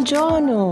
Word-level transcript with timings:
Buongiorno! 0.00 0.70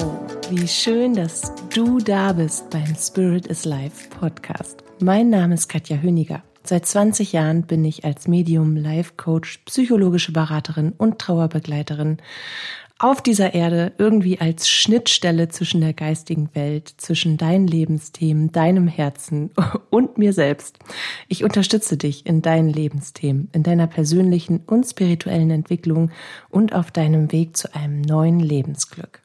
Wie 0.48 0.66
schön, 0.66 1.12
dass 1.12 1.52
du 1.68 1.98
da 1.98 2.32
bist 2.32 2.70
beim 2.70 2.94
Spirit 2.94 3.46
is 3.46 3.66
Life 3.66 4.08
Podcast. 4.08 4.82
Mein 5.00 5.29
Name 5.29 5.52
ist 5.52 5.68
Katja 5.68 5.98
Höniger. 5.98 6.43
Seit 6.64 6.86
20 6.86 7.34
Jahren 7.34 7.64
bin 7.64 7.84
ich 7.84 8.06
als 8.06 8.26
Medium, 8.26 8.75
Life 8.75 9.12
Coach, 9.18 9.58
psychologische 9.66 10.32
Beraterin 10.32 10.94
und 10.96 11.18
Trauerbegleiterin 11.18 12.22
auf 13.00 13.22
dieser 13.22 13.54
Erde 13.54 13.92
irgendwie 13.98 14.40
als 14.40 14.68
Schnittstelle 14.68 15.48
zwischen 15.48 15.80
der 15.80 15.92
geistigen 15.92 16.50
Welt, 16.54 16.92
zwischen 16.96 17.36
deinen 17.36 17.68
Lebensthemen, 17.68 18.50
deinem 18.50 18.88
Herzen 18.88 19.50
und 19.90 20.18
mir 20.18 20.32
selbst. 20.32 20.79
Ich 21.29 21.44
unterstütze 21.44 21.96
dich 21.96 22.26
in 22.26 22.42
deinen 22.42 22.68
Lebensthemen, 22.68 23.50
in 23.53 23.62
deiner 23.62 23.86
persönlichen 23.86 24.61
und 24.66 24.84
spirituellen 24.84 25.50
Entwicklung 25.50 26.11
und 26.50 26.75
auf 26.75 26.90
deinem 26.90 27.30
Weg 27.30 27.56
zu 27.56 27.72
einem 27.72 28.00
neuen 28.00 28.40
Lebensglück. 28.40 29.22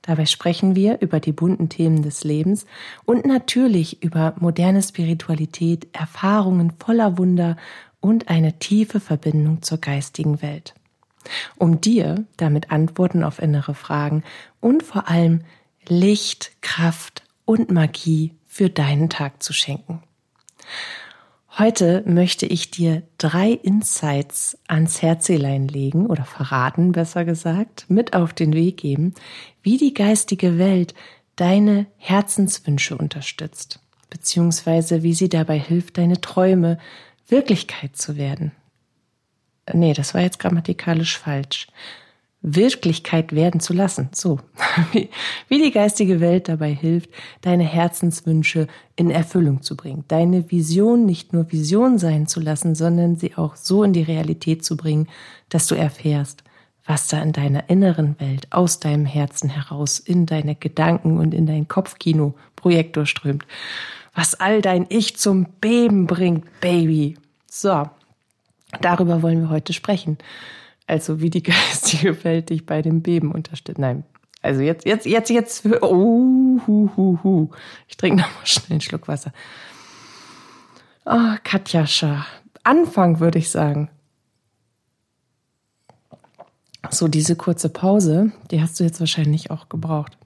Dabei 0.00 0.24
sprechen 0.26 0.74
wir 0.74 1.00
über 1.00 1.20
die 1.20 1.32
bunten 1.32 1.68
Themen 1.68 2.02
des 2.02 2.24
Lebens 2.24 2.64
und 3.04 3.26
natürlich 3.26 4.02
über 4.02 4.34
moderne 4.40 4.82
Spiritualität, 4.82 5.86
Erfahrungen 5.92 6.72
voller 6.78 7.18
Wunder 7.18 7.56
und 8.00 8.28
eine 8.28 8.58
tiefe 8.58 9.00
Verbindung 9.00 9.62
zur 9.62 9.78
geistigen 9.78 10.40
Welt 10.42 10.74
um 11.56 11.80
dir 11.80 12.24
damit 12.36 12.70
Antworten 12.70 13.24
auf 13.24 13.40
innere 13.40 13.74
Fragen 13.74 14.22
und 14.60 14.82
vor 14.82 15.08
allem 15.08 15.42
Licht, 15.86 16.52
Kraft 16.60 17.22
und 17.44 17.70
Magie 17.70 18.34
für 18.46 18.70
deinen 18.70 19.10
Tag 19.10 19.42
zu 19.42 19.52
schenken. 19.52 20.02
Heute 21.58 22.02
möchte 22.06 22.46
ich 22.46 22.70
dir 22.70 23.02
drei 23.18 23.50
Insights 23.50 24.56
ans 24.68 25.02
Herzelein 25.02 25.68
legen 25.68 26.06
oder 26.06 26.24
verraten, 26.24 26.92
besser 26.92 27.26
gesagt, 27.26 27.84
mit 27.88 28.14
auf 28.14 28.32
den 28.32 28.54
Weg 28.54 28.78
geben, 28.78 29.14
wie 29.62 29.76
die 29.76 29.92
geistige 29.92 30.56
Welt 30.56 30.94
deine 31.36 31.86
Herzenswünsche 31.98 32.96
unterstützt, 32.96 33.80
beziehungsweise 34.08 35.02
wie 35.02 35.12
sie 35.12 35.28
dabei 35.28 35.58
hilft, 35.58 35.98
deine 35.98 36.20
Träume 36.20 36.78
Wirklichkeit 37.28 37.96
zu 37.96 38.16
werden 38.16 38.52
nee, 39.72 39.92
das 39.92 40.14
war 40.14 40.22
jetzt 40.22 40.38
grammatikalisch 40.38 41.18
falsch. 41.18 41.68
Wirklichkeit 42.42 43.32
werden 43.32 43.60
zu 43.60 43.72
lassen. 43.72 44.08
So, 44.12 44.40
wie, 44.92 45.08
wie 45.48 45.62
die 45.62 45.70
geistige 45.70 46.20
Welt 46.20 46.48
dabei 46.48 46.72
hilft, 46.74 47.10
deine 47.40 47.64
Herzenswünsche 47.64 48.66
in 48.96 49.10
Erfüllung 49.10 49.62
zu 49.62 49.76
bringen, 49.76 50.04
deine 50.08 50.50
Vision 50.50 51.06
nicht 51.06 51.32
nur 51.32 51.50
Vision 51.52 51.98
sein 51.98 52.26
zu 52.26 52.40
lassen, 52.40 52.74
sondern 52.74 53.16
sie 53.16 53.36
auch 53.36 53.56
so 53.56 53.84
in 53.84 53.92
die 53.92 54.02
Realität 54.02 54.64
zu 54.64 54.76
bringen, 54.76 55.08
dass 55.48 55.68
du 55.68 55.76
erfährst, 55.76 56.42
was 56.84 57.06
da 57.06 57.22
in 57.22 57.32
deiner 57.32 57.70
inneren 57.70 58.18
Welt 58.18 58.48
aus 58.50 58.80
deinem 58.80 59.06
Herzen 59.06 59.48
heraus 59.48 60.00
in 60.00 60.26
deine 60.26 60.56
Gedanken 60.56 61.18
und 61.18 61.32
in 61.32 61.46
dein 61.46 61.68
Kopfkino 61.68 62.34
Projektor 62.56 63.06
strömt, 63.06 63.46
was 64.14 64.34
all 64.34 64.60
dein 64.62 64.86
Ich 64.88 65.16
zum 65.16 65.46
Beben 65.60 66.06
bringt, 66.06 66.44
Baby. 66.60 67.16
So, 67.46 67.88
Darüber 68.80 69.22
wollen 69.22 69.42
wir 69.42 69.50
heute 69.50 69.72
sprechen. 69.72 70.18
Also 70.86 71.20
wie 71.20 71.30
die 71.30 71.42
geistige 71.42 72.24
Welt 72.24 72.50
dich 72.50 72.66
bei 72.66 72.82
dem 72.82 73.02
Beben 73.02 73.32
unterstützt. 73.32 73.78
Nein, 73.78 74.04
also 74.42 74.60
jetzt, 74.60 74.84
jetzt, 74.84 75.06
jetzt, 75.06 75.30
jetzt. 75.30 75.66
Oh, 75.82 76.60
hu, 76.66 76.90
hu, 76.96 77.18
hu. 77.22 77.50
Ich 77.88 77.96
trinke 77.96 78.22
nochmal 78.22 78.46
schnell 78.46 78.72
einen 78.72 78.80
Schluck 78.80 79.08
Wasser. 79.08 79.32
Oh, 81.04 81.36
Katjascha. 81.44 82.26
Anfang 82.64 83.20
würde 83.20 83.38
ich 83.38 83.50
sagen. 83.50 83.88
So, 86.90 87.06
diese 87.06 87.36
kurze 87.36 87.68
Pause, 87.68 88.32
die 88.50 88.60
hast 88.60 88.78
du 88.78 88.84
jetzt 88.84 88.98
wahrscheinlich 88.98 89.50
auch 89.50 89.68
gebraucht. 89.68 90.18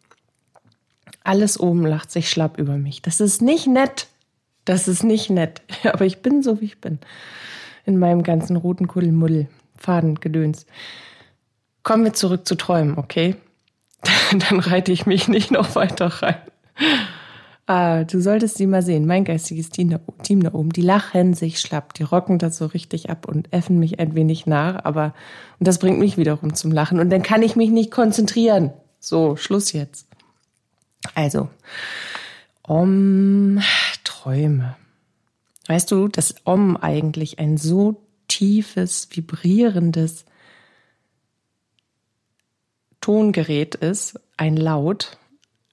Alles 1.22 1.60
oben 1.60 1.84
lacht 1.84 2.10
sich 2.10 2.30
schlapp 2.30 2.58
über 2.58 2.78
mich. 2.78 3.02
Das 3.02 3.20
ist 3.20 3.42
nicht 3.42 3.66
nett. 3.66 4.08
Das 4.64 4.88
ist 4.88 5.04
nicht 5.04 5.28
nett. 5.28 5.60
Aber 5.84 6.06
ich 6.06 6.22
bin 6.22 6.42
so, 6.42 6.60
wie 6.60 6.66
ich 6.66 6.80
bin 6.80 6.98
in 7.86 7.98
meinem 7.98 8.22
ganzen 8.22 8.56
roten 8.56 8.88
Kuddelmuddel, 8.88 9.48
Fadengedöns. 9.76 10.66
Kommen 11.82 12.04
wir 12.04 12.12
zurück 12.12 12.46
zu 12.46 12.56
Träumen, 12.56 12.98
okay? 12.98 13.36
Dann 14.32 14.60
reite 14.60 14.92
ich 14.92 15.06
mich 15.06 15.28
nicht 15.28 15.50
noch 15.50 15.74
weiter 15.74 16.06
rein. 16.06 16.36
Ah, 17.68 18.04
du 18.04 18.20
solltest 18.20 18.58
sie 18.58 18.66
mal 18.66 18.82
sehen. 18.82 19.06
Mein 19.06 19.24
geistiges 19.24 19.70
Team 19.70 19.90
da, 19.90 19.98
Team 20.22 20.42
da 20.42 20.54
oben, 20.54 20.70
die 20.70 20.82
lachen 20.82 21.34
sich 21.34 21.58
schlapp, 21.58 21.94
die 21.94 22.04
rocken 22.04 22.38
das 22.38 22.58
so 22.58 22.66
richtig 22.66 23.10
ab 23.10 23.26
und 23.26 23.52
äffen 23.52 23.80
mich 23.80 23.98
ein 23.98 24.14
wenig 24.14 24.46
nach, 24.46 24.84
aber 24.84 25.14
und 25.58 25.66
das 25.66 25.80
bringt 25.80 25.98
mich 25.98 26.16
wiederum 26.16 26.54
zum 26.54 26.70
Lachen 26.70 27.00
und 27.00 27.10
dann 27.10 27.22
kann 27.22 27.42
ich 27.42 27.56
mich 27.56 27.70
nicht 27.70 27.90
konzentrieren. 27.90 28.72
So, 29.00 29.34
Schluss 29.34 29.72
jetzt. 29.72 30.06
Also, 31.14 31.48
um 32.62 33.60
Träume. 34.04 34.76
Weißt 35.68 35.90
du, 35.90 36.08
dass 36.08 36.34
Om 36.44 36.76
eigentlich 36.76 37.38
ein 37.38 37.56
so 37.56 38.02
tiefes, 38.28 39.08
vibrierendes 39.10 40.24
Tongerät 43.00 43.74
ist, 43.74 44.18
ein 44.36 44.56
Laut. 44.56 45.18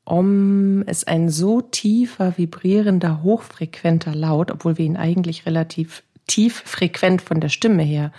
Om 0.05 0.83
ist 0.83 1.07
ein 1.07 1.29
so 1.29 1.61
tiefer, 1.61 2.37
vibrierender, 2.37 3.23
hochfrequenter 3.23 4.13
Laut, 4.13 4.51
obwohl 4.51 4.77
wir 4.77 4.85
ihn 4.85 4.97
eigentlich 4.97 5.45
relativ 5.45 6.03
tief 6.27 6.63
frequent 6.65 7.21
von 7.21 7.39
der 7.39 7.49
Stimme 7.49 7.83
her 7.83 8.11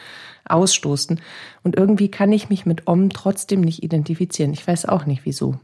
ausstoßen. 0.47 1.21
Und 1.63 1.77
irgendwie 1.77 2.11
kann 2.11 2.33
ich 2.33 2.49
mich 2.49 2.67
mit 2.67 2.87
Om 2.87 3.11
trotzdem 3.11 3.61
nicht 3.61 3.83
identifizieren. 3.83 4.53
Ich 4.53 4.67
weiß 4.67 4.87
auch 4.87 5.07
nicht 5.07 5.25
wieso. 5.25 5.59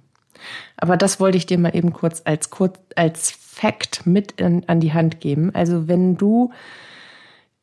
Aber 0.77 0.97
das 0.97 1.21
wollte 1.21 1.37
ich 1.37 1.47
dir 1.47 1.59
mal 1.59 1.75
eben 1.75 1.93
kurz 1.93 2.23
als, 2.25 2.51
kurz, 2.51 2.79
als 2.97 3.31
Fact 3.31 4.07
mit 4.07 4.33
in, 4.41 4.69
an 4.69 4.81
die 4.81 4.93
Hand 4.93 5.21
geben. 5.21 5.55
Also 5.55 5.89
wenn 5.89 6.17
du 6.17 6.51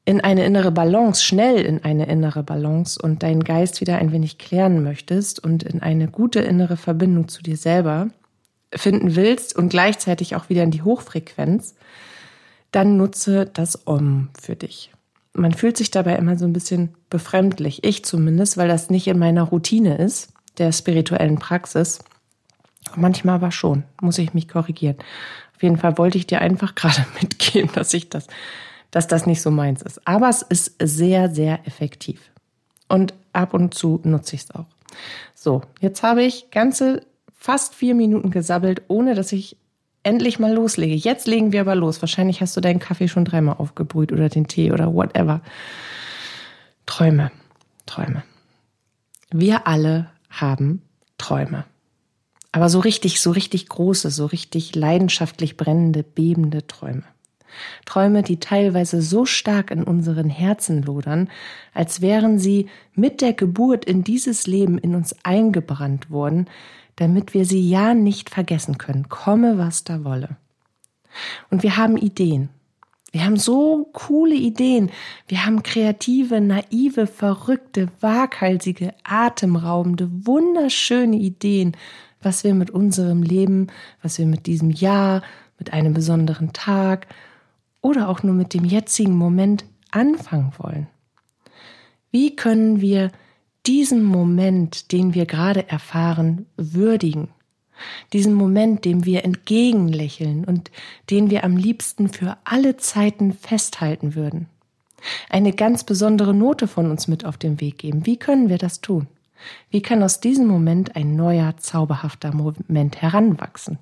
in 0.05 0.21
eine 0.21 0.45
innere 0.45 0.71
Balance, 0.71 1.23
schnell 1.23 1.61
in 1.61 1.83
eine 1.83 2.07
innere 2.07 2.41
Balance 2.41 2.97
und 3.01 3.23
deinen 3.23 3.43
Geist 3.43 3.81
wieder 3.81 3.97
ein 3.97 4.11
wenig 4.13 4.37
klären 4.37 4.81
möchtest 4.81 5.43
und 5.43 5.63
in 5.63 5.81
eine 5.81 6.07
gute 6.07 6.39
innere 6.39 6.77
Verbindung 6.77 7.27
zu 7.27 7.43
dir 7.43 7.57
selber 7.57 8.07
finden 8.73 9.15
willst 9.15 9.55
und 9.55 9.69
gleichzeitig 9.69 10.35
auch 10.35 10.49
wieder 10.49 10.63
in 10.63 10.71
die 10.71 10.81
Hochfrequenz, 10.81 11.75
dann 12.71 12.97
nutze 12.97 13.49
das 13.51 13.87
Om 13.87 14.29
für 14.39 14.55
dich. 14.55 14.91
Man 15.33 15.53
fühlt 15.53 15.77
sich 15.77 15.91
dabei 15.91 16.15
immer 16.15 16.37
so 16.37 16.45
ein 16.45 16.53
bisschen 16.53 16.95
befremdlich, 17.09 17.83
ich 17.83 18.05
zumindest, 18.05 18.57
weil 18.57 18.67
das 18.67 18.89
nicht 18.89 19.07
in 19.07 19.19
meiner 19.19 19.43
Routine 19.43 19.97
ist, 19.97 20.29
der 20.57 20.71
spirituellen 20.71 21.37
Praxis. 21.37 21.99
Manchmal 22.97 23.35
aber 23.35 23.51
schon, 23.51 23.83
muss 24.01 24.17
ich 24.17 24.33
mich 24.33 24.47
korrigieren. 24.47 24.97
Auf 25.55 25.63
jeden 25.63 25.77
Fall 25.77 25.97
wollte 25.97 26.17
ich 26.17 26.27
dir 26.27 26.41
einfach 26.41 26.75
gerade 26.75 27.05
mitgeben, 27.21 27.71
dass 27.73 27.93
ich 27.93 28.09
das, 28.09 28.27
dass 28.91 29.07
das 29.07 29.25
nicht 29.25 29.41
so 29.41 29.51
meins 29.51 29.81
ist. 29.81 30.05
Aber 30.07 30.29
es 30.29 30.41
ist 30.41 30.75
sehr, 30.79 31.29
sehr 31.29 31.65
effektiv. 31.65 32.31
Und 32.87 33.13
ab 33.33 33.53
und 33.53 33.73
zu 33.73 33.99
nutze 34.03 34.35
ich 34.35 34.43
es 34.43 34.51
auch. 34.51 34.65
So, 35.35 35.61
jetzt 35.79 36.03
habe 36.03 36.23
ich 36.23 36.51
ganze 36.51 37.01
fast 37.33 37.75
vier 37.75 37.95
Minuten 37.95 38.31
gesabbelt, 38.31 38.81
ohne 38.87 39.13
dass 39.13 39.31
ich 39.31 39.57
endlich 40.03 40.39
mal 40.39 40.53
loslege. 40.53 40.95
Jetzt 40.95 41.27
legen 41.27 41.51
wir 41.51 41.61
aber 41.61 41.75
los. 41.75 42.01
Wahrscheinlich 42.01 42.41
hast 42.41 42.55
du 42.55 42.61
deinen 42.61 42.79
Kaffee 42.79 43.07
schon 43.07 43.25
dreimal 43.25 43.57
aufgebrüht 43.57 44.11
oder 44.11 44.29
den 44.29 44.47
Tee 44.47 44.71
oder 44.71 44.93
whatever. 44.93 45.41
Träume, 46.85 47.31
Träume. 47.85 48.23
Wir 49.31 49.67
alle 49.67 50.09
haben 50.29 50.81
Träume. 51.17 51.65
Aber 52.57 52.69
so 52.69 52.79
richtig, 52.79 53.21
so 53.21 53.29
richtig 53.29 53.69
große, 53.69 54.09
so 54.09 54.25
richtig 54.25 54.73
leidenschaftlich 54.73 55.57
brennende, 55.57 56.01
bebende 56.01 56.65
Träume. 56.65 57.03
Träume, 57.85 58.23
die 58.23 58.39
teilweise 58.39 59.03
so 59.03 59.25
stark 59.25 59.69
in 59.69 59.83
unseren 59.83 60.27
Herzen 60.27 60.81
lodern, 60.81 61.29
als 61.75 62.01
wären 62.01 62.39
sie 62.39 62.65
mit 62.95 63.21
der 63.21 63.33
Geburt 63.33 63.85
in 63.85 64.03
dieses 64.03 64.47
Leben 64.47 64.79
in 64.79 64.95
uns 64.95 65.15
eingebrannt 65.21 66.09
worden, 66.09 66.47
damit 66.95 67.35
wir 67.35 67.45
sie 67.45 67.69
ja 67.69 67.93
nicht 67.93 68.31
vergessen 68.31 68.79
können, 68.79 69.07
komme 69.07 69.59
was 69.59 69.83
da 69.83 70.03
wolle. 70.03 70.37
Und 71.51 71.61
wir 71.61 71.77
haben 71.77 71.95
Ideen. 71.95 72.49
Wir 73.11 73.23
haben 73.23 73.37
so 73.37 73.87
coole 73.93 74.35
Ideen. 74.35 74.89
Wir 75.27 75.45
haben 75.45 75.61
kreative, 75.61 76.41
naive, 76.41 77.05
verrückte, 77.05 77.89
waghalsige, 78.01 78.95
atemraubende, 79.03 80.09
wunderschöne 80.25 81.17
Ideen 81.17 81.77
was 82.21 82.43
wir 82.43 82.53
mit 82.53 82.69
unserem 82.71 83.23
Leben, 83.23 83.67
was 84.01 84.17
wir 84.17 84.25
mit 84.25 84.45
diesem 84.45 84.71
Jahr, 84.71 85.21
mit 85.59 85.73
einem 85.73 85.93
besonderen 85.93 86.53
Tag 86.53 87.07
oder 87.81 88.09
auch 88.09 88.23
nur 88.23 88.33
mit 88.33 88.53
dem 88.53 88.65
jetzigen 88.65 89.15
Moment 89.15 89.65
anfangen 89.91 90.53
wollen. 90.57 90.87
Wie 92.11 92.35
können 92.35 92.81
wir 92.81 93.11
diesen 93.65 94.03
Moment, 94.03 94.91
den 94.91 95.13
wir 95.13 95.25
gerade 95.25 95.69
erfahren, 95.69 96.45
würdigen? 96.55 97.29
Diesen 98.11 98.33
Moment, 98.33 98.85
dem 98.85 99.05
wir 99.05 99.23
entgegenlächeln 99.23 100.45
und 100.45 100.71
den 101.11 101.29
wir 101.29 101.43
am 101.43 101.57
liebsten 101.57 102.09
für 102.09 102.37
alle 102.43 102.77
Zeiten 102.77 103.33
festhalten 103.33 104.15
würden. 104.15 104.47
Eine 105.29 105.53
ganz 105.53 105.83
besondere 105.83 106.33
Note 106.33 106.67
von 106.67 106.89
uns 106.89 107.07
mit 107.07 107.23
auf 107.23 107.37
den 107.37 107.61
Weg 107.61 107.77
geben. 107.77 108.05
Wie 108.05 108.17
können 108.17 108.49
wir 108.49 108.57
das 108.57 108.81
tun? 108.81 109.07
Wie 109.69 109.81
kann 109.81 110.03
aus 110.03 110.19
diesem 110.19 110.47
Moment 110.47 110.95
ein 110.95 111.15
neuer, 111.15 111.57
zauberhafter 111.57 112.33
Moment 112.33 113.01
heranwachsen? 113.01 113.79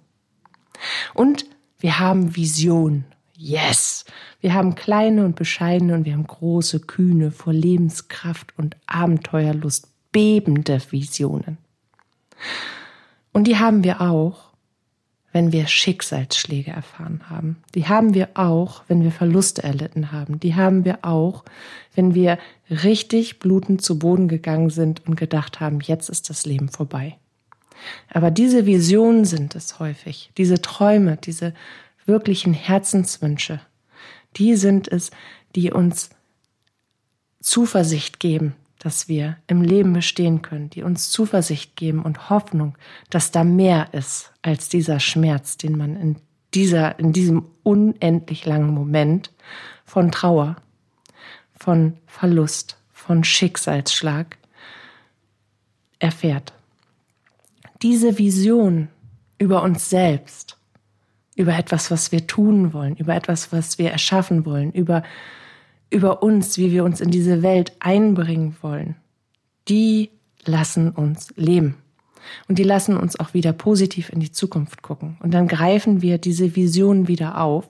Und 1.13 1.45
wir 1.79 1.99
haben 1.99 2.35
Vision. 2.35 3.05
Yes! 3.37 4.05
Wir 4.39 4.53
haben 4.53 4.75
kleine 4.75 5.25
und 5.25 5.35
bescheidene 5.35 5.93
und 5.93 6.05
wir 6.05 6.13
haben 6.13 6.27
große, 6.27 6.81
kühne, 6.81 7.31
vor 7.31 7.53
Lebenskraft 7.53 8.53
und 8.57 8.77
Abenteuerlust 8.85 9.87
bebende 10.11 10.79
Visionen. 10.91 11.57
Und 13.33 13.47
die 13.47 13.57
haben 13.57 13.83
wir 13.83 13.99
auch, 13.99 14.44
wenn 15.35 15.51
wir 15.51 15.67
Schicksalsschläge 15.67 16.71
erfahren 16.71 17.29
haben. 17.29 17.57
Die 17.73 17.89
haben 17.89 18.13
wir 18.13 18.29
auch, 18.35 18.83
wenn 18.87 19.03
wir 19.03 19.11
Verluste 19.11 19.63
erlitten 19.63 20.13
haben. 20.13 20.39
Die 20.39 20.55
haben 20.55 20.85
wir 20.85 20.99
auch, 21.01 21.43
wenn 21.93 22.15
wir 22.15 22.39
richtig 22.69 23.39
blutend 23.39 23.81
zu 23.81 23.99
Boden 23.99 24.29
gegangen 24.29 24.69
sind 24.69 25.05
und 25.05 25.17
gedacht 25.17 25.59
haben, 25.59 25.81
jetzt 25.81 26.07
ist 26.07 26.29
das 26.29 26.45
Leben 26.45 26.69
vorbei. 26.69 27.17
Aber 28.13 28.31
diese 28.31 28.65
Visionen 28.65 29.25
sind 29.25 29.55
es 29.55 29.77
häufig, 29.77 30.31
diese 30.37 30.61
Träume, 30.61 31.17
diese 31.17 31.53
wirklichen 32.05 32.53
Herzenswünsche, 32.53 33.59
die 34.37 34.55
sind 34.55 34.87
es, 34.87 35.11
die 35.53 35.69
uns 35.69 36.11
Zuversicht 37.41 38.21
geben, 38.21 38.55
dass 38.85 39.07
wir 39.07 39.37
im 39.47 39.63
Leben 39.63 39.93
bestehen 39.93 40.43
können, 40.43 40.69
die 40.69 40.83
uns 40.83 41.09
Zuversicht 41.09 41.75
geben 41.75 42.03
und 42.03 42.29
Hoffnung, 42.29 42.77
dass 43.09 43.31
da 43.31 43.43
mehr 43.43 43.91
ist 43.95 44.31
als 44.43 44.69
dieser 44.69 44.99
Schmerz, 44.99 45.57
den 45.57 45.75
man 45.75 45.95
in 45.95 46.17
dieser, 46.53 46.99
in 46.99 47.11
diesem 47.11 47.47
unendlich 47.63 48.45
langen 48.45 48.69
Moment 48.69 49.31
von 49.85 50.11
Trauer, 50.11 50.57
von 51.59 51.97
Verlust, 52.05 52.77
von 52.93 53.23
Schicksalsschlag 53.23 54.37
erfährt. 55.97 56.53
Diese 57.81 58.19
Vision 58.19 58.89
über 59.39 59.63
uns 59.63 59.89
selbst, 59.89 60.59
über 61.35 61.57
etwas, 61.57 61.89
was 61.89 62.11
wir 62.11 62.27
tun 62.27 62.71
wollen, 62.71 62.95
über 62.97 63.15
etwas, 63.15 63.51
was 63.51 63.79
wir 63.79 63.89
erschaffen 63.89 64.45
wollen, 64.45 64.71
über 64.73 65.01
über 65.89 66.23
uns, 66.23 66.57
wie 66.57 66.71
wir 66.71 66.83
uns 66.83 67.01
in 67.01 67.11
diese 67.11 67.41
Welt 67.41 67.73
einbringen 67.79 68.55
wollen, 68.61 68.95
die 69.67 70.11
lassen 70.45 70.91
uns 70.91 71.33
leben. 71.35 71.77
Und 72.47 72.57
die 72.57 72.63
lassen 72.63 72.97
uns 72.97 73.19
auch 73.19 73.33
wieder 73.33 73.53
positiv 73.53 74.09
in 74.09 74.19
die 74.19 74.31
Zukunft 74.31 74.81
gucken. 74.81 75.17
Und 75.21 75.33
dann 75.33 75.47
greifen 75.47 76.01
wir 76.01 76.17
diese 76.17 76.55
Visionen 76.55 77.07
wieder 77.07 77.39
auf. 77.39 77.69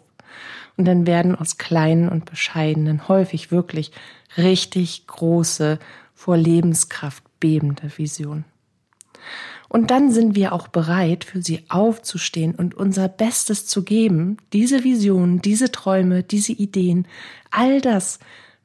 Und 0.77 0.85
dann 0.85 1.06
werden 1.07 1.35
aus 1.35 1.57
kleinen 1.57 2.09
und 2.09 2.25
bescheidenen 2.25 3.07
häufig 3.07 3.51
wirklich 3.51 3.91
richtig 4.38 5.07
große, 5.07 5.79
vor 6.13 6.38
Lebenskraft 6.38 7.23
bebende 7.39 7.91
Visionen. 7.97 8.45
Und 9.69 9.91
dann 9.91 10.12
sind 10.12 10.35
wir 10.35 10.53
auch 10.53 10.67
bereit, 10.67 11.23
für 11.23 11.41
sie 11.41 11.65
aufzustehen 11.69 12.56
und 12.56 12.75
unser 12.75 13.07
Bestes 13.07 13.65
zu 13.65 13.83
geben, 13.83 14.38
diese 14.53 14.83
Visionen, 14.83 15.41
diese 15.41 15.71
Träume, 15.71 16.23
diese 16.23 16.53
Ideen, 16.53 17.07
all 17.51 17.81
das, 17.81 18.19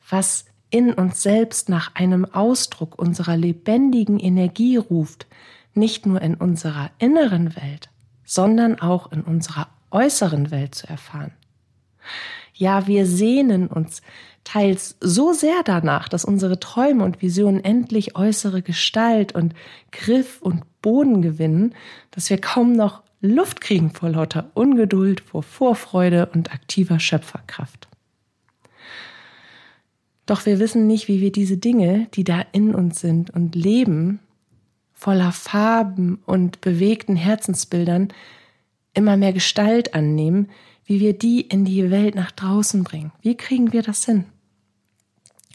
was 0.09 0.45
in 0.71 0.93
uns 0.93 1.23
selbst 1.23 1.69
nach 1.69 1.95
einem 1.95 2.25
Ausdruck 2.25 2.99
unserer 2.99 3.37
lebendigen 3.37 4.19
Energie 4.19 4.77
ruft, 4.77 5.27
nicht 5.75 6.07
nur 6.07 6.21
in 6.23 6.35
unserer 6.35 6.91
inneren 6.99 7.57
Welt, 7.57 7.89
sondern 8.25 8.81
auch 8.81 9.11
in 9.13 9.23
unserer 9.23 9.69
äußeren 9.91 10.51
Welt 10.51 10.75
zu 10.75 10.89
erfahren. 10.89 11.33
Ja, 12.55 12.87
wir 12.87 13.07
sehnen 13.07 13.67
uns 13.67 14.03
teils 14.45 14.97
so 15.01 15.33
sehr 15.33 15.63
danach, 15.65 16.09
dass 16.09 16.25
unsere 16.25 16.61
Träume 16.61 17.05
und 17.05 17.23
Visionen 17.23 17.65
endlich 17.65 18.17
äußere 18.17 18.63
Gestalt 18.63 19.35
und 19.35 19.55
Griff 19.93 20.41
und 20.41 20.63
Boden 20.83 21.23
gewinnen, 21.23 21.75
dass 22.11 22.31
wir 22.31 22.39
kaum 22.39 22.73
noch 22.73 23.03
Luft 23.21 23.61
kriegen 23.61 23.91
vor 23.91 24.09
lauter 24.09 24.51
Ungeduld, 24.55 25.21
vor 25.21 25.43
Vorfreude 25.43 26.31
und 26.33 26.53
aktiver 26.53 26.99
Schöpferkraft. 26.99 27.89
Doch 30.27 30.47
wir 30.47 30.59
wissen 30.59 30.87
nicht, 30.87 31.09
wie 31.09 31.21
wir 31.21 31.33
diese 31.33 31.59
Dinge, 31.59 32.07
die 32.15 32.25
da 32.25 32.45
in 32.53 32.75
uns 32.75 33.01
sind 33.01 33.31
und 33.31 33.55
leben, 33.55 34.21
voller 34.93 35.33
Farben 35.33 36.23
und 36.25 36.61
bewegten 36.61 37.17
Herzensbildern, 37.17 38.13
immer 38.95 39.17
mehr 39.17 39.33
Gestalt 39.33 39.95
annehmen, 39.95 40.49
wie 40.85 41.01
wir 41.01 41.17
die 41.17 41.41
in 41.41 41.65
die 41.65 41.91
Welt 41.91 42.15
nach 42.15 42.31
draußen 42.31 42.85
bringen. 42.85 43.13
Wie 43.23 43.37
kriegen 43.37 43.73
wir 43.73 43.83
das 43.83 44.05
hin? 44.05 44.25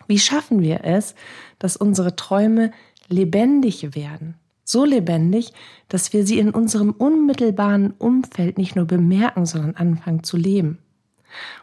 Wie 0.08 0.20
schaffen 0.20 0.62
wir 0.62 0.84
es, 0.84 1.16
dass 1.60 1.78
unsere 1.78 2.16
Träume 2.16 2.72
lebendig 3.08 3.96
werden? 3.96 4.36
So 4.66 4.84
lebendig, 4.84 5.54
dass 5.88 6.12
wir 6.12 6.26
sie 6.26 6.40
in 6.40 6.50
unserem 6.50 6.90
unmittelbaren 6.92 7.92
Umfeld 7.92 8.58
nicht 8.58 8.76
nur 8.76 8.86
bemerken, 8.86 9.46
sondern 9.46 9.76
anfangen 9.76 10.24
zu 10.24 10.38
leben. 10.38 10.80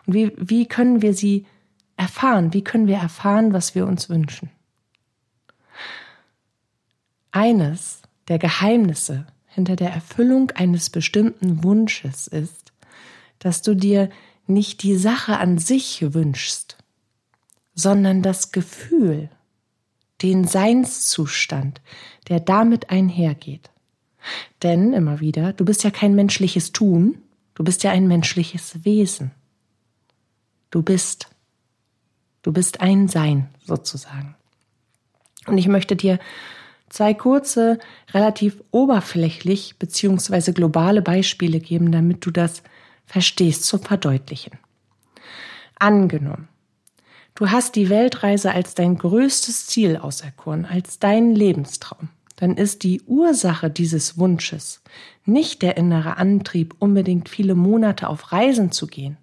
Und 0.07 0.15
wie, 0.15 0.33
wie 0.37 0.67
können 0.67 1.03
wir 1.03 1.13
sie 1.13 1.45
erfahren? 1.97 2.55
Wie 2.55 2.63
können 2.63 2.87
wir 2.87 2.99
erfahren, 2.99 3.53
was 3.53 3.75
wir 3.75 3.87
uns 3.87 4.09
wünschen? 4.09 4.51
Eines 7.33 8.03
der 8.29 8.39
Geheimnisse 8.39 9.27
hinter 9.47 9.75
der 9.75 9.91
Erfüllung 9.91 10.53
eines 10.53 10.89
bestimmten 10.89 11.65
Wunsches 11.65 12.29
ist, 12.29 12.73
dass 13.41 13.63
du 13.63 13.75
dir 13.75 14.11
nicht 14.47 14.83
die 14.85 14.97
Sache 14.97 15.39
an 15.39 15.59
sich 15.59 16.15
wünschst, 16.15 16.79
sondern 17.75 18.23
das 18.23 18.53
Gefühl, 18.53 19.29
den 20.23 20.47
Seinszustand, 20.47 21.81
der 22.29 22.41
damit 22.41 22.91
einhergeht. 22.91 23.71
Denn 24.63 24.93
immer 24.93 25.21
wieder, 25.21 25.53
du 25.53 25.65
bist 25.65 25.85
ja 25.85 25.91
kein 25.91 26.15
menschliches 26.15 26.73
Tun, 26.73 27.19
du 27.55 27.65
bist 27.65 27.83
ja 27.83 27.91
ein 27.91 28.07
menschliches 28.07 28.85
Wesen. 28.85 29.33
Du 30.71 30.83
bist. 30.83 31.29
Du 32.43 32.53
bist 32.53 32.81
ein 32.81 33.09
Sein 33.09 33.49
sozusagen. 33.65 34.35
Und 35.47 35.59
ich 35.59 35.69
möchte 35.69 35.97
dir 35.97 36.19
zwei 36.89 37.15
kurze, 37.15 37.79
relativ 38.13 38.63
oberflächlich 38.71 39.79
beziehungsweise 39.79 40.53
globale 40.53 41.03
Beispiele 41.03 41.61
geben, 41.61 41.93
damit 41.93 42.25
du 42.25 42.31
das 42.31 42.63
verstehst 43.07 43.65
zu 43.65 43.79
verdeutlichen. 43.79 44.59
Angenommen, 45.79 46.49
Du 47.35 47.51
hast 47.51 47.77
die 47.77 47.89
Weltreise 47.89 48.53
als 48.53 48.75
dein 48.75 48.99
größtes 48.99 49.67
Ziel 49.67 49.97
auserkoren, 49.97 50.67
als 50.67 50.99
dein 50.99 51.35
Lebenstraum. 51.35 52.11
Dann 52.37 52.57
ist 52.57 52.83
die 52.83 53.01
Ursache 53.03 53.71
dieses 53.71 54.19
Wunsches 54.19 54.83
nicht 55.25 55.63
der 55.63 55.77
innere 55.77 56.17
Antrieb, 56.17 56.75
unbedingt 56.79 57.29
viele 57.29 57.55
Monate 57.55 58.09
auf 58.09 58.33
Reisen 58.33 58.73
zu 58.73 58.87
gehen, 58.87 59.17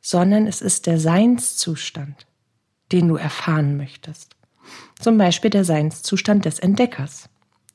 sondern 0.00 0.46
es 0.46 0.60
ist 0.60 0.86
der 0.86 0.98
Seinszustand, 0.98 2.26
den 2.92 3.08
du 3.08 3.16
erfahren 3.16 3.76
möchtest. 3.76 4.34
Zum 4.98 5.16
Beispiel 5.16 5.50
der 5.50 5.64
Seinszustand 5.64 6.44
des 6.44 6.58
Entdeckers, 6.58 7.28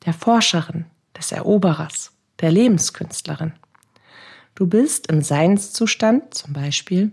der 0.06 0.14
Forscherin, 0.14 0.86
des 1.18 1.32
Eroberers, 1.32 2.12
der 2.42 2.52
Lebenskünstlerin. 2.52 3.54
Du 4.54 4.68
bist 4.68 5.08
im 5.08 5.22
Seinszustand 5.22 6.34
zum 6.34 6.54
Beispiel 6.54 7.12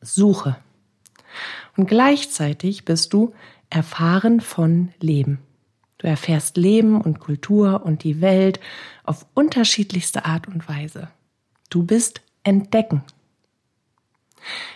Suche. 0.00 0.56
Und 1.76 1.86
gleichzeitig 1.86 2.84
bist 2.84 3.12
du 3.12 3.32
erfahren 3.70 4.40
von 4.40 4.92
Leben. 5.00 5.38
Du 5.98 6.06
erfährst 6.06 6.56
Leben 6.56 7.00
und 7.00 7.20
Kultur 7.20 7.82
und 7.84 8.02
die 8.04 8.20
Welt 8.20 8.60
auf 9.04 9.24
unterschiedlichste 9.34 10.24
Art 10.24 10.48
und 10.48 10.68
Weise. 10.68 11.08
Du 11.70 11.84
bist 11.84 12.22
entdecken. 12.42 13.02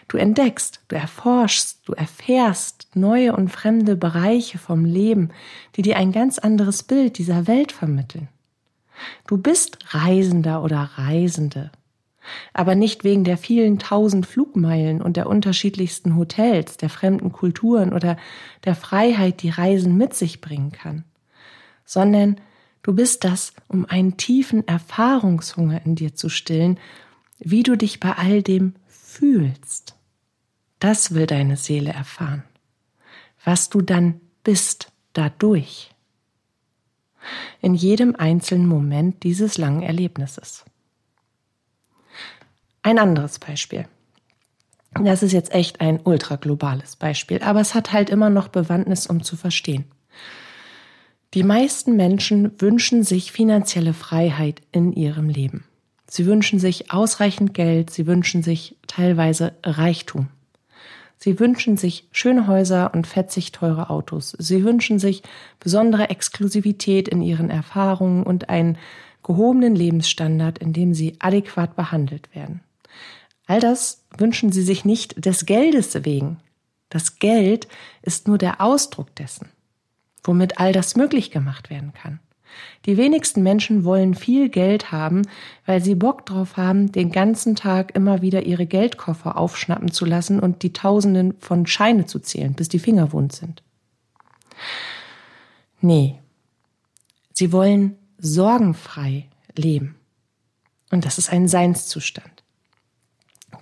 Du 0.06 0.16
entdeckst, 0.16 0.80
du 0.86 0.94
erforschst, 0.94 1.80
du 1.86 1.92
erfährst 1.92 2.88
neue 2.94 3.34
und 3.34 3.48
fremde 3.48 3.96
Bereiche 3.96 4.58
vom 4.58 4.84
Leben, 4.84 5.30
die 5.74 5.82
dir 5.82 5.96
ein 5.96 6.12
ganz 6.12 6.38
anderes 6.38 6.84
Bild 6.84 7.18
dieser 7.18 7.48
Welt 7.48 7.72
vermitteln. 7.72 8.28
Du 9.26 9.36
bist 9.36 9.78
Reisender 9.94 10.62
oder 10.62 10.90
Reisende 10.94 11.72
aber 12.52 12.74
nicht 12.74 13.04
wegen 13.04 13.24
der 13.24 13.38
vielen 13.38 13.78
tausend 13.78 14.26
Flugmeilen 14.26 15.02
und 15.02 15.16
der 15.16 15.28
unterschiedlichsten 15.28 16.16
Hotels, 16.16 16.76
der 16.76 16.88
fremden 16.88 17.32
Kulturen 17.32 17.92
oder 17.92 18.16
der 18.64 18.74
Freiheit, 18.74 19.42
die 19.42 19.50
Reisen 19.50 19.96
mit 19.96 20.14
sich 20.14 20.40
bringen 20.40 20.72
kann, 20.72 21.04
sondern 21.84 22.40
du 22.82 22.94
bist 22.94 23.24
das, 23.24 23.52
um 23.68 23.86
einen 23.86 24.16
tiefen 24.16 24.66
Erfahrungshunger 24.66 25.84
in 25.84 25.94
dir 25.94 26.14
zu 26.14 26.28
stillen, 26.28 26.78
wie 27.38 27.62
du 27.62 27.76
dich 27.76 28.00
bei 28.00 28.12
all 28.12 28.42
dem 28.42 28.74
fühlst. 28.88 29.94
Das 30.78 31.14
will 31.14 31.26
deine 31.26 31.56
Seele 31.56 31.90
erfahren, 31.90 32.44
was 33.44 33.70
du 33.70 33.80
dann 33.80 34.20
bist 34.44 34.92
dadurch. 35.12 35.90
In 37.60 37.74
jedem 37.74 38.14
einzelnen 38.14 38.68
Moment 38.68 39.22
dieses 39.24 39.58
langen 39.58 39.82
Erlebnisses. 39.82 40.64
Ein 42.86 43.00
anderes 43.00 43.40
Beispiel. 43.40 43.86
Das 44.94 45.24
ist 45.24 45.32
jetzt 45.32 45.52
echt 45.52 45.80
ein 45.80 45.98
ultra 46.04 46.36
globales 46.36 46.94
Beispiel, 46.94 47.42
aber 47.42 47.60
es 47.60 47.74
hat 47.74 47.92
halt 47.92 48.10
immer 48.10 48.30
noch 48.30 48.46
Bewandtnis, 48.46 49.08
um 49.08 49.24
zu 49.24 49.34
verstehen. 49.34 49.86
Die 51.34 51.42
meisten 51.42 51.96
Menschen 51.96 52.52
wünschen 52.60 53.02
sich 53.02 53.32
finanzielle 53.32 53.92
Freiheit 53.92 54.62
in 54.70 54.92
ihrem 54.92 55.28
Leben. 55.28 55.64
Sie 56.06 56.26
wünschen 56.26 56.60
sich 56.60 56.92
ausreichend 56.92 57.54
Geld, 57.54 57.90
sie 57.90 58.06
wünschen 58.06 58.44
sich 58.44 58.76
teilweise 58.86 59.54
Reichtum. 59.64 60.28
Sie 61.16 61.40
wünschen 61.40 61.76
sich 61.76 62.06
schöne 62.12 62.46
Häuser 62.46 62.94
und 62.94 63.08
fetzig 63.08 63.50
teure 63.50 63.90
Autos. 63.90 64.36
Sie 64.38 64.62
wünschen 64.62 65.00
sich 65.00 65.24
besondere 65.58 66.08
Exklusivität 66.08 67.08
in 67.08 67.20
ihren 67.20 67.50
Erfahrungen 67.50 68.22
und 68.22 68.48
einen 68.48 68.78
gehobenen 69.24 69.74
Lebensstandard, 69.74 70.58
in 70.58 70.72
dem 70.72 70.94
sie 70.94 71.16
adäquat 71.18 71.74
behandelt 71.74 72.32
werden. 72.32 72.60
All 73.46 73.60
das 73.60 74.04
wünschen 74.16 74.52
sie 74.52 74.62
sich 74.62 74.84
nicht 74.84 75.24
des 75.24 75.46
Geldes 75.46 76.04
wegen. 76.04 76.38
Das 76.88 77.18
Geld 77.18 77.68
ist 78.02 78.28
nur 78.28 78.38
der 78.38 78.60
Ausdruck 78.60 79.14
dessen, 79.16 79.48
womit 80.22 80.58
all 80.58 80.72
das 80.72 80.96
möglich 80.96 81.30
gemacht 81.30 81.70
werden 81.70 81.92
kann. 81.92 82.20
Die 82.86 82.96
wenigsten 82.96 83.42
Menschen 83.42 83.84
wollen 83.84 84.14
viel 84.14 84.48
Geld 84.48 84.92
haben, 84.92 85.22
weil 85.66 85.82
sie 85.82 85.94
Bock 85.94 86.26
drauf 86.26 86.56
haben, 86.56 86.92
den 86.92 87.10
ganzen 87.10 87.56
Tag 87.56 87.94
immer 87.94 88.22
wieder 88.22 88.44
ihre 88.44 88.66
Geldkoffer 88.66 89.36
aufschnappen 89.36 89.90
zu 89.90 90.04
lassen 90.04 90.40
und 90.40 90.62
die 90.62 90.72
Tausenden 90.72 91.34
von 91.38 91.66
Scheine 91.66 92.06
zu 92.06 92.18
zählen, 92.18 92.54
bis 92.54 92.68
die 92.68 92.78
Finger 92.78 93.12
wund 93.12 93.32
sind. 93.32 93.62
Nee. 95.80 96.18
Sie 97.32 97.52
wollen 97.52 97.98
sorgenfrei 98.18 99.26
leben. 99.54 99.96
Und 100.90 101.04
das 101.04 101.18
ist 101.18 101.30
ein 101.30 101.48
Seinszustand, 101.48 102.35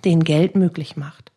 den 0.05 0.23
Geld 0.23 0.55
möglich 0.55 0.95
macht 0.95 1.31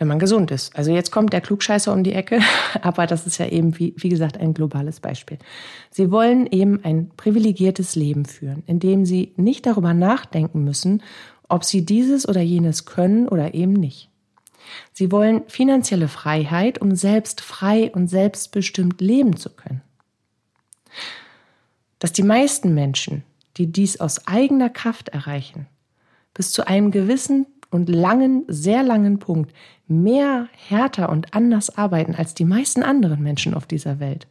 wenn 0.00 0.08
man 0.08 0.18
gesund 0.18 0.50
ist. 0.50 0.74
Also 0.74 0.92
jetzt 0.92 1.12
kommt 1.12 1.34
der 1.34 1.42
Klugscheißer 1.42 1.92
um 1.92 2.02
die 2.02 2.14
Ecke, 2.14 2.40
aber 2.82 3.06
das 3.06 3.26
ist 3.26 3.36
ja 3.36 3.46
eben, 3.46 3.78
wie, 3.78 3.94
wie 3.98 4.08
gesagt, 4.08 4.38
ein 4.38 4.54
globales 4.54 4.98
Beispiel. 4.98 5.38
Sie 5.90 6.10
wollen 6.10 6.46
eben 6.46 6.82
ein 6.82 7.10
privilegiertes 7.18 7.96
Leben 7.96 8.24
führen, 8.24 8.62
in 8.66 8.80
dem 8.80 9.04
sie 9.04 9.34
nicht 9.36 9.66
darüber 9.66 9.92
nachdenken 9.92 10.64
müssen, 10.64 11.02
ob 11.48 11.64
sie 11.64 11.84
dieses 11.84 12.26
oder 12.26 12.40
jenes 12.40 12.86
können 12.86 13.28
oder 13.28 13.52
eben 13.52 13.74
nicht. 13.74 14.08
Sie 14.94 15.12
wollen 15.12 15.42
finanzielle 15.48 16.08
Freiheit, 16.08 16.80
um 16.80 16.96
selbst 16.96 17.42
frei 17.42 17.92
und 17.92 18.08
selbstbestimmt 18.08 19.02
leben 19.02 19.36
zu 19.36 19.50
können. 19.50 19.82
Dass 21.98 22.12
die 22.12 22.22
meisten 22.22 22.72
Menschen, 22.72 23.22
die 23.58 23.70
dies 23.70 24.00
aus 24.00 24.26
eigener 24.26 24.70
Kraft 24.70 25.10
erreichen, 25.10 25.66
bis 26.34 26.52
zu 26.52 26.66
einem 26.66 26.90
gewissen 26.90 27.46
und 27.70 27.88
langen, 27.88 28.44
sehr 28.48 28.82
langen 28.82 29.18
Punkt 29.18 29.52
mehr 29.86 30.48
härter 30.56 31.08
und 31.08 31.34
anders 31.34 31.76
arbeiten 31.76 32.14
als 32.14 32.34
die 32.34 32.44
meisten 32.44 32.82
anderen 32.82 33.22
Menschen 33.22 33.54
auf 33.54 33.66
dieser 33.66 33.98
Welt 33.98 34.26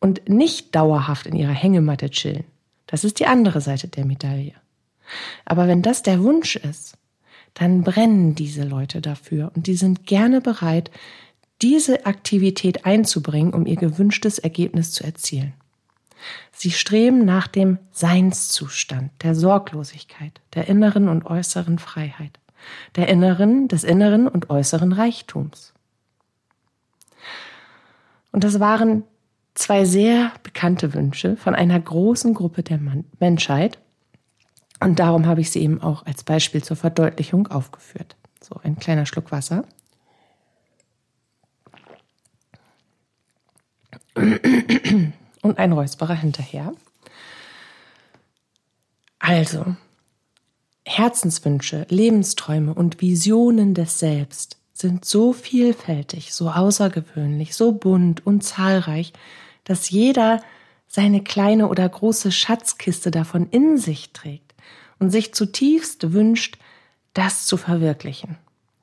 und 0.00 0.28
nicht 0.28 0.74
dauerhaft 0.74 1.26
in 1.26 1.36
ihrer 1.36 1.52
Hängematte 1.52 2.10
chillen. 2.10 2.44
Das 2.86 3.04
ist 3.04 3.20
die 3.20 3.26
andere 3.26 3.60
Seite 3.60 3.88
der 3.88 4.04
Medaille. 4.04 4.54
Aber 5.44 5.68
wenn 5.68 5.82
das 5.82 6.02
der 6.02 6.22
Wunsch 6.22 6.56
ist, 6.56 6.96
dann 7.54 7.82
brennen 7.82 8.34
diese 8.34 8.64
Leute 8.64 9.00
dafür 9.00 9.52
und 9.54 9.66
die 9.66 9.76
sind 9.76 10.06
gerne 10.06 10.40
bereit, 10.40 10.90
diese 11.62 12.06
Aktivität 12.06 12.84
einzubringen, 12.84 13.52
um 13.52 13.66
ihr 13.66 13.76
gewünschtes 13.76 14.38
Ergebnis 14.38 14.92
zu 14.92 15.04
erzielen. 15.04 15.54
Sie 16.52 16.70
streben 16.70 17.24
nach 17.24 17.46
dem 17.46 17.78
Seinszustand, 17.92 19.10
der 19.22 19.34
Sorglosigkeit, 19.34 20.40
der 20.54 20.68
inneren 20.68 21.08
und 21.08 21.24
äußeren 21.26 21.78
Freiheit 21.78 22.38
der 22.96 23.08
inneren, 23.08 23.68
des 23.68 23.84
inneren 23.84 24.28
und 24.28 24.50
äußeren 24.50 24.92
Reichtums. 24.92 25.72
Und 28.32 28.44
das 28.44 28.60
waren 28.60 29.04
zwei 29.54 29.84
sehr 29.84 30.32
bekannte 30.42 30.94
Wünsche 30.94 31.36
von 31.36 31.54
einer 31.54 31.78
großen 31.80 32.34
Gruppe 32.34 32.62
der 32.62 32.78
Menschheit. 33.18 33.78
Und 34.80 34.98
darum 34.98 35.26
habe 35.26 35.40
ich 35.40 35.50
sie 35.50 35.62
eben 35.62 35.82
auch 35.82 36.06
als 36.06 36.22
Beispiel 36.22 36.62
zur 36.62 36.76
Verdeutlichung 36.76 37.48
aufgeführt. 37.48 38.16
So 38.40 38.60
ein 38.62 38.78
kleiner 38.78 39.06
Schluck 39.06 39.32
Wasser. 39.32 39.64
Und 45.48 45.56
ein 45.56 45.72
Räusperer 45.72 46.14
hinterher. 46.14 46.74
Also, 49.18 49.76
Herzenswünsche, 50.84 51.86
Lebensträume 51.88 52.74
und 52.74 53.00
Visionen 53.00 53.72
des 53.72 53.98
Selbst 53.98 54.58
sind 54.74 55.06
so 55.06 55.32
vielfältig, 55.32 56.34
so 56.34 56.50
außergewöhnlich, 56.50 57.54
so 57.54 57.72
bunt 57.72 58.26
und 58.26 58.44
zahlreich, 58.44 59.14
dass 59.64 59.88
jeder 59.88 60.42
seine 60.86 61.24
kleine 61.24 61.68
oder 61.68 61.88
große 61.88 62.30
Schatzkiste 62.30 63.10
davon 63.10 63.48
in 63.48 63.78
sich 63.78 64.12
trägt 64.12 64.54
und 64.98 65.10
sich 65.10 65.32
zutiefst 65.32 66.12
wünscht, 66.12 66.58
das 67.14 67.46
zu 67.46 67.56
verwirklichen. 67.56 68.36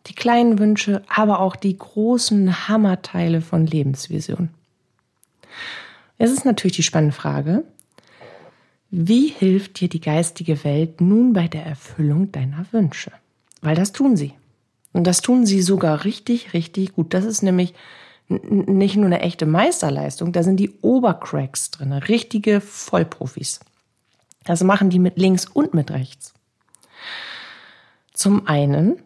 Die 0.07 0.15
kleinen 0.15 0.57
Wünsche, 0.57 1.03
aber 1.09 1.41
auch 1.41 1.55
die 1.55 1.77
großen 1.77 2.67
Hammerteile 2.67 3.41
von 3.41 3.67
Lebensvision. 3.67 4.49
Es 6.17 6.31
ist 6.31 6.45
natürlich 6.45 6.77
die 6.77 6.83
spannende 6.83 7.15
Frage, 7.15 7.63
wie 8.89 9.27
hilft 9.27 9.79
dir 9.79 9.89
die 9.89 9.99
geistige 9.99 10.63
Welt 10.63 11.01
nun 11.01 11.33
bei 11.33 11.47
der 11.47 11.65
Erfüllung 11.65 12.31
deiner 12.31 12.65
Wünsche? 12.71 13.11
Weil 13.61 13.75
das 13.75 13.91
tun 13.91 14.15
sie. 14.15 14.33
Und 14.93 15.05
das 15.05 15.21
tun 15.21 15.45
sie 15.45 15.61
sogar 15.61 16.05
richtig, 16.05 16.53
richtig 16.53 16.93
gut. 16.93 17.13
Das 17.13 17.25
ist 17.25 17.41
nämlich 17.41 17.73
nicht 18.27 18.95
nur 18.95 19.05
eine 19.05 19.21
echte 19.21 19.45
Meisterleistung, 19.45 20.31
da 20.31 20.41
sind 20.41 20.57
die 20.57 20.71
Obercracks 20.81 21.71
drin, 21.71 21.93
richtige 21.93 22.59
Vollprofis. 22.59 23.59
Das 24.45 24.63
machen 24.63 24.89
die 24.89 24.99
mit 24.99 25.17
links 25.17 25.45
und 25.45 25.73
mit 25.73 25.91
rechts. 25.91 26.33
Zum 28.13 28.47
einen, 28.47 28.97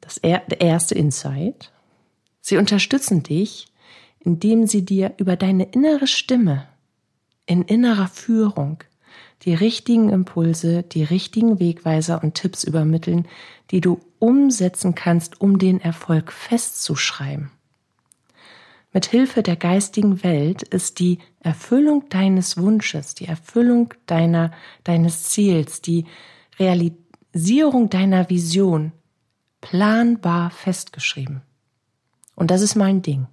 das 0.00 0.18
er, 0.18 0.42
erste 0.60 0.94
Insight, 0.94 1.72
sie 2.40 2.56
unterstützen 2.56 3.22
dich, 3.22 3.66
indem 4.24 4.66
sie 4.66 4.84
dir 4.84 5.14
über 5.18 5.36
deine 5.36 5.64
innere 5.64 6.06
Stimme 6.06 6.66
in 7.46 7.62
innerer 7.62 8.08
Führung 8.08 8.82
die 9.42 9.54
richtigen 9.54 10.08
Impulse, 10.08 10.82
die 10.82 11.04
richtigen 11.04 11.60
Wegweiser 11.60 12.22
und 12.22 12.34
Tipps 12.34 12.64
übermitteln, 12.64 13.28
die 13.70 13.80
du 13.80 14.00
umsetzen 14.18 14.94
kannst, 14.94 15.40
um 15.40 15.58
den 15.58 15.80
Erfolg 15.80 16.32
festzuschreiben. 16.32 17.50
Mit 18.92 19.06
Hilfe 19.06 19.42
der 19.42 19.56
geistigen 19.56 20.22
Welt 20.22 20.62
ist 20.62 21.00
die 21.00 21.18
Erfüllung 21.40 22.08
deines 22.08 22.56
Wunsches, 22.56 23.14
die 23.14 23.26
Erfüllung 23.26 23.92
deiner, 24.06 24.52
deines 24.84 25.24
Ziels, 25.24 25.82
die 25.82 26.06
Realisierung 26.58 27.90
deiner 27.90 28.30
Vision 28.30 28.92
planbar 29.60 30.50
festgeschrieben. 30.50 31.42
Und 32.36 32.50
das 32.50 32.62
ist 32.62 32.76
mein 32.76 33.02
Ding. 33.02 33.26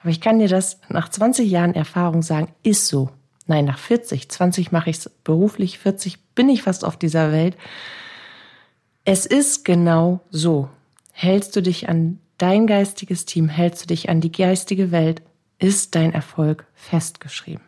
Aber 0.00 0.10
ich 0.10 0.20
kann 0.20 0.38
dir 0.38 0.48
das 0.48 0.80
nach 0.88 1.08
20 1.08 1.48
Jahren 1.50 1.74
Erfahrung 1.74 2.22
sagen, 2.22 2.48
ist 2.62 2.86
so. 2.86 3.10
Nein, 3.46 3.64
nach 3.64 3.78
40, 3.78 4.28
20 4.28 4.72
mache 4.72 4.90
ich 4.90 4.98
es 4.98 5.08
beruflich, 5.08 5.78
40 5.78 6.18
bin 6.34 6.48
ich 6.48 6.62
fast 6.62 6.84
auf 6.84 6.96
dieser 6.96 7.30
Welt. 7.30 7.56
Es 9.04 9.26
ist 9.26 9.64
genau 9.64 10.20
so. 10.30 10.70
Hältst 11.12 11.54
du 11.56 11.62
dich 11.62 11.88
an 11.88 12.18
dein 12.38 12.66
geistiges 12.66 13.26
Team, 13.26 13.48
hältst 13.48 13.82
du 13.82 13.86
dich 13.88 14.08
an 14.08 14.20
die 14.20 14.32
geistige 14.32 14.90
Welt, 14.90 15.22
ist 15.58 15.94
dein 15.94 16.12
Erfolg 16.12 16.66
festgeschrieben. 16.74 17.62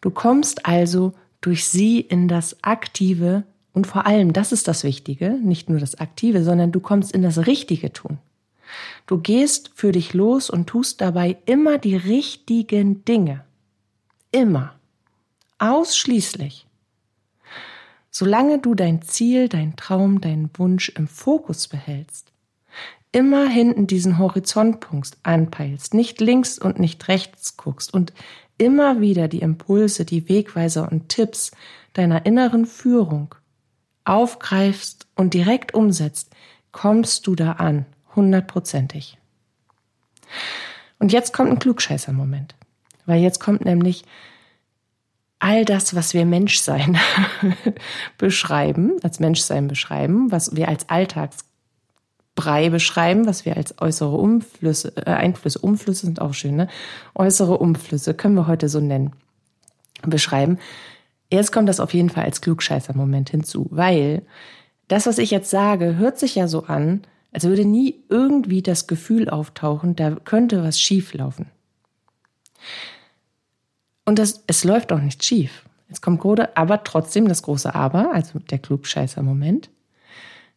Du 0.00 0.10
kommst 0.10 0.66
also 0.66 1.14
durch 1.40 1.66
sie 1.66 2.00
in 2.00 2.28
das 2.28 2.62
Aktive 2.62 3.44
und 3.72 3.86
vor 3.86 4.06
allem, 4.06 4.32
das 4.32 4.52
ist 4.52 4.68
das 4.68 4.84
Wichtige, 4.84 5.30
nicht 5.42 5.68
nur 5.68 5.78
das 5.78 5.98
Aktive, 5.98 6.42
sondern 6.42 6.72
du 6.72 6.80
kommst 6.80 7.12
in 7.12 7.22
das 7.22 7.46
Richtige 7.46 7.92
tun. 7.92 8.18
Du 9.06 9.18
gehst 9.18 9.70
für 9.74 9.92
dich 9.92 10.14
los 10.14 10.50
und 10.50 10.66
tust 10.66 11.00
dabei 11.00 11.38
immer 11.46 11.78
die 11.78 11.96
richtigen 11.96 13.04
Dinge. 13.04 13.44
Immer. 14.32 14.74
Ausschließlich. 15.58 16.66
Solange 18.10 18.58
du 18.58 18.74
dein 18.74 19.02
Ziel, 19.02 19.48
dein 19.48 19.76
Traum, 19.76 20.20
deinen 20.20 20.50
Wunsch 20.54 20.88
im 20.90 21.06
Fokus 21.06 21.68
behältst, 21.68 22.32
immer 23.12 23.48
hinten 23.48 23.86
diesen 23.86 24.18
Horizontpunkt 24.18 25.18
anpeilst, 25.22 25.94
nicht 25.94 26.20
links 26.20 26.58
und 26.58 26.78
nicht 26.78 27.08
rechts 27.08 27.56
guckst 27.56 27.92
und 27.92 28.12
immer 28.58 29.00
wieder 29.00 29.26
die 29.28 29.40
Impulse, 29.40 30.04
die 30.04 30.28
Wegweiser 30.28 30.90
und 30.90 31.08
Tipps 31.08 31.50
deiner 31.92 32.26
inneren 32.26 32.66
Führung 32.66 33.34
aufgreifst 34.04 35.06
und 35.16 35.34
direkt 35.34 35.74
umsetzt, 35.74 36.30
kommst 36.72 37.26
du 37.26 37.34
da 37.34 37.52
an, 37.52 37.86
hundertprozentig. 38.14 39.18
Und 40.98 41.12
jetzt 41.12 41.32
kommt 41.32 41.50
ein 41.50 41.58
Klugscheißer-Moment. 41.58 42.54
Weil 43.06 43.22
jetzt 43.22 43.40
kommt 43.40 43.64
nämlich 43.64 44.04
all 45.38 45.64
das, 45.64 45.94
was 45.94 46.12
wir 46.14 46.26
Menschsein 46.26 46.98
beschreiben, 48.18 48.96
als 49.02 49.20
Menschsein 49.20 49.68
beschreiben, 49.68 50.30
was 50.30 50.54
wir 50.54 50.68
als 50.68 50.88
Alltagsbrei 50.88 51.50
Brei 52.40 52.70
beschreiben, 52.70 53.26
was 53.26 53.44
wir 53.44 53.56
als 53.56 53.80
äußere 53.82 54.16
Umflüsse, 54.16 54.94
äh, 54.96 55.10
Einflüsse, 55.10 55.58
Umflüsse 55.58 56.06
sind 56.06 56.22
auch 56.22 56.32
schön, 56.32 56.56
ne? 56.56 56.68
Äußere 57.14 57.58
Umflüsse 57.58 58.14
können 58.14 58.34
wir 58.34 58.46
heute 58.46 58.68
so 58.70 58.80
nennen, 58.80 59.12
beschreiben. 60.06 60.58
Jetzt 61.30 61.52
kommt 61.52 61.68
das 61.68 61.80
auf 61.80 61.92
jeden 61.92 62.08
Fall 62.08 62.24
als 62.24 62.40
Klugscheißer-Moment 62.40 63.28
hinzu, 63.28 63.66
weil 63.70 64.22
das, 64.88 65.06
was 65.06 65.18
ich 65.18 65.30
jetzt 65.30 65.50
sage, 65.50 65.96
hört 65.96 66.18
sich 66.18 66.34
ja 66.34 66.48
so 66.48 66.64
an, 66.64 67.02
als 67.32 67.44
würde 67.44 67.64
nie 67.64 68.02
irgendwie 68.08 68.62
das 68.62 68.86
Gefühl 68.86 69.28
auftauchen, 69.28 69.96
da 69.96 70.16
könnte 70.16 70.62
was 70.62 70.80
schief 70.80 71.14
laufen. 71.14 71.46
Und 74.04 74.18
das, 74.18 74.42
es 74.46 74.64
läuft 74.64 74.92
auch 74.92 75.00
nicht 75.00 75.24
schief. 75.24 75.64
Jetzt 75.88 76.02
kommt 76.02 76.20
Grode, 76.20 76.56
aber 76.56 76.84
trotzdem 76.84 77.28
das 77.28 77.42
große 77.42 77.74
Aber, 77.74 78.12
also 78.12 78.38
der 78.38 78.58
Klugscheißer-Moment. 78.58 79.70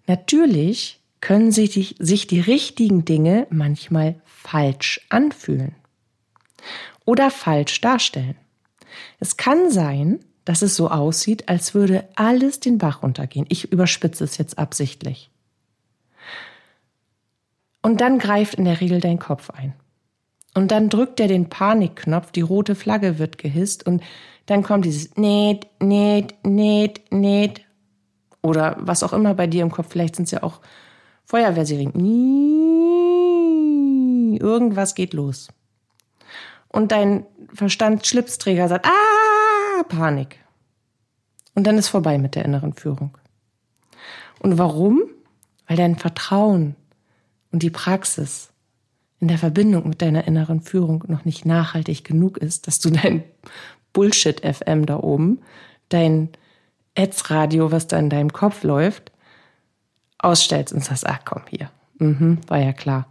Natürlich 0.08 1.00
können 1.22 1.51
sich 1.51 1.72
die, 1.72 1.96
sich 2.00 2.27
die 2.27 2.39
richtigen 2.39 3.06
Dinge 3.06 3.48
manchmal 3.50 4.22
falsch 4.25 5.01
anfühlen 5.10 5.75
oder 7.06 7.32
falsch 7.32 7.80
darstellen. 7.82 8.36
Es 9.20 9.38
kann 9.38 9.72
sein, 9.72 10.20
dass 10.46 10.62
es 10.62 10.75
so 10.75 10.89
aussieht, 10.89 11.48
als 11.48 11.74
würde 11.74 12.08
alles 12.15 12.60
den 12.60 12.77
Bach 12.77 13.03
runtergehen. 13.03 13.46
Ich 13.50 13.72
überspitze 13.72 14.24
es 14.24 14.38
jetzt 14.38 14.58
absichtlich. 14.58 15.30
Und 17.84 18.02
dann 18.02 18.18
greift 18.18 18.56
in 18.56 18.66
der 18.66 18.82
Regel 18.82 19.00
dein 19.00 19.20
Kopf 19.20 19.52
ein. 19.52 19.74
Und 20.56 20.72
dann 20.72 20.90
drückt 20.90 21.20
er 21.20 21.28
den 21.28 21.50
Panikknopf, 21.50 22.32
die 22.32 22.42
rote 22.42 22.74
Flagge 22.75 23.20
wird 23.20 23.38
gehisst 23.38 23.86
und 23.86 24.02
dann 24.46 24.63
kommt 24.63 24.86
dieses 24.86 25.16
Näht, 25.18 25.68
Näht, 25.80 26.36
Näht, 26.44 27.12
Näht. 27.12 27.62
Oder 28.42 28.78
was 28.80 29.04
auch 29.04 29.13
immer 29.13 29.34
bei 29.36 29.48
dir 29.48 29.63
im 29.63 29.72
Kopf, 29.72 29.88
vielleicht 29.90 30.16
sind 30.16 30.25
es 30.25 30.32
ja 30.32 30.44
auch 30.44 30.60
Feuerwehrsirenen. 31.25 31.94
Irgendwas 34.38 34.96
geht 34.96 35.13
los. 35.13 35.50
Und 36.68 36.92
dein 36.92 37.25
Verstand 37.54 38.06
Schlipsträger 38.06 38.68
sagt, 38.68 38.86
ah, 38.86 39.84
Panik. 39.88 40.40
Und 41.56 41.68
dann 41.68 41.78
ist 41.78 41.90
vorbei 41.90 42.18
mit 42.18 42.36
der 42.36 42.46
inneren 42.46 42.74
Führung. 42.74 43.18
Und 44.40 44.58
warum? 44.58 45.04
Weil 45.68 45.78
dein 45.78 45.96
Vertrauen 45.96 46.75
und 47.54 47.64
die 47.64 47.70
Praxis 47.70 48.50
in 49.22 49.30
der 49.30 49.38
Verbindung 49.38 49.88
mit 49.88 50.02
deiner 50.02 50.28
inneren 50.28 50.60
Führung 50.60 51.06
noch 51.08 51.24
nicht 51.24 51.46
nachhaltig 51.46 52.04
genug 52.04 52.38
ist, 52.38 52.68
dass 52.68 52.80
du 52.80 52.90
dein 52.90 53.24
Bullshit-FM 53.94 54.86
da 54.86 54.98
oben, 54.98 55.40
dein 55.88 56.30
Ads-Radio, 56.98 57.72
was 57.72 57.88
da 57.88 57.98
in 58.00 58.10
deinem 58.10 58.34
Kopf 58.34 58.64
läuft, 58.64 59.12
ausstellst 60.18 60.74
und 60.74 60.84
sagst, 60.84 61.06
ach 61.08 61.20
komm, 61.24 61.44
hier, 61.50 61.70
mhm, 62.00 62.40
war 62.48 62.60
ja 62.60 62.74
klar. 62.74 63.08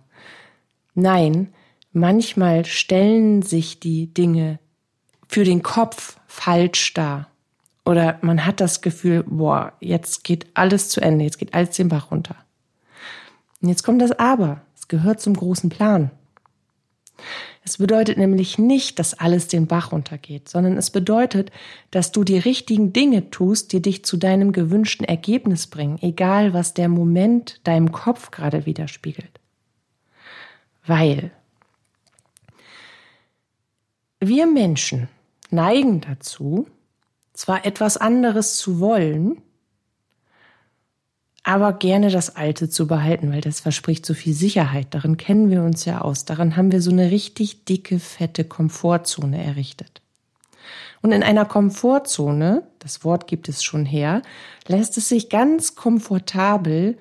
Nein, 0.94 1.48
manchmal 1.92 2.64
stellen 2.64 3.42
sich 3.42 3.80
die 3.80 4.12
Dinge 4.12 4.58
für 5.28 5.44
den 5.44 5.62
Kopf 5.62 6.18
falsch 6.26 6.92
dar. 6.94 7.28
Oder 7.84 8.18
man 8.22 8.44
hat 8.44 8.60
das 8.60 8.80
Gefühl, 8.80 9.24
boah, 9.26 9.72
jetzt 9.80 10.24
geht 10.24 10.46
alles 10.54 10.88
zu 10.88 11.00
Ende, 11.00 11.24
jetzt 11.24 11.38
geht 11.38 11.54
alles 11.54 11.76
den 11.76 11.88
Bach 11.88 12.10
runter. 12.10 12.36
Und 13.62 13.68
jetzt 13.68 13.84
kommt 13.84 14.02
das 14.02 14.12
Aber. 14.12 14.60
Es 14.76 14.88
gehört 14.88 15.20
zum 15.20 15.34
großen 15.34 15.70
Plan. 15.70 16.10
Es 17.64 17.78
bedeutet 17.78 18.18
nämlich 18.18 18.58
nicht, 18.58 18.98
dass 18.98 19.14
alles 19.14 19.46
den 19.46 19.68
Bach 19.68 19.92
runtergeht, 19.92 20.48
sondern 20.48 20.76
es 20.76 20.90
bedeutet, 20.90 21.52
dass 21.92 22.10
du 22.10 22.24
die 22.24 22.38
richtigen 22.38 22.92
Dinge 22.92 23.30
tust, 23.30 23.72
die 23.72 23.80
dich 23.80 24.04
zu 24.04 24.16
deinem 24.16 24.52
gewünschten 24.52 25.06
Ergebnis 25.06 25.68
bringen, 25.68 25.98
egal 26.02 26.52
was 26.52 26.74
der 26.74 26.88
Moment 26.88 27.60
deinem 27.62 27.92
Kopf 27.92 28.32
gerade 28.32 28.66
widerspiegelt. 28.66 29.40
Weil 30.84 31.30
wir 34.18 34.46
Menschen 34.46 35.08
neigen 35.50 36.00
dazu, 36.00 36.66
zwar 37.32 37.64
etwas 37.64 37.96
anderes 37.96 38.56
zu 38.56 38.80
wollen, 38.80 39.40
aber 41.44 41.72
gerne 41.72 42.10
das 42.10 42.36
Alte 42.36 42.68
zu 42.68 42.86
behalten, 42.86 43.32
weil 43.32 43.40
das 43.40 43.60
verspricht 43.60 44.06
so 44.06 44.14
viel 44.14 44.32
Sicherheit. 44.32 44.88
Darin 44.90 45.16
kennen 45.16 45.50
wir 45.50 45.62
uns 45.62 45.84
ja 45.84 46.00
aus. 46.00 46.24
Daran 46.24 46.56
haben 46.56 46.70
wir 46.70 46.80
so 46.80 46.90
eine 46.90 47.10
richtig 47.10 47.64
dicke, 47.64 47.98
fette 47.98 48.44
Komfortzone 48.44 49.42
errichtet. 49.42 50.02
Und 51.00 51.10
in 51.10 51.24
einer 51.24 51.44
Komfortzone, 51.44 52.62
das 52.78 53.04
Wort 53.04 53.26
gibt 53.26 53.48
es 53.48 53.64
schon 53.64 53.84
her, 53.84 54.22
lässt 54.68 54.96
es 54.98 55.08
sich 55.08 55.28
ganz 55.30 55.74
komfortabel 55.74 56.96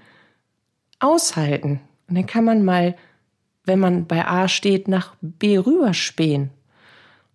aushalten. 0.99 1.81
Und 2.07 2.15
dann 2.15 2.25
kann 2.25 2.43
man 2.43 2.65
mal, 2.65 2.95
wenn 3.63 3.79
man 3.79 4.07
bei 4.07 4.25
A 4.25 4.47
steht, 4.47 4.87
nach 4.87 5.13
B 5.21 5.59
rüberspähen 5.59 6.49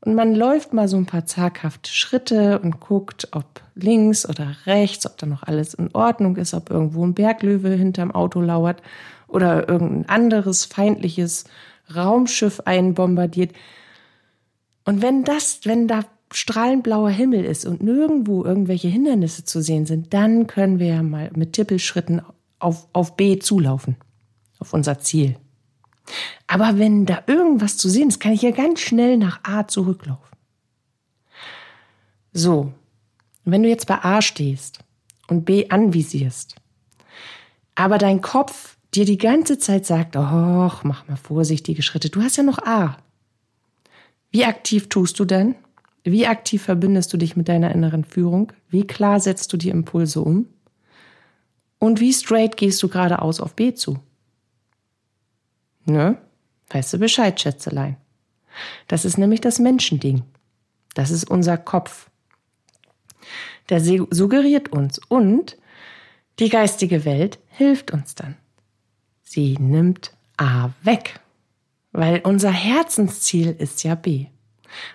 und 0.07 0.15
man 0.15 0.37
läuft 0.37 0.73
mal 0.73 0.87
so 0.87 0.97
ein 0.97 1.07
paar 1.07 1.27
zaghafte 1.27 1.91
Schritte 1.91 2.61
und 2.61 2.79
guckt, 2.79 3.27
ob 3.33 3.61
links 3.75 4.29
oder 4.29 4.55
rechts, 4.65 5.05
ob 5.05 5.19
da 5.19 5.27
noch 5.27 5.43
alles 5.43 5.75
in 5.75 5.93
Ordnung 5.95 6.37
ist, 6.37 6.55
ob 6.55 6.71
irgendwo 6.71 7.05
ein 7.05 7.15
Berglöwe 7.15 7.71
hinterm 7.71 8.13
Auto 8.13 8.41
lauert 8.41 8.81
oder 9.27 9.69
irgendein 9.69 10.09
anderes 10.09 10.65
feindliches 10.65 11.45
Raumschiff 11.93 12.61
einbombardiert. 12.65 13.53
Und 14.85 15.03
wenn 15.03 15.25
das, 15.25 15.61
wenn 15.65 15.89
da 15.89 16.05
strahlend 16.33 16.85
blauer 16.85 17.11
Himmel 17.11 17.45
ist 17.45 17.67
und 17.67 17.83
nirgendwo 17.83 18.45
irgendwelche 18.45 18.89
Hindernisse 18.89 19.45
zu 19.45 19.61
sehen 19.61 19.87
sind, 19.87 20.15
dann 20.15 20.47
können 20.47 20.79
wir 20.79 20.87
ja 20.87 21.03
mal 21.03 21.31
mit 21.35 21.55
Tippelschritten 21.55 22.23
auf, 22.61 22.87
auf 22.93 23.17
B 23.17 23.41
zulaufen, 23.41 23.97
auf 24.61 24.73
unser 24.73 25.01
Ziel. 25.01 25.37
Aber 26.47 26.79
wenn 26.79 27.07
da 27.07 27.23
irgendwas 27.27 27.77
zu 27.77 27.89
sehen 27.89 28.09
ist, 28.09 28.21
kann 28.21 28.33
ich 28.33 28.43
ja 28.43 28.51
ganz 28.51 28.81
schnell 28.81 29.17
nach 29.17 29.41
A 29.43 29.67
zurücklaufen. 29.67 30.37
So, 32.33 32.73
wenn 33.45 33.63
du 33.63 33.69
jetzt 33.69 33.87
bei 33.87 34.03
A 34.03 34.23
stehst 34.23 34.81
und 35.29 35.45
B 35.45 35.69
anvisierst, 35.69 36.57
aber 37.75 37.99
dein 37.99 38.21
Kopf 38.21 38.77
dir 38.95 39.05
die 39.05 39.19
ganze 39.19 39.59
Zeit 39.59 39.87
sagt, 39.87 40.17
oh, 40.17 40.21
mach 40.83 41.07
mal 41.09 41.17
vorsichtige 41.17 41.83
Schritte, 41.83 42.11
du 42.11 42.23
hast 42.23 42.37
ja 42.37 42.43
noch 42.43 42.59
A. 42.59 42.97
Wie 44.31 44.45
aktiv 44.45 44.89
tust 44.89 45.19
du 45.19 45.25
denn? 45.25 45.55
Wie 46.05 46.27
aktiv 46.27 46.63
verbindest 46.63 47.13
du 47.13 47.17
dich 47.17 47.37
mit 47.37 47.49
deiner 47.49 47.73
inneren 47.73 48.05
Führung? 48.05 48.53
Wie 48.69 48.87
klar 48.87 49.19
setzt 49.19 49.53
du 49.53 49.57
die 49.57 49.71
Impulse 49.71 50.21
um? 50.21 50.47
Und 51.79 52.01
wie 52.01 52.13
straight 52.13 52.57
gehst 52.57 52.83
du 52.83 52.89
geradeaus 52.89 53.41
auf 53.41 53.55
B 53.55 53.75
zu? 53.75 53.99
Ne? 55.87 56.19
Weißt 56.69 56.93
du 56.93 56.99
Bescheid, 56.99 57.41
Schätzelein? 57.41 57.97
Das 58.89 59.05
ist 59.05 59.19
nämlich 59.19 59.41
das 59.41 59.59
Menschending. 59.59 60.23
Das 60.95 61.11
ist 61.11 61.25
unser 61.25 61.57
Kopf. 61.57 62.11
Der 63.69 63.81
suggeriert 63.81 64.71
uns 64.71 65.01
und 65.09 65.57
die 66.39 66.49
geistige 66.49 67.05
Welt 67.05 67.39
hilft 67.49 67.91
uns 67.91 68.15
dann. 68.15 68.37
Sie 69.23 69.57
nimmt 69.59 70.13
A 70.37 70.71
weg, 70.83 71.21
weil 71.93 72.21
unser 72.21 72.51
Herzensziel 72.51 73.55
ist 73.59 73.83
ja 73.83 73.95
B. 73.95 74.27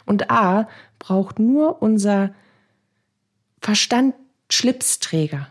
Und 0.06 0.30
A 0.30 0.70
braucht 1.00 1.40
nur 1.40 1.82
unser 1.82 2.34
Verstand 3.60 4.16
Schlipsträger, 4.50 5.51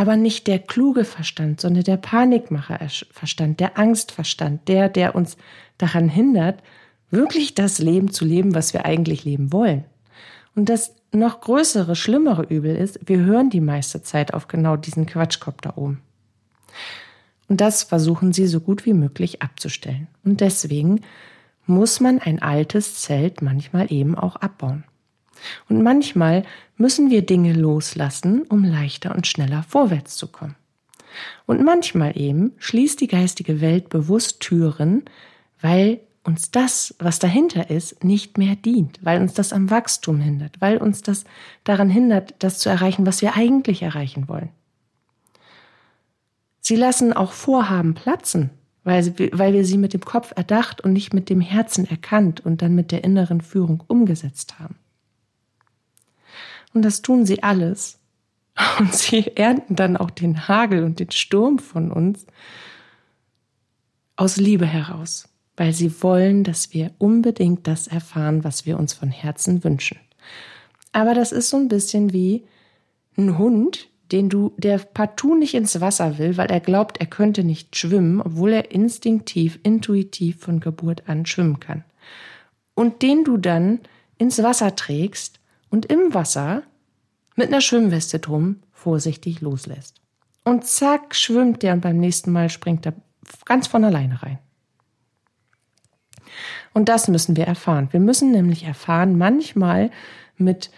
aber 0.00 0.16
nicht 0.16 0.46
der 0.46 0.58
kluge 0.58 1.04
Verstand, 1.04 1.60
sondern 1.60 1.84
der 1.84 1.98
Panikmacher-Verstand, 1.98 3.60
der 3.60 3.76
Angstverstand, 3.76 4.66
der, 4.66 4.88
der 4.88 5.14
uns 5.14 5.36
daran 5.76 6.08
hindert, 6.08 6.62
wirklich 7.10 7.54
das 7.54 7.80
Leben 7.80 8.10
zu 8.10 8.24
leben, 8.24 8.54
was 8.54 8.72
wir 8.72 8.86
eigentlich 8.86 9.26
leben 9.26 9.52
wollen. 9.52 9.84
Und 10.54 10.70
das 10.70 10.94
noch 11.12 11.42
größere, 11.42 11.96
schlimmere 11.96 12.44
Übel 12.44 12.74
ist, 12.76 12.98
wir 13.04 13.18
hören 13.18 13.50
die 13.50 13.60
meiste 13.60 14.02
Zeit 14.02 14.32
auf 14.32 14.48
genau 14.48 14.78
diesen 14.78 15.04
Quatschkopf 15.04 15.60
da 15.60 15.74
oben. 15.76 16.00
Und 17.48 17.60
das 17.60 17.82
versuchen 17.82 18.32
sie 18.32 18.46
so 18.46 18.60
gut 18.60 18.86
wie 18.86 18.94
möglich 18.94 19.42
abzustellen. 19.42 20.06
Und 20.24 20.40
deswegen 20.40 21.02
muss 21.66 22.00
man 22.00 22.20
ein 22.20 22.40
altes 22.40 22.94
Zelt 23.02 23.42
manchmal 23.42 23.92
eben 23.92 24.14
auch 24.14 24.36
abbauen. 24.36 24.84
Und 25.68 25.82
manchmal 25.82 26.44
müssen 26.76 27.10
wir 27.10 27.22
Dinge 27.22 27.52
loslassen, 27.52 28.42
um 28.42 28.64
leichter 28.64 29.14
und 29.14 29.26
schneller 29.26 29.62
vorwärts 29.62 30.16
zu 30.16 30.28
kommen. 30.28 30.56
Und 31.46 31.62
manchmal 31.62 32.16
eben 32.18 32.52
schließt 32.58 33.00
die 33.00 33.08
geistige 33.08 33.60
Welt 33.60 33.88
bewusst 33.88 34.40
Türen, 34.40 35.04
weil 35.60 36.00
uns 36.22 36.50
das, 36.50 36.94
was 36.98 37.18
dahinter 37.18 37.70
ist, 37.70 38.04
nicht 38.04 38.38
mehr 38.38 38.54
dient, 38.54 38.98
weil 39.02 39.20
uns 39.20 39.34
das 39.34 39.52
am 39.52 39.70
Wachstum 39.70 40.20
hindert, 40.20 40.60
weil 40.60 40.76
uns 40.76 41.02
das 41.02 41.24
daran 41.64 41.88
hindert, 41.88 42.34
das 42.38 42.58
zu 42.58 42.68
erreichen, 42.68 43.06
was 43.06 43.22
wir 43.22 43.36
eigentlich 43.36 43.82
erreichen 43.82 44.28
wollen. 44.28 44.50
Sie 46.60 46.76
lassen 46.76 47.12
auch 47.12 47.32
Vorhaben 47.32 47.94
platzen, 47.94 48.50
weil, 48.84 49.06
weil 49.32 49.54
wir 49.54 49.64
sie 49.64 49.78
mit 49.78 49.94
dem 49.94 50.02
Kopf 50.02 50.32
erdacht 50.36 50.82
und 50.82 50.92
nicht 50.92 51.14
mit 51.14 51.30
dem 51.30 51.40
Herzen 51.40 51.88
erkannt 51.88 52.44
und 52.44 52.62
dann 52.62 52.74
mit 52.74 52.92
der 52.92 53.02
inneren 53.02 53.40
Führung 53.40 53.82
umgesetzt 53.86 54.58
haben. 54.58 54.76
Und 56.72 56.82
das 56.82 57.02
tun 57.02 57.26
sie 57.26 57.42
alles. 57.42 57.98
Und 58.78 58.94
sie 58.94 59.36
ernten 59.36 59.76
dann 59.76 59.96
auch 59.96 60.10
den 60.10 60.48
Hagel 60.48 60.84
und 60.84 61.00
den 61.00 61.10
Sturm 61.10 61.58
von 61.58 61.90
uns, 61.90 62.26
aus 64.16 64.36
Liebe 64.36 64.66
heraus, 64.66 65.28
weil 65.56 65.72
sie 65.72 66.02
wollen, 66.02 66.44
dass 66.44 66.74
wir 66.74 66.90
unbedingt 66.98 67.66
das 67.66 67.86
erfahren, 67.86 68.44
was 68.44 68.66
wir 68.66 68.78
uns 68.78 68.92
von 68.92 69.10
Herzen 69.10 69.64
wünschen. 69.64 69.98
Aber 70.92 71.14
das 71.14 71.32
ist 71.32 71.48
so 71.48 71.56
ein 71.56 71.68
bisschen 71.68 72.12
wie 72.12 72.44
ein 73.16 73.38
Hund, 73.38 73.88
den 74.12 74.28
du, 74.28 74.52
der 74.58 74.78
partout 74.78 75.36
nicht 75.36 75.54
ins 75.54 75.80
Wasser 75.80 76.18
will, 76.18 76.36
weil 76.36 76.50
er 76.50 76.60
glaubt, 76.60 76.98
er 76.98 77.06
könnte 77.06 77.44
nicht 77.44 77.76
schwimmen, 77.76 78.20
obwohl 78.20 78.52
er 78.52 78.70
instinktiv, 78.72 79.58
intuitiv 79.62 80.40
von 80.40 80.60
Geburt 80.60 81.08
an 81.08 81.24
schwimmen 81.24 81.60
kann. 81.60 81.84
Und 82.74 83.00
den 83.00 83.24
du 83.24 83.38
dann 83.38 83.80
ins 84.18 84.42
Wasser 84.42 84.76
trägst 84.76 85.39
und 85.70 85.86
im 85.86 86.12
Wasser 86.12 86.62
mit 87.36 87.48
einer 87.48 87.60
Schwimmweste 87.60 88.18
drum 88.18 88.56
vorsichtig 88.72 89.40
loslässt. 89.40 90.00
Und 90.44 90.66
zack, 90.66 91.14
schwimmt 91.14 91.62
der 91.62 91.74
und 91.74 91.80
beim 91.80 91.98
nächsten 91.98 92.32
Mal 92.32 92.50
springt 92.50 92.86
er 92.86 92.94
ganz 93.44 93.66
von 93.66 93.84
alleine 93.84 94.22
rein. 94.22 94.38
Und 96.72 96.88
das 96.88 97.08
müssen 97.08 97.36
wir 97.36 97.46
erfahren. 97.46 97.88
Wir 97.90 98.00
müssen 98.00 98.30
nämlich 98.30 98.64
erfahren, 98.64 99.18
manchmal 99.18 99.90
mit 100.36 100.70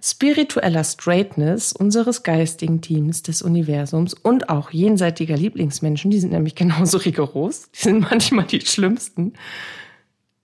spiritueller 0.00 0.84
Straightness 0.84 1.72
unseres 1.72 2.22
geistigen 2.22 2.80
Teams 2.80 3.22
des 3.22 3.42
Universums 3.42 4.14
und 4.14 4.48
auch 4.48 4.70
jenseitiger 4.70 5.36
Lieblingsmenschen, 5.36 6.10
die 6.10 6.20
sind 6.20 6.32
nämlich 6.32 6.54
genauso 6.54 6.98
rigoros, 6.98 7.70
die 7.72 7.82
sind 7.82 8.00
manchmal 8.00 8.46
die 8.46 8.60
schlimmsten, 8.60 9.32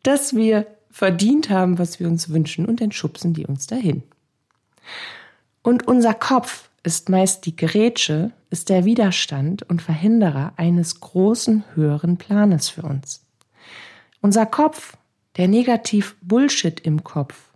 dass 0.02 0.34
wir 0.34 0.66
verdient 0.94 1.50
haben, 1.50 1.80
was 1.80 1.98
wir 1.98 2.06
uns 2.06 2.28
wünschen 2.28 2.66
und 2.66 2.80
dann 2.80 2.92
schubsen 2.92 3.34
die 3.34 3.46
uns 3.46 3.66
dahin. 3.66 4.04
Und 5.60 5.88
unser 5.88 6.14
Kopf 6.14 6.70
ist 6.84 7.08
meist 7.08 7.46
die 7.46 7.56
Gerätsche, 7.56 8.30
ist 8.50 8.68
der 8.68 8.84
Widerstand 8.84 9.64
und 9.64 9.82
Verhinderer 9.82 10.52
eines 10.56 11.00
großen 11.00 11.64
höheren 11.74 12.16
Planes 12.16 12.68
für 12.68 12.82
uns. 12.82 13.26
Unser 14.20 14.46
Kopf, 14.46 14.96
der 15.36 15.48
negativ 15.48 16.14
Bullshit 16.22 16.78
im 16.78 17.02
Kopf, 17.02 17.50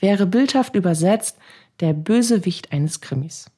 wäre 0.00 0.24
bildhaft 0.24 0.74
übersetzt 0.74 1.36
der 1.80 1.92
Bösewicht 1.92 2.72
eines 2.72 3.02
Krimis. 3.02 3.50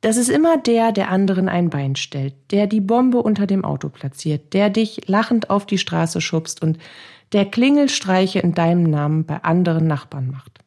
Das 0.00 0.16
ist 0.16 0.28
immer 0.28 0.58
der, 0.58 0.92
der 0.92 1.10
anderen 1.10 1.48
ein 1.48 1.70
Bein 1.70 1.96
stellt, 1.96 2.34
der 2.50 2.66
die 2.66 2.80
Bombe 2.80 3.18
unter 3.18 3.46
dem 3.46 3.64
Auto 3.64 3.88
platziert, 3.88 4.52
der 4.52 4.70
dich 4.70 5.08
lachend 5.08 5.50
auf 5.50 5.66
die 5.66 5.78
Straße 5.78 6.20
schubst 6.20 6.62
und 6.62 6.78
der 7.32 7.46
Klingelstreiche 7.46 8.38
in 8.38 8.54
deinem 8.54 8.84
Namen 8.84 9.24
bei 9.24 9.42
anderen 9.42 9.86
Nachbarn 9.86 10.30
macht. 10.30 10.60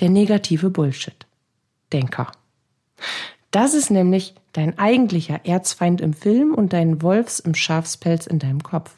Der 0.00 0.10
negative 0.10 0.70
Bullshit. 0.70 1.26
Denker. 1.92 2.32
Das 3.50 3.74
ist 3.74 3.90
nämlich 3.90 4.34
dein 4.52 4.78
eigentlicher 4.78 5.44
Erzfeind 5.44 6.00
im 6.00 6.14
Film 6.14 6.54
und 6.54 6.72
dein 6.72 7.02
Wolfs 7.02 7.38
im 7.38 7.54
Schafspelz 7.54 8.26
in 8.26 8.38
deinem 8.38 8.62
Kopf. 8.62 8.94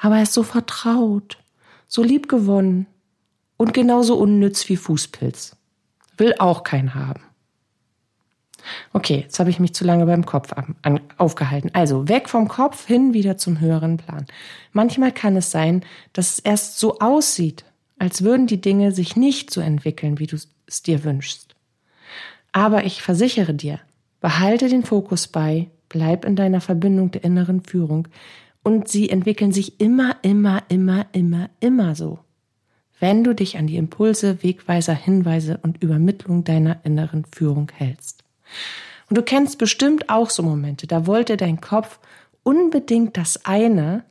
Aber 0.00 0.16
er 0.16 0.22
ist 0.22 0.32
so 0.32 0.42
vertraut, 0.42 1.38
so 1.86 2.02
liebgewonnen 2.02 2.86
und 3.56 3.74
genauso 3.74 4.16
unnütz 4.16 4.68
wie 4.68 4.76
Fußpilz. 4.76 5.56
Will 6.16 6.34
auch 6.38 6.62
keinen 6.62 6.94
haben. 6.94 7.22
Okay, 8.92 9.20
jetzt 9.22 9.38
habe 9.38 9.50
ich 9.50 9.60
mich 9.60 9.74
zu 9.74 9.84
lange 9.84 10.06
beim 10.06 10.24
Kopf 10.26 10.52
an, 10.52 11.00
aufgehalten. 11.16 11.70
Also 11.72 12.08
weg 12.08 12.28
vom 12.28 12.48
Kopf 12.48 12.86
hin 12.86 13.14
wieder 13.14 13.36
zum 13.36 13.60
höheren 13.60 13.96
Plan. 13.96 14.26
Manchmal 14.72 15.12
kann 15.12 15.36
es 15.36 15.50
sein, 15.50 15.84
dass 16.12 16.34
es 16.34 16.38
erst 16.38 16.78
so 16.78 16.98
aussieht, 16.98 17.64
als 17.98 18.22
würden 18.22 18.46
die 18.46 18.60
Dinge 18.60 18.92
sich 18.92 19.16
nicht 19.16 19.50
so 19.50 19.60
entwickeln, 19.60 20.18
wie 20.18 20.26
du 20.26 20.36
es 20.66 20.82
dir 20.82 21.04
wünschst. 21.04 21.54
Aber 22.52 22.84
ich 22.84 23.02
versichere 23.02 23.54
dir, 23.54 23.80
behalte 24.20 24.68
den 24.68 24.84
Fokus 24.84 25.28
bei, 25.28 25.68
bleib 25.88 26.24
in 26.24 26.36
deiner 26.36 26.60
Verbindung 26.60 27.10
der 27.10 27.24
inneren 27.24 27.62
Führung 27.62 28.08
und 28.62 28.88
sie 28.88 29.10
entwickeln 29.10 29.52
sich 29.52 29.80
immer, 29.80 30.16
immer, 30.22 30.62
immer, 30.68 31.06
immer, 31.12 31.50
immer 31.60 31.94
so. 31.94 32.18
Wenn 32.98 33.22
du 33.22 33.34
dich 33.34 33.58
an 33.58 33.66
die 33.66 33.76
Impulse, 33.76 34.42
Wegweiser, 34.42 34.94
Hinweise 34.94 35.58
und 35.62 35.82
Übermittlung 35.82 36.44
deiner 36.44 36.84
inneren 36.84 37.24
Führung 37.26 37.70
hältst. 37.74 38.23
Und 39.08 39.18
du 39.18 39.22
kennst 39.22 39.58
bestimmt 39.58 40.08
auch 40.08 40.30
so 40.30 40.42
Momente, 40.42 40.86
da 40.86 41.06
wollte 41.06 41.36
dein 41.36 41.60
Kopf 41.60 41.98
unbedingt 42.42 43.16
das 43.16 43.44
eine. 43.44 44.04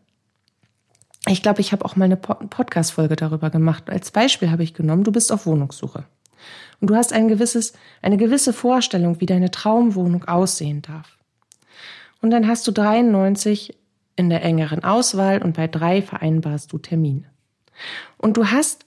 Ich 1.27 1.41
glaube, 1.41 1.62
ich 1.62 1.71
habe 1.71 1.86
auch 1.86 1.95
mal 1.95 2.06
eine 2.06 2.17
Podcast-Folge 2.17 3.15
darüber 3.15 3.49
gemacht. 3.49 3.89
Als 3.89 4.12
Beispiel 4.12 4.51
habe 4.51 4.63
ich 4.63 4.73
genommen, 4.73 5.03
du 5.03 5.12
bist 5.12 5.32
auf 5.32 5.45
Wohnungssuche. 5.45 6.06
Und 6.82 6.89
du 6.89 6.95
hast 6.95 7.13
ein 7.13 7.29
gewisses, 7.29 7.73
eine 8.01 8.17
gewisse 8.17 8.51
Vorstellung, 8.51 9.21
wie 9.21 9.25
deine 9.25 9.51
Traumwohnung 9.51 10.25
aussehen 10.25 10.82
darf. 10.82 11.17
Und 12.21 12.32
dann 12.32 12.47
hast 12.47 12.67
du 12.67 12.71
93 12.71 13.77
in 14.15 14.29
der 14.29 14.43
engeren 14.43 14.84
Auswahl 14.84 15.41
und 15.41 15.56
bei 15.56 15.67
drei 15.67 16.01
vereinbarst 16.01 16.71
du 16.71 16.77
Termine. 16.77 17.25
Und 18.17 18.38
du 18.38 18.51
hast 18.51 18.86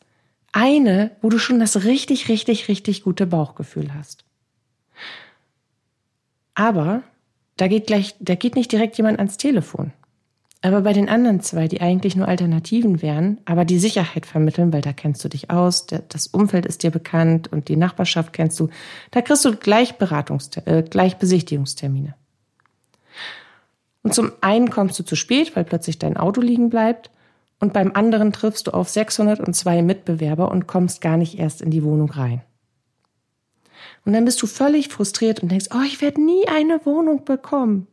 eine, 0.53 1.11
wo 1.21 1.29
du 1.29 1.38
schon 1.38 1.59
das 1.59 1.85
richtig, 1.85 2.29
richtig, 2.29 2.69
richtig 2.69 3.03
gute 3.03 3.27
Bauchgefühl 3.27 3.95
hast. 3.95 4.26
Aber 6.57 7.03
da 7.57 7.69
geht 7.69 7.87
gleich, 7.87 8.16
da 8.19 8.35
geht 8.35 8.57
nicht 8.57 8.73
direkt 8.73 8.97
jemand 8.97 9.19
ans 9.19 9.37
Telefon. 9.37 9.92
Aber 10.62 10.81
bei 10.81 10.92
den 10.92 11.09
anderen 11.09 11.40
zwei, 11.40 11.69
die 11.69 11.81
eigentlich 11.81 12.16
nur 12.16 12.27
Alternativen 12.27 13.03
wären, 13.03 13.38
aber 13.45 13.64
die 13.64 13.79
Sicherheit 13.79 14.27
vermitteln, 14.27 14.73
weil 14.73 14.81
da 14.81 14.92
kennst 14.92 15.23
du 15.23 15.29
dich 15.29 15.51
aus, 15.51 15.87
das 15.87 16.27
Umfeld 16.27 16.66
ist 16.66 16.83
dir 16.83 16.90
bekannt 16.90 17.53
und 17.53 17.69
die 17.69 17.77
Nachbarschaft 17.77 18.33
kennst 18.33 18.59
du, 18.59 18.71
da 19.12 19.23
kriegst 19.23 19.45
du 19.45 19.55
gleich 19.55 19.97
Beratungs 19.99 20.51
äh, 20.64 20.83
gleich 20.83 21.19
Besichtigungstermine. 21.19 22.14
Und 24.03 24.14
zum 24.14 24.33
einen 24.40 24.71
kommst 24.71 24.99
du 24.99 25.05
zu 25.05 25.14
spät, 25.14 25.55
weil 25.55 25.64
plötzlich 25.64 25.99
dein 25.99 26.16
Auto 26.16 26.40
liegen 26.40 26.71
bleibt, 26.71 27.11
und 27.59 27.73
beim 27.73 27.92
anderen 27.95 28.33
triffst 28.33 28.66
du 28.66 28.73
auf 28.73 28.88
602 28.88 29.83
Mitbewerber 29.83 30.51
und 30.51 30.66
kommst 30.66 31.01
gar 31.01 31.16
nicht 31.16 31.38
erst 31.38 31.62
in 31.62 31.71
die 31.71 31.83
Wohnung 31.83 32.11
rein. 32.11 32.42
Und 34.07 34.12
dann 34.12 34.25
bist 34.25 34.40
du 34.40 34.47
völlig 34.47 34.88
frustriert 34.88 35.40
und 35.40 35.51
denkst, 35.51 35.66
oh, 35.75 35.83
ich 35.85 36.01
werde 36.01 36.25
nie 36.25 36.47
eine 36.47 36.81
Wohnung 36.87 37.25
bekommen. 37.25 37.88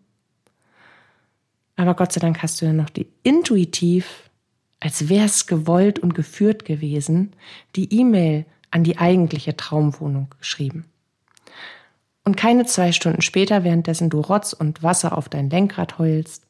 Aber 1.76 1.96
Gott 1.96 2.12
sei 2.14 2.20
Dank 2.20 2.44
hast 2.44 2.62
du 2.62 2.66
ja 2.66 2.72
noch 2.72 2.92
die 2.92 3.08
intuitiv, 3.24 4.30
als 4.80 5.10
wär's 5.10 5.48
gewollt 5.48 5.98
und 5.98 6.14
geführt 6.14 6.66
gewesen, 6.66 7.34
die 7.76 7.92
E-Mail 7.92 8.46
an 8.70 8.84
die 8.84 9.00
eigentliche 9.00 9.58
Traumwohnung 9.58 10.28
geschrieben. 10.38 10.86
Und 12.24 12.38
keine 12.38 12.66
zwei 12.66 12.92
Stunden 12.92 13.24
später, 13.24 13.64
währenddessen 13.64 14.12
du 14.12 14.20
Rotz 14.20 14.54
und 14.54 14.84
Wasser 14.84 15.18
auf 15.18 15.30
dein 15.30 15.50
Lenkrad 15.50 15.98
heulst, 15.98 16.46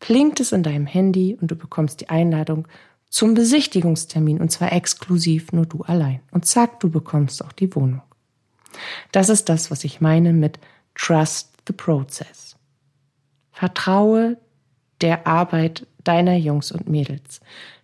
blinkt 0.00 0.40
es 0.40 0.52
in 0.52 0.62
deinem 0.62 0.86
Handy 0.86 1.36
und 1.38 1.50
du 1.50 1.54
bekommst 1.54 2.00
die 2.00 2.08
Einladung 2.08 2.66
zum 3.10 3.34
Besichtigungstermin 3.34 4.40
und 4.40 4.50
zwar 4.50 4.72
exklusiv 4.72 5.52
nur 5.52 5.66
du 5.66 5.82
allein. 5.82 6.20
Und 6.30 6.46
zack, 6.46 6.80
du 6.80 6.88
bekommst 6.88 7.44
auch 7.44 7.52
die 7.52 7.74
Wohnung. 7.76 8.00
Das 9.10 9.28
ist 9.28 9.48
das, 9.48 9.70
was 9.70 9.84
ich 9.84 10.00
meine 10.00 10.32
mit 10.32 10.58
Trust 10.94 11.52
the 11.66 11.72
Process. 11.72 12.56
Vertraue 13.50 14.38
der 15.00 15.26
Arbeit 15.26 15.86
deiner 16.04 16.36
Jungs 16.36 16.72
und 16.72 16.88
Mädels. 16.88 17.40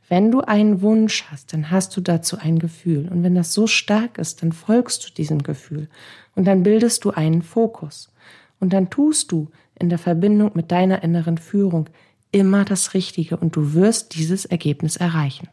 Wenn 0.09 0.31
du 0.31 0.41
einen 0.41 0.81
Wunsch 0.81 1.25
hast, 1.31 1.53
dann 1.53 1.71
hast 1.71 1.97
du 1.97 2.01
dazu 2.01 2.39
ein 2.39 2.59
Gefühl. 2.59 3.09
Und 3.09 3.23
wenn 3.23 3.35
das 3.35 3.53
so 3.53 3.67
stark 3.67 4.17
ist, 4.17 4.43
dann 4.43 4.53
folgst 4.53 5.07
du 5.07 5.13
diesem 5.13 5.43
Gefühl. 5.43 5.89
Und 6.35 6.47
dann 6.47 6.63
bildest 6.63 7.05
du 7.05 7.11
einen 7.11 7.43
Fokus. 7.43 8.11
Und 8.59 8.73
dann 8.73 8.89
tust 8.89 9.31
du 9.33 9.51
in 9.79 9.91
der 9.91 9.99
Verbindung 9.99 10.53
mit 10.55 10.73
deiner 10.73 11.03
inneren 11.03 11.37
Führung 11.37 11.91
immer 12.33 12.65
das 12.65 12.95
Richtige 12.95 13.37
und 13.37 13.57
du 13.57 13.75
wirst 13.75 14.15
dieses 14.15 14.45
Ergebnis 14.45 14.97
erreichen. 14.97 15.49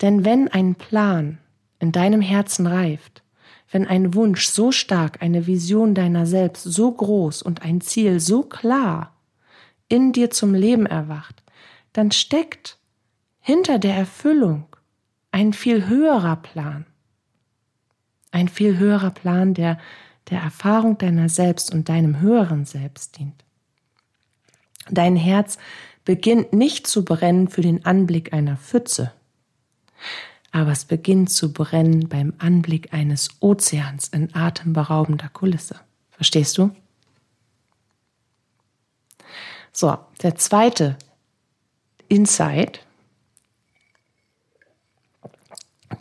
Denn 0.00 0.24
wenn 0.24 0.48
ein 0.48 0.74
Plan 0.74 1.38
in 1.82 1.90
deinem 1.90 2.20
Herzen 2.20 2.68
reift, 2.68 3.24
wenn 3.72 3.88
ein 3.88 4.14
Wunsch 4.14 4.46
so 4.46 4.70
stark, 4.70 5.20
eine 5.20 5.48
Vision 5.48 5.96
deiner 5.96 6.26
selbst 6.26 6.62
so 6.62 6.92
groß 6.92 7.42
und 7.42 7.62
ein 7.62 7.80
Ziel 7.80 8.20
so 8.20 8.44
klar 8.44 9.16
in 9.88 10.12
dir 10.12 10.30
zum 10.30 10.54
Leben 10.54 10.86
erwacht, 10.86 11.42
dann 11.92 12.12
steckt 12.12 12.78
hinter 13.40 13.80
der 13.80 13.96
Erfüllung 13.96 14.66
ein 15.32 15.52
viel 15.52 15.88
höherer 15.88 16.36
Plan. 16.36 16.86
Ein 18.30 18.48
viel 18.48 18.78
höherer 18.78 19.10
Plan, 19.10 19.52
der 19.52 19.78
der 20.30 20.40
Erfahrung 20.40 20.98
deiner 20.98 21.28
selbst 21.28 21.74
und 21.74 21.88
deinem 21.88 22.20
höheren 22.20 22.64
Selbst 22.64 23.18
dient. 23.18 23.44
Dein 24.88 25.16
Herz 25.16 25.58
beginnt 26.04 26.52
nicht 26.52 26.86
zu 26.86 27.04
brennen 27.04 27.48
für 27.48 27.60
den 27.60 27.84
Anblick 27.84 28.32
einer 28.32 28.56
Pfütze, 28.56 29.12
aber 30.52 30.70
es 30.70 30.84
beginnt 30.84 31.30
zu 31.30 31.52
brennen 31.52 32.08
beim 32.08 32.34
Anblick 32.38 32.92
eines 32.92 33.30
Ozeans 33.40 34.08
in 34.08 34.34
atemberaubender 34.34 35.30
Kulisse. 35.30 35.80
Verstehst 36.10 36.58
du? 36.58 36.70
So, 39.72 39.96
der 40.22 40.36
zweite 40.36 40.98
Insight. 42.08 42.84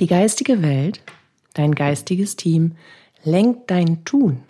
Die 0.01 0.07
geistige 0.07 0.61
Welt, 0.61 1.01
dein 1.53 1.73
geistiges 1.73 2.35
Team, 2.35 2.75
lenkt 3.23 3.71
dein 3.71 4.03
Tun. 4.03 4.43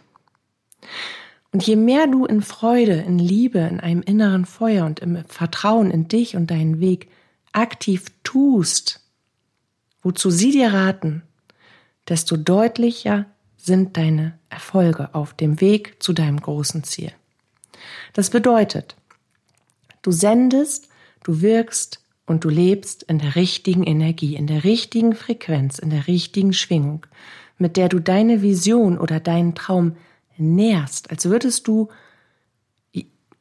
Und 1.51 1.65
je 1.67 1.75
mehr 1.75 2.07
du 2.07 2.25
in 2.25 2.41
Freude, 2.41 2.93
in 2.93 3.19
Liebe, 3.19 3.59
in 3.59 3.79
einem 3.79 4.01
inneren 4.01 4.45
Feuer 4.45 4.85
und 4.85 4.99
im 4.99 5.23
Vertrauen 5.25 5.91
in 5.91 6.07
dich 6.07 6.35
und 6.35 6.49
deinen 6.49 6.79
Weg 6.79 7.09
aktiv 7.51 8.05
tust, 8.23 9.00
wozu 10.01 10.29
sie 10.29 10.51
dir 10.51 10.73
raten, 10.73 11.23
desto 12.07 12.37
deutlicher 12.37 13.25
sind 13.57 13.97
deine 13.97 14.37
Erfolge 14.49 15.13
auf 15.13 15.33
dem 15.33 15.61
Weg 15.61 16.01
zu 16.01 16.13
deinem 16.13 16.39
großen 16.39 16.83
Ziel. 16.83 17.11
Das 18.13 18.29
bedeutet, 18.29 18.95
du 20.01 20.11
sendest, 20.11 20.89
du 21.23 21.41
wirkst 21.41 22.03
und 22.25 22.43
du 22.43 22.49
lebst 22.49 23.03
in 23.03 23.19
der 23.19 23.35
richtigen 23.35 23.83
Energie, 23.83 24.35
in 24.35 24.47
der 24.47 24.63
richtigen 24.63 25.13
Frequenz, 25.13 25.79
in 25.79 25.89
der 25.89 26.07
richtigen 26.07 26.53
Schwingung, 26.53 27.05
mit 27.57 27.77
der 27.77 27.89
du 27.89 27.99
deine 27.99 28.41
Vision 28.41 28.97
oder 28.97 29.19
deinen 29.19 29.53
Traum 29.53 29.95
nährst, 30.37 31.11
als 31.11 31.25
würdest 31.25 31.67
du 31.67 31.89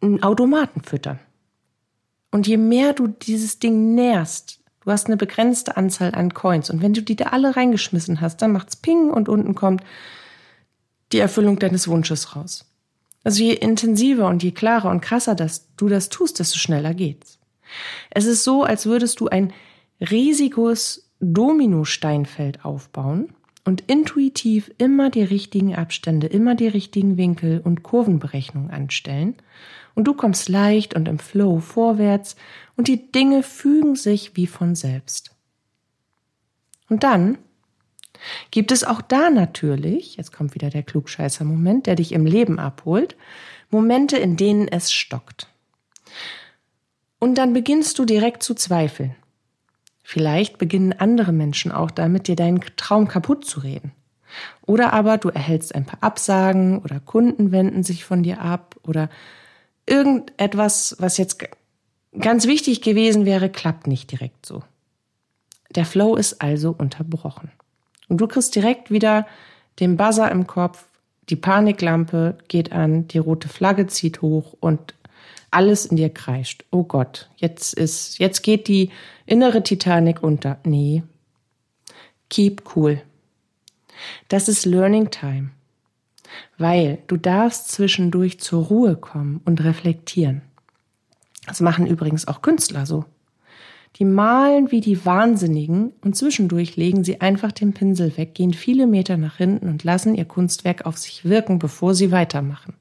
einen 0.01 0.23
Automaten 0.23 0.83
füttern. 0.83 1.19
Und 2.31 2.47
je 2.47 2.57
mehr 2.57 2.93
du 2.93 3.09
dieses 3.09 3.59
Ding 3.59 3.95
nährst, 3.95 4.60
du 4.85 4.91
hast 4.91 5.07
eine 5.07 5.17
begrenzte 5.17 5.77
Anzahl 5.77 6.15
an 6.15 6.35
Coins 6.35 6.71
und 6.71 6.83
wenn 6.83 6.95
du 6.95 7.03
die 7.03 7.17
da 7.17 7.27
alle 7.27 7.57
reingeschmissen 7.57 8.21
hast, 8.21 8.43
dann 8.43 8.53
macht's 8.53 8.77
Ping 8.77 9.11
und 9.11 9.29
unten 9.29 9.55
kommt 9.55 9.83
die 11.13 11.19
Erfüllung 11.19 11.59
deines 11.59 11.89
Wunsches 11.89 12.37
raus. 12.37 12.67
Also 13.23 13.43
je 13.43 13.53
intensiver 13.53 14.29
und 14.29 14.43
je 14.43 14.53
klarer 14.53 14.91
und 14.91 15.01
krasser 15.01 15.35
das, 15.35 15.69
du 15.77 15.89
das 15.89 16.09
tust, 16.09 16.39
desto 16.39 16.59
schneller 16.59 16.95
geht's. 16.95 17.39
Es 18.11 18.27
ist 18.27 18.45
so, 18.45 18.65
als 18.65 18.87
würdest 18.87 19.21
du 19.21 19.29
ein 19.29 19.53
riesiges 20.01 21.11
Dominosteinfeld 21.21 22.65
aufbauen 22.65 23.35
und 23.65 23.83
intuitiv 23.89 24.71
immer 24.79 25.11
die 25.11 25.23
richtigen 25.23 25.75
Abstände, 25.75 26.27
immer 26.27 26.55
die 26.55 26.69
richtigen 26.69 27.19
Winkel 27.19 27.61
und 27.63 27.83
Kurvenberechnungen 27.83 28.71
anstellen. 28.71 29.37
Und 29.95 30.05
du 30.05 30.15
kommst 30.15 30.49
leicht 30.49 30.95
und 30.95 31.09
im 31.09 31.19
Flow 31.19 31.61
vorwärts 31.61 32.37
und 32.81 32.89
die 32.89 33.13
Dinge 33.13 33.43
fügen 33.43 33.95
sich 33.95 34.37
wie 34.37 34.47
von 34.47 34.75
selbst. 34.75 35.37
Und 36.89 37.05
dann 37.05 37.37
gibt 38.51 38.73
es 38.73 38.85
auch 38.85 39.03
da 39.03 39.29
natürlich, 39.29 40.17
jetzt 40.17 40.33
kommt 40.33 40.55
wieder 40.55 40.71
der 40.71 40.83
Klugscheißer-Moment, 40.83 41.87
der 41.87 41.97
dich 41.97 42.13
im 42.13 42.25
Leben 42.25 42.59
abholt, 42.59 43.19
Momente, 43.69 44.17
in 44.17 44.39
denen 44.39 44.67
es 44.67 44.95
stockt. 44.95 45.49
Und 47.19 47.35
dann 47.35 47.53
beginnst 47.53 47.99
du 47.99 48.07
direkt 48.07 48.43
zu 48.43 48.55
zweifeln. 48.55 49.15
Vielleicht 50.03 50.57
beginnen 50.57 50.95
andere 50.95 51.33
Menschen 51.33 51.73
auch 51.73 51.91
damit, 51.91 52.29
dir 52.29 52.37
deinen 52.37 52.63
Traum 52.79 53.09
kaputt 53.09 53.45
zu 53.45 53.61
reden. 53.61 53.93
Oder 54.63 54.95
aber 54.95 55.19
du 55.19 55.29
erhältst 55.29 55.75
ein 55.75 55.85
paar 55.85 56.03
Absagen 56.03 56.79
oder 56.79 56.99
Kunden 56.99 57.53
wenden 57.53 57.83
sich 57.83 58.07
von 58.07 58.23
dir 58.23 58.41
ab 58.41 58.77
oder 58.85 59.11
irgendetwas, 59.85 60.97
was 60.99 61.19
jetzt 61.19 61.45
ganz 62.19 62.47
wichtig 62.47 62.83
gewesen 62.83 63.25
wäre, 63.25 63.49
klappt 63.49 63.87
nicht 63.87 64.11
direkt 64.11 64.47
so. 64.47 64.63
Der 65.75 65.85
Flow 65.85 66.17
ist 66.17 66.43
also 66.43 66.75
unterbrochen. 66.77 67.51
Und 68.09 68.21
du 68.21 68.27
kriegst 68.27 68.55
direkt 68.55 68.91
wieder 68.91 69.27
den 69.79 69.97
Buzzer 69.97 70.31
im 70.31 70.47
Kopf, 70.47 70.85
die 71.29 71.37
Paniklampe 71.37 72.39
geht 72.49 72.73
an, 72.73 73.07
die 73.07 73.19
rote 73.19 73.49
Flagge 73.49 73.87
zieht 73.87 74.21
hoch 74.21 74.57
und 74.59 74.95
alles 75.53 75.87
in 75.87 75.97
dir 75.97 76.11
kreischt. 76.11 76.65
Oh 76.71 76.83
Gott, 76.83 77.29
jetzt 77.37 77.75
ist, 77.75 78.19
jetzt 78.19 78.43
geht 78.43 78.67
die 78.67 78.91
innere 79.27 79.63
Titanic 79.63 80.23
unter. 80.23 80.59
Nee. 80.65 81.05
Keep 82.29 82.77
cool. 82.77 83.01
Das 84.29 84.49
ist 84.49 84.65
Learning 84.67 85.11
Time. 85.11 85.51
Weil 86.59 86.99
du 87.07 87.17
darfst 87.17 87.71
zwischendurch 87.71 88.41
zur 88.41 88.67
Ruhe 88.67 88.97
kommen 88.97 89.41
und 89.45 89.63
reflektieren. 89.63 90.43
Das 91.51 91.61
machen 91.61 91.87
übrigens 91.87 92.27
auch 92.29 92.43
Künstler 92.43 92.87
so. 92.87 93.05
Die 93.97 94.05
malen 94.05 94.71
wie 94.71 94.81
die 94.81 95.05
Wahnsinnigen 95.05 95.93
und 96.01 96.15
zwischendurch 96.17 96.77
legen 96.77 97.03
sie 97.03 97.21
einfach 97.21 97.51
den 97.51 97.75
Pinsel 97.75 98.17
weg, 98.17 98.35
gehen 98.35 98.55
viele 98.55 98.87
Meter 98.87 99.17
nach 99.17 99.37
hinten 99.37 99.69
und 99.69 99.83
lassen 99.85 100.15
ihr 100.15 100.25
Kunstwerk 100.27 100.87
auf 100.87 100.97
sich 100.97 101.25
wirken, 101.25 101.59
bevor 101.59 101.95
sie 101.95 102.13
weitermachen. 102.13 102.75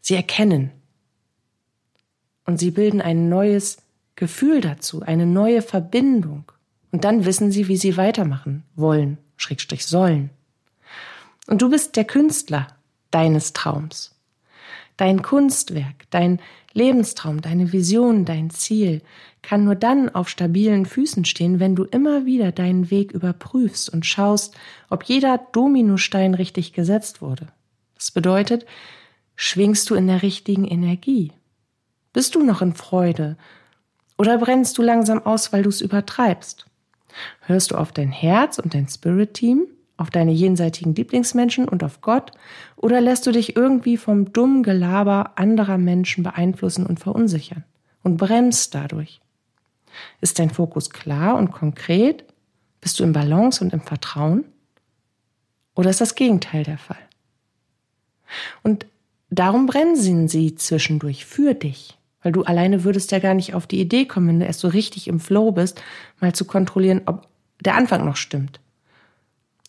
Sie 0.00 0.14
erkennen, 0.14 0.72
und 2.48 2.58
sie 2.58 2.70
bilden 2.70 3.02
ein 3.02 3.28
neues 3.28 3.82
Gefühl 4.16 4.62
dazu, 4.62 5.02
eine 5.02 5.26
neue 5.26 5.60
Verbindung. 5.60 6.50
Und 6.90 7.04
dann 7.04 7.26
wissen 7.26 7.52
sie, 7.52 7.68
wie 7.68 7.76
sie 7.76 7.98
weitermachen 7.98 8.64
wollen, 8.74 9.18
Schrägstrich 9.36 9.84
sollen. 9.84 10.30
Und 11.46 11.60
du 11.60 11.68
bist 11.68 11.94
der 11.96 12.06
Künstler 12.06 12.68
deines 13.10 13.52
Traums. 13.52 14.18
Dein 14.96 15.20
Kunstwerk, 15.20 16.08
dein 16.08 16.40
Lebenstraum, 16.78 17.42
deine 17.42 17.72
Vision, 17.72 18.24
dein 18.24 18.50
Ziel 18.50 19.02
kann 19.42 19.64
nur 19.64 19.74
dann 19.74 20.08
auf 20.08 20.28
stabilen 20.28 20.86
Füßen 20.86 21.24
stehen, 21.24 21.58
wenn 21.60 21.74
du 21.74 21.84
immer 21.84 22.24
wieder 22.24 22.52
deinen 22.52 22.90
Weg 22.90 23.12
überprüfst 23.12 23.88
und 23.88 24.06
schaust, 24.06 24.56
ob 24.88 25.04
jeder 25.04 25.38
Dominostein 25.52 26.34
richtig 26.34 26.72
gesetzt 26.72 27.20
wurde. 27.20 27.48
Das 27.96 28.10
bedeutet, 28.10 28.64
schwingst 29.36 29.90
du 29.90 29.94
in 29.94 30.06
der 30.06 30.22
richtigen 30.22 30.64
Energie? 30.64 31.32
Bist 32.12 32.34
du 32.34 32.44
noch 32.44 32.62
in 32.62 32.74
Freude? 32.74 33.36
Oder 34.16 34.38
brennst 34.38 34.78
du 34.78 34.82
langsam 34.82 35.24
aus, 35.24 35.52
weil 35.52 35.62
du 35.62 35.68
es 35.68 35.80
übertreibst? 35.80 36.66
Hörst 37.40 37.70
du 37.70 37.76
auf 37.76 37.92
dein 37.92 38.12
Herz 38.12 38.58
und 38.58 38.74
dein 38.74 38.88
Spirit-Team, 38.88 39.66
auf 39.98 40.10
deine 40.10 40.32
jenseitigen 40.32 40.94
Lieblingsmenschen 40.94 41.68
und 41.68 41.84
auf 41.84 42.00
Gott? 42.00 42.30
Oder 42.76 43.00
lässt 43.02 43.26
du 43.26 43.32
dich 43.32 43.56
irgendwie 43.56 43.98
vom 43.98 44.32
dummen 44.32 44.62
Gelaber 44.62 45.32
anderer 45.36 45.76
Menschen 45.76 46.24
beeinflussen 46.24 46.86
und 46.86 47.00
verunsichern 47.00 47.64
und 48.02 48.16
bremst 48.16 48.74
dadurch? 48.74 49.20
Ist 50.20 50.38
dein 50.38 50.50
Fokus 50.50 50.90
klar 50.90 51.36
und 51.36 51.50
konkret? 51.50 52.24
Bist 52.80 53.00
du 53.00 53.04
im 53.04 53.12
Balance 53.12 53.62
und 53.62 53.72
im 53.72 53.80
Vertrauen? 53.80 54.44
Oder 55.74 55.90
ist 55.90 56.00
das 56.00 56.14
Gegenteil 56.14 56.62
der 56.62 56.78
Fall? 56.78 56.96
Und 58.62 58.86
darum 59.30 59.66
bremsen 59.66 60.28
sie 60.28 60.54
zwischendurch 60.54 61.26
für 61.26 61.54
dich. 61.54 61.98
Weil 62.22 62.32
du 62.32 62.42
alleine 62.42 62.84
würdest 62.84 63.10
ja 63.12 63.18
gar 63.18 63.34
nicht 63.34 63.54
auf 63.54 63.66
die 63.66 63.80
Idee 63.80 64.04
kommen, 64.04 64.28
wenn 64.28 64.40
du 64.40 64.46
erst 64.46 64.60
so 64.60 64.68
richtig 64.68 65.08
im 65.08 65.20
Flow 65.20 65.52
bist, 65.52 65.82
mal 66.20 66.34
zu 66.34 66.44
kontrollieren, 66.44 67.02
ob 67.06 67.28
der 67.60 67.74
Anfang 67.74 68.04
noch 68.04 68.16
stimmt. 68.16 68.60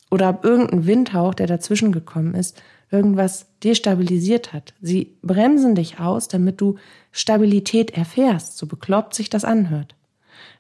Oder 0.10 0.30
ob 0.30 0.44
irgendein 0.44 0.86
Windhauch, 0.88 1.34
der 1.34 1.48
dazwischen 1.48 1.92
gekommen 1.92 2.34
ist, 2.34 2.62
irgendwas 2.92 3.48
destabilisiert 3.64 4.54
hat. 4.54 4.74
Sie 4.82 5.18
bremsen 5.22 5.76
dich 5.76 6.00
aus, 6.00 6.28
damit 6.28 6.60
du 6.62 6.78
Stabilität 7.12 7.92
erfährst, 7.92 8.58
so 8.58 8.66
bekloppt 8.66 9.14
sich 9.14 9.30
das 9.30 9.46
anhört. 9.46 9.96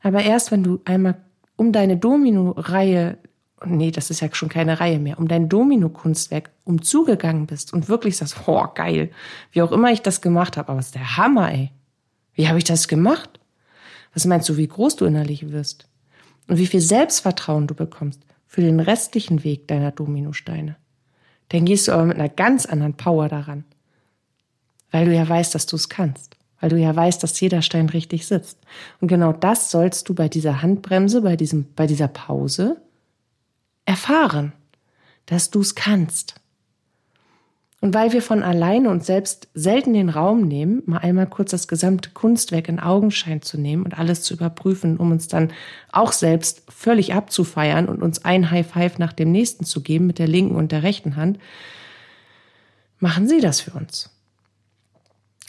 Aber 0.01 0.21
erst 0.21 0.51
wenn 0.51 0.63
du 0.63 0.79
einmal 0.85 1.17
um 1.55 1.71
deine 1.71 1.97
Domino-Reihe, 1.97 3.17
nee, 3.65 3.91
das 3.91 4.09
ist 4.09 4.21
ja 4.21 4.29
schon 4.31 4.49
keine 4.49 4.79
Reihe 4.79 4.99
mehr, 4.99 5.17
um 5.19 5.27
dein 5.27 5.49
Domino-Kunstwerk 5.49 6.51
umzugegangen 6.63 7.47
bist 7.47 7.73
und 7.73 7.89
wirklich 7.89 8.17
sagst, 8.17 8.37
oh, 8.45 8.65
geil, 8.75 9.09
wie 9.51 9.61
auch 9.61 9.71
immer 9.71 9.91
ich 9.91 10.01
das 10.01 10.21
gemacht 10.21 10.57
habe, 10.57 10.69
aber 10.69 10.79
es 10.79 10.87
ist 10.87 10.95
der 10.95 11.17
Hammer, 11.17 11.51
ey. 11.51 11.71
Wie 12.33 12.47
habe 12.47 12.57
ich 12.57 12.63
das 12.63 12.87
gemacht? 12.87 13.39
Was 14.13 14.25
meinst 14.25 14.47
du, 14.47 14.55
wie 14.55 14.67
groß 14.67 14.95
du 14.95 15.05
innerlich 15.05 15.51
wirst? 15.51 15.89
Und 16.47 16.57
wie 16.57 16.67
viel 16.67 16.79
Selbstvertrauen 16.79 17.67
du 17.67 17.75
bekommst 17.75 18.21
für 18.49 18.61
den 18.61 18.79
restlichen 18.79 19.43
Weg 19.43 19.67
deiner 19.67 19.91
Dominosteine? 19.91 20.75
Dann 21.49 21.65
gehst 21.65 21.87
du 21.87 21.91
aber 21.91 22.05
mit 22.05 22.17
einer 22.17 22.29
ganz 22.29 22.65
anderen 22.65 22.95
Power 22.95 23.29
daran. 23.29 23.63
Weil 24.91 25.05
du 25.05 25.15
ja 25.15 25.29
weißt, 25.29 25.53
dass 25.53 25.67
du 25.67 25.75
es 25.75 25.87
kannst. 25.87 26.35
Weil 26.59 26.71
du 26.71 26.77
ja 26.77 26.93
weißt, 26.93 27.21
dass 27.21 27.39
jeder 27.39 27.61
Stein 27.61 27.89
richtig 27.89 28.25
sitzt. 28.25 28.57
Und 28.99 29.07
genau 29.07 29.33
das 29.33 29.69
sollst 29.69 30.09
du 30.09 30.15
bei 30.15 30.27
dieser 30.27 30.63
Handbremse, 30.63 31.21
bei 31.21 31.35
diesem, 31.35 31.67
bei 31.75 31.85
dieser 31.85 32.07
Pause 32.07 32.81
erfahren. 33.85 34.51
Dass 35.27 35.51
du 35.51 35.61
es 35.61 35.75
kannst. 35.75 36.35
Und 37.81 37.93
weil 37.93 38.11
wir 38.11 38.21
von 38.21 38.43
alleine 38.43 38.89
uns 38.89 39.05
selbst 39.05 39.47
selten 39.53 39.93
den 39.93 40.09
Raum 40.09 40.41
nehmen, 40.41 40.83
mal 40.85 40.97
einmal 40.97 41.27
kurz 41.27 41.51
das 41.51 41.69
gesamte 41.69 42.09
Kunstwerk 42.09 42.67
in 42.67 42.79
Augenschein 42.79 43.41
zu 43.41 43.57
nehmen 43.57 43.83
und 43.83 43.97
alles 43.97 44.21
zu 44.21 44.33
überprüfen, 44.33 44.97
um 44.97 45.11
uns 45.11 45.29
dann 45.29 45.53
auch 45.91 46.11
selbst 46.11 46.63
völlig 46.67 47.13
abzufeiern 47.13 47.87
und 47.87 48.01
uns 48.01 48.25
ein 48.25 48.51
High 48.51 48.67
Five 48.67 48.99
nach 48.99 49.13
dem 49.13 49.31
nächsten 49.31 49.63
zu 49.63 49.81
geben 49.81 50.07
mit 50.07 50.19
der 50.19 50.27
linken 50.27 50.57
und 50.57 50.73
der 50.73 50.83
rechten 50.83 51.15
Hand, 51.15 51.39
machen 52.99 53.29
Sie 53.29 53.39
das 53.39 53.61
für 53.61 53.71
uns. 53.71 54.09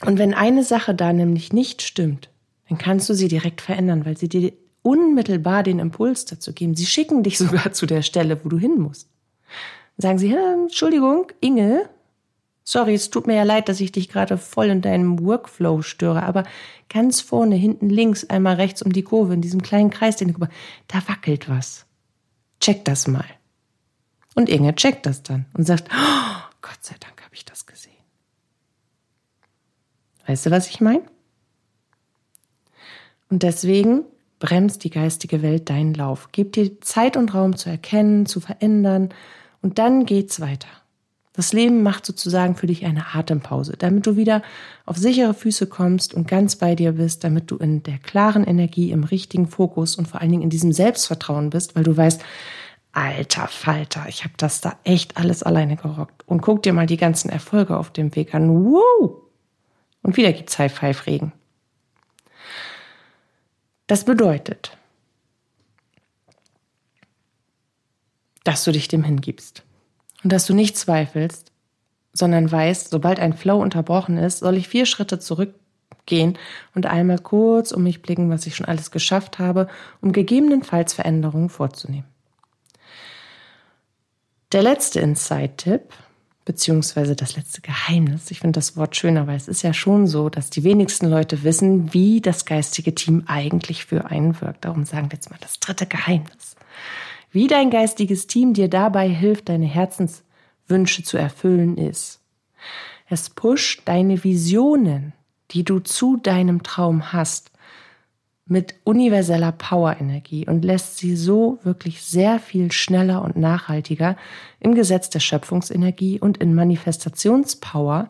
Und 0.05 0.17
wenn 0.17 0.33
eine 0.33 0.63
Sache 0.63 0.95
da 0.95 1.13
nämlich 1.13 1.53
nicht 1.53 1.81
stimmt, 1.81 2.29
dann 2.69 2.77
kannst 2.77 3.09
du 3.09 3.13
sie 3.13 3.27
direkt 3.27 3.61
verändern, 3.61 4.05
weil 4.05 4.17
sie 4.17 4.29
dir 4.29 4.53
unmittelbar 4.81 5.61
den 5.61 5.79
Impuls 5.79 6.25
dazu 6.25 6.53
geben. 6.53 6.75
Sie 6.75 6.85
schicken 6.85 7.21
dich 7.21 7.37
sogar 7.37 7.71
zu 7.73 7.85
der 7.85 8.01
Stelle, 8.01 8.43
wo 8.43 8.49
du 8.49 8.57
hin 8.57 8.79
musst. 8.79 9.09
Sagen 9.97 10.17
sie, 10.17 10.33
Entschuldigung, 10.33 11.27
Inge, 11.41 11.87
Sorry, 12.63 12.93
es 12.93 13.09
tut 13.09 13.27
mir 13.27 13.35
ja 13.35 13.43
leid, 13.43 13.69
dass 13.69 13.81
ich 13.81 13.91
dich 13.91 14.07
gerade 14.07 14.37
voll 14.37 14.67
in 14.67 14.81
deinem 14.81 15.19
Workflow 15.19 15.81
störe, 15.81 16.23
aber 16.23 16.43
ganz 16.89 17.19
vorne, 17.21 17.55
hinten 17.55 17.89
links, 17.89 18.29
einmal 18.29 18.55
rechts 18.55 18.81
um 18.81 18.93
die 18.93 19.03
Kurve, 19.03 19.33
in 19.33 19.41
diesem 19.41 19.61
kleinen 19.61 19.89
Kreis, 19.89 20.17
den 20.17 20.33
du, 20.33 20.47
da 20.87 21.07
wackelt 21.07 21.49
was. 21.49 21.85
Check 22.59 22.85
das 22.85 23.07
mal. 23.07 23.25
Und 24.35 24.47
Inge 24.47 24.75
checkt 24.75 25.05
das 25.05 25.23
dann 25.23 25.45
und 25.53 25.65
sagt, 25.65 25.89
oh, 25.91 26.41
Gott 26.61 26.77
sei 26.81 26.95
Dank 26.99 27.21
habe 27.23 27.33
ich 27.33 27.45
das 27.45 27.65
gesehen. 27.65 27.91
Weißt 30.27 30.45
du, 30.45 30.51
was 30.51 30.67
ich 30.67 30.79
meine? 30.79 31.03
Und 33.29 33.43
deswegen 33.43 34.03
bremst 34.39 34.83
die 34.83 34.89
geistige 34.89 35.41
Welt 35.41 35.69
deinen 35.69 35.93
Lauf. 35.93 36.29
Gib 36.31 36.53
dir 36.53 36.79
Zeit 36.81 37.17
und 37.17 37.33
Raum 37.33 37.55
zu 37.55 37.69
erkennen, 37.69 38.25
zu 38.25 38.39
verändern 38.39 39.09
und 39.61 39.79
dann 39.79 40.05
geht's 40.05 40.39
weiter. 40.39 40.67
Das 41.33 41.53
Leben 41.53 41.81
macht 41.81 42.05
sozusagen 42.05 42.55
für 42.55 42.67
dich 42.67 42.85
eine 42.85 43.15
Atempause, 43.15 43.75
damit 43.77 44.05
du 44.05 44.17
wieder 44.17 44.41
auf 44.85 44.97
sichere 44.97 45.33
Füße 45.33 45.67
kommst 45.67 46.13
und 46.13 46.27
ganz 46.27 46.57
bei 46.57 46.75
dir 46.75 46.93
bist, 46.93 47.23
damit 47.23 47.49
du 47.51 47.55
in 47.55 47.83
der 47.83 47.99
klaren 47.99 48.43
Energie, 48.43 48.91
im 48.91 49.05
richtigen 49.05 49.47
Fokus 49.47 49.95
und 49.95 50.09
vor 50.09 50.19
allen 50.19 50.31
Dingen 50.31 50.43
in 50.43 50.49
diesem 50.49 50.73
Selbstvertrauen 50.73 51.49
bist, 51.49 51.75
weil 51.75 51.83
du 51.83 51.95
weißt, 51.95 52.21
alter 52.91 53.47
Falter, 53.47 54.05
ich 54.09 54.25
habe 54.25 54.33
das 54.35 54.59
da 54.59 54.77
echt 54.83 55.15
alles 55.15 55.41
alleine 55.41 55.77
gerockt. 55.77 56.27
Und 56.27 56.41
guck 56.41 56.63
dir 56.63 56.73
mal 56.73 56.85
die 56.85 56.97
ganzen 56.97 57.29
Erfolge 57.29 57.77
auf 57.77 57.91
dem 57.91 58.13
Weg 58.15 58.35
an. 58.35 58.65
Woo! 58.65 59.21
Und 60.01 60.17
wieder 60.17 60.33
gibt's 60.33 60.59
High-Five-Regen. 60.59 61.31
Das 63.87 64.03
bedeutet, 64.03 64.77
dass 68.43 68.65
du 68.65 68.73
dich 68.73 68.89
dem 68.89 69.03
hingibst 69.03 69.63
und 70.23 70.31
dass 70.31 70.45
du 70.45 70.53
nicht 70.53 70.77
zweifelst, 70.77 71.51
sondern 72.13 72.51
weißt, 72.51 72.89
sobald 72.89 73.19
ein 73.19 73.33
Flow 73.33 73.61
unterbrochen 73.61 74.17
ist, 74.17 74.39
soll 74.39 74.57
ich 74.57 74.67
vier 74.67 74.85
Schritte 74.85 75.19
zurückgehen 75.19 76.37
und 76.75 76.85
einmal 76.85 77.19
kurz 77.19 77.71
um 77.71 77.83
mich 77.83 78.01
blicken, 78.01 78.29
was 78.29 78.45
ich 78.45 78.55
schon 78.55 78.65
alles 78.65 78.91
geschafft 78.91 79.39
habe, 79.39 79.67
um 80.01 80.11
gegebenenfalls 80.11 80.93
Veränderungen 80.93 81.49
vorzunehmen. 81.49 82.05
Der 84.51 84.63
letzte 84.63 84.99
Insight-Tipp 84.99 85.93
beziehungsweise 86.43 87.15
das 87.15 87.35
letzte 87.35 87.61
Geheimnis. 87.61 88.31
Ich 88.31 88.39
finde 88.39 88.57
das 88.57 88.75
Wort 88.75 88.95
schöner, 88.95 89.27
weil 89.27 89.37
es 89.37 89.47
ist 89.47 89.61
ja 89.61 89.73
schon 89.73 90.07
so, 90.07 90.29
dass 90.29 90.49
die 90.49 90.63
wenigsten 90.63 91.07
Leute 91.07 91.43
wissen, 91.43 91.93
wie 91.93 92.19
das 92.19 92.45
geistige 92.45 92.95
Team 92.95 93.23
eigentlich 93.27 93.85
für 93.85 94.05
einen 94.05 94.39
wirkt. 94.41 94.65
Darum 94.65 94.85
sagen 94.85 95.11
wir 95.11 95.17
jetzt 95.17 95.29
mal 95.29 95.39
das 95.39 95.59
dritte 95.59 95.85
Geheimnis. 95.85 96.55
Wie 97.31 97.47
dein 97.47 97.69
geistiges 97.69 98.27
Team 98.27 98.53
dir 98.53 98.67
dabei 98.67 99.07
hilft, 99.07 99.49
deine 99.49 99.65
Herzenswünsche 99.65 101.03
zu 101.03 101.17
erfüllen, 101.17 101.77
ist. 101.77 102.19
Es 103.09 103.29
pusht 103.29 103.81
deine 103.85 104.23
Visionen, 104.23 105.13
die 105.51 105.63
du 105.63 105.79
zu 105.79 106.17
deinem 106.17 106.63
Traum 106.63 107.13
hast, 107.13 107.51
mit 108.45 108.75
universeller 108.83 109.53
Power-Energie 109.53 110.45
und 110.45 110.65
lässt 110.65 110.97
sie 110.97 111.15
so 111.15 111.59
wirklich 111.63 112.01
sehr 112.03 112.37
viel 112.37 112.71
schneller 112.73 113.21
und 113.21 113.37
nachhaltiger 113.37 114.17
im 114.59 114.75
Gesetz 114.75 115.09
der 115.09 115.21
Schöpfungsenergie 115.21 116.19
und 116.19 116.37
in 116.37 116.53
Manifestationspower 116.53 118.09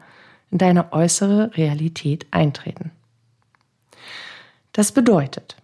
in 0.49 0.57
deine 0.57 0.93
äußere 0.93 1.55
Realität 1.57 2.25
eintreten. 2.31 2.91
Das 4.73 4.91
bedeutet, 4.91 5.57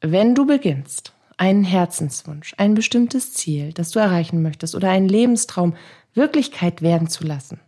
wenn 0.00 0.34
du 0.34 0.46
beginnst, 0.46 1.12
einen 1.36 1.64
Herzenswunsch, 1.64 2.54
ein 2.56 2.74
bestimmtes 2.74 3.34
Ziel, 3.34 3.72
das 3.72 3.90
du 3.90 3.98
erreichen 3.98 4.42
möchtest 4.42 4.74
oder 4.74 4.90
einen 4.90 5.08
Lebenstraum 5.08 5.74
Wirklichkeit 6.14 6.80
werden 6.80 7.08
zu 7.08 7.24
lassen, 7.24 7.60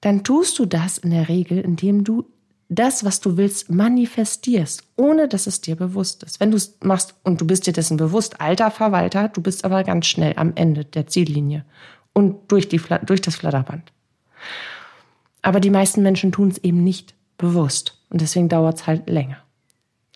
dann 0.00 0.24
tust 0.24 0.58
du 0.58 0.66
das 0.66 0.98
in 0.98 1.10
der 1.10 1.28
Regel, 1.28 1.58
indem 1.58 2.02
du 2.02 2.26
das, 2.68 3.04
was 3.04 3.20
du 3.20 3.36
willst, 3.36 3.70
manifestierst, 3.70 4.82
ohne 4.96 5.28
dass 5.28 5.46
es 5.46 5.60
dir 5.60 5.76
bewusst 5.76 6.22
ist. 6.22 6.40
Wenn 6.40 6.50
du 6.50 6.56
es 6.56 6.76
machst 6.82 7.14
und 7.22 7.40
du 7.40 7.46
bist 7.46 7.66
dir 7.66 7.72
dessen 7.72 7.96
bewusst, 7.96 8.40
alter 8.40 8.70
Verwalter, 8.70 9.28
du 9.28 9.40
bist 9.42 9.64
aber 9.64 9.84
ganz 9.84 10.06
schnell 10.06 10.32
am 10.36 10.52
Ende 10.54 10.84
der 10.84 11.06
Ziellinie 11.06 11.64
und 12.12 12.50
durch, 12.50 12.68
die, 12.68 12.80
durch 13.04 13.20
das 13.20 13.36
Flatterband. 13.36 13.92
Aber 15.42 15.60
die 15.60 15.70
meisten 15.70 16.02
Menschen 16.02 16.32
tun 16.32 16.48
es 16.48 16.58
eben 16.58 16.82
nicht 16.82 17.14
bewusst 17.36 18.00
und 18.10 18.20
deswegen 18.20 18.48
dauert 18.48 18.80
es 18.80 18.86
halt 18.86 19.08
länger. 19.08 19.38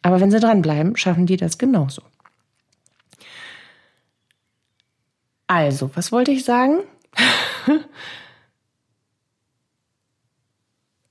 Aber 0.02 0.20
wenn 0.20 0.30
sie 0.30 0.40
dranbleiben, 0.40 0.96
schaffen 0.96 1.26
die 1.26 1.36
das 1.36 1.58
genauso. 1.58 2.02
Also, 5.46 5.90
was 5.94 6.12
wollte 6.12 6.32
ich 6.32 6.44
sagen? 6.44 6.80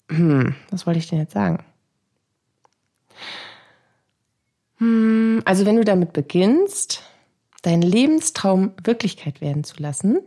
Hm, 0.09 0.55
was 0.69 0.85
wollte 0.85 0.99
ich 0.99 1.09
denn 1.09 1.19
jetzt 1.19 1.33
sagen? 1.33 1.63
Hm, 4.77 5.41
also 5.45 5.65
wenn 5.65 5.77
du 5.77 5.83
damit 5.83 6.13
beginnst, 6.13 7.01
deinen 7.61 7.81
Lebenstraum 7.81 8.73
Wirklichkeit 8.83 9.41
werden 9.41 9.63
zu 9.63 9.81
lassen, 9.81 10.19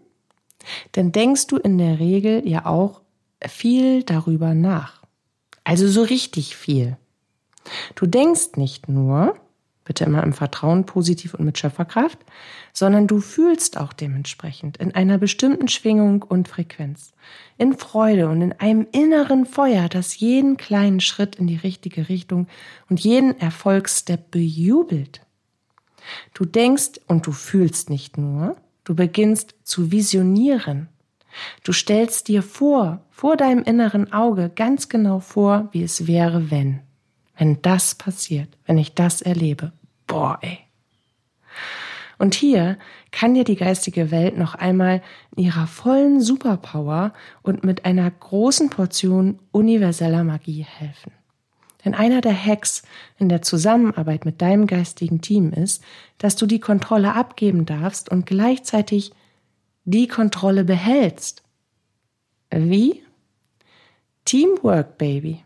dann 0.93 1.13
denkst 1.13 1.47
du 1.47 1.57
in 1.57 1.79
der 1.79 2.01
Regel 2.01 2.47
ja 2.49 2.67
auch 2.67 3.03
viel 3.47 4.03
darüber 4.03 4.55
nach. 4.55 5.03
Also 5.65 5.87
so 5.87 6.03
richtig 6.03 6.57
viel. 6.57 6.97
Du 7.95 8.07
denkst 8.07 8.57
nicht 8.57 8.89
nur, 8.89 9.37
bitte 9.89 10.05
immer 10.05 10.23
im 10.23 10.35
Vertrauen 10.35 10.85
positiv 10.85 11.35
und 11.35 11.47
mit 11.47 11.59
Schöpferkraft, 11.59 12.19
sondern 12.75 13.07
du 13.07 13.21
fühlst 13.21 13.79
auch 13.79 13.95
dementsprechend 13.95 14.77
in 14.77 14.95
einer 14.95 15.17
bestimmten 15.17 15.67
Schwingung 15.67 16.23
und 16.23 16.47
Frequenz, 16.47 17.15
in 17.57 17.73
Freude 17.73 18.29
und 18.29 18.43
in 18.43 18.53
einem 18.53 18.87
inneren 18.93 19.47
Feuer, 19.47 19.89
das 19.89 20.21
jeden 20.21 20.59
kleinen 20.59 21.01
Schritt 21.01 21.37
in 21.37 21.47
die 21.47 21.57
richtige 21.57 22.11
Richtung 22.11 22.49
und 22.91 23.01
jeden 23.01 23.41
Erfolgsstep 23.41 24.31
bejubelt. 24.31 25.23
Du 26.35 26.45
denkst 26.45 27.01
und 27.07 27.27
du 27.27 27.33
fühlst 27.33 27.89
nicht 27.89 28.19
nur, 28.19 28.57
du 28.85 28.95
beginnst 28.95 29.55
zu 29.65 29.91
visionieren. 29.91 30.89
Du 31.65 31.73
stellst 31.73 32.29
dir 32.29 32.43
vor, 32.43 33.01
vor 33.11 33.39
deinem 33.39 33.63
inneren 33.63 34.13
Auge 34.13 34.51
ganz 34.55 34.91
genau 34.91 35.21
vor, 35.21 35.69
wie 35.73 35.83
es 35.83 36.07
wäre, 36.07 36.51
wenn. 36.51 36.81
Wenn 37.39 37.63
das 37.63 37.95
passiert, 37.95 38.49
wenn 38.67 38.79
ich 38.79 38.95
das 38.95 39.23
erlebe, 39.23 39.73
boah, 40.07 40.39
ey. 40.43 40.59
Und 42.19 42.35
hier 42.35 42.79
kann 43.13 43.35
dir 43.35 43.45
die 43.45 43.55
geistige 43.55 44.11
Welt 44.11 44.37
noch 44.37 44.57
einmal 44.57 45.03
in 45.37 45.45
ihrer 45.45 45.69
vollen 45.69 46.21
Superpower 46.21 47.13
und 47.43 47.63
mit 47.63 47.85
einer 47.85 48.11
großen 48.11 48.71
Portion 48.71 49.39
universeller 49.53 50.25
Magie 50.25 50.65
helfen. 50.65 51.13
Denn 51.85 51.95
einer 51.95 52.21
der 52.21 52.35
Hacks 52.35 52.83
in 53.19 53.29
der 53.29 53.43
Zusammenarbeit 53.43 54.25
mit 54.25 54.43
deinem 54.43 54.67
geistigen 54.67 55.21
Team 55.21 55.53
ist, 55.53 55.85
dass 56.19 56.35
du 56.35 56.47
die 56.47 56.59
Kontrolle 56.59 57.15
abgeben 57.15 57.67
darfst 57.67 58.11
und 58.11 58.27
gleichzeitig 58.27 59.13
die 59.85 60.09
Kontrolle 60.09 60.65
behältst. 60.65 61.45
Wie? 62.51 63.05
Teamwork, 64.25 64.99
Baby. 64.99 65.45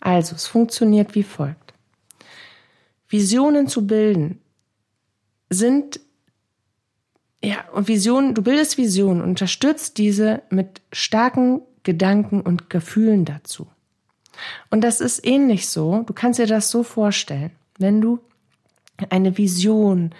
Also, 0.00 0.34
es 0.34 0.46
funktioniert 0.46 1.14
wie 1.14 1.22
folgt. 1.22 1.74
Visionen 3.08 3.68
zu 3.68 3.86
bilden 3.86 4.40
sind 5.48 6.00
ja, 7.42 7.64
und 7.72 7.86
Visionen, 7.86 8.34
du 8.34 8.42
bildest 8.42 8.78
Visionen 8.78 9.22
unterstützt 9.22 9.98
diese 9.98 10.42
mit 10.50 10.80
starken 10.92 11.60
Gedanken 11.82 12.40
und 12.40 12.70
Gefühlen 12.70 13.24
dazu. 13.24 13.68
Und 14.70 14.80
das 14.82 15.00
ist 15.00 15.24
ähnlich 15.24 15.68
so, 15.68 16.02
du 16.04 16.12
kannst 16.12 16.40
dir 16.40 16.46
das 16.46 16.70
so 16.70 16.82
vorstellen, 16.82 17.52
wenn 17.78 18.00
du 18.00 18.18
eine 19.10 19.38
Vision 19.38 20.12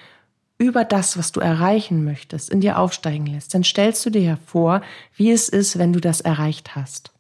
über 0.59 0.85
das, 0.85 1.19
was 1.19 1.33
du 1.33 1.41
erreichen 1.41 2.05
möchtest, 2.05 2.51
in 2.51 2.61
dir 2.61 2.79
aufsteigen 2.79 3.27
lässt, 3.27 3.53
dann 3.55 3.65
stellst 3.65 4.07
du 4.07 4.11
dir 4.11 4.39
vor, 4.47 4.83
wie 5.17 5.33
es 5.33 5.49
ist, 5.49 5.79
wenn 5.79 5.93
du 5.93 6.01
das 6.01 6.21
erreicht 6.21 6.77
hast. 6.77 7.13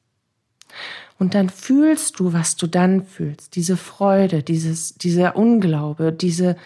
Und 1.19 1.35
dann 1.35 1.49
fühlst 1.49 2.21
du, 2.21 2.33
was 2.33 2.57
du 2.57 2.67
dann 2.67 3.05
fühlst. 3.05 3.57
Diese 3.57 3.77
Freude, 3.77 4.43
dieses, 4.43 4.95
dieser 4.95 5.37
Unglaube, 5.37 6.13
diese, 6.13 6.57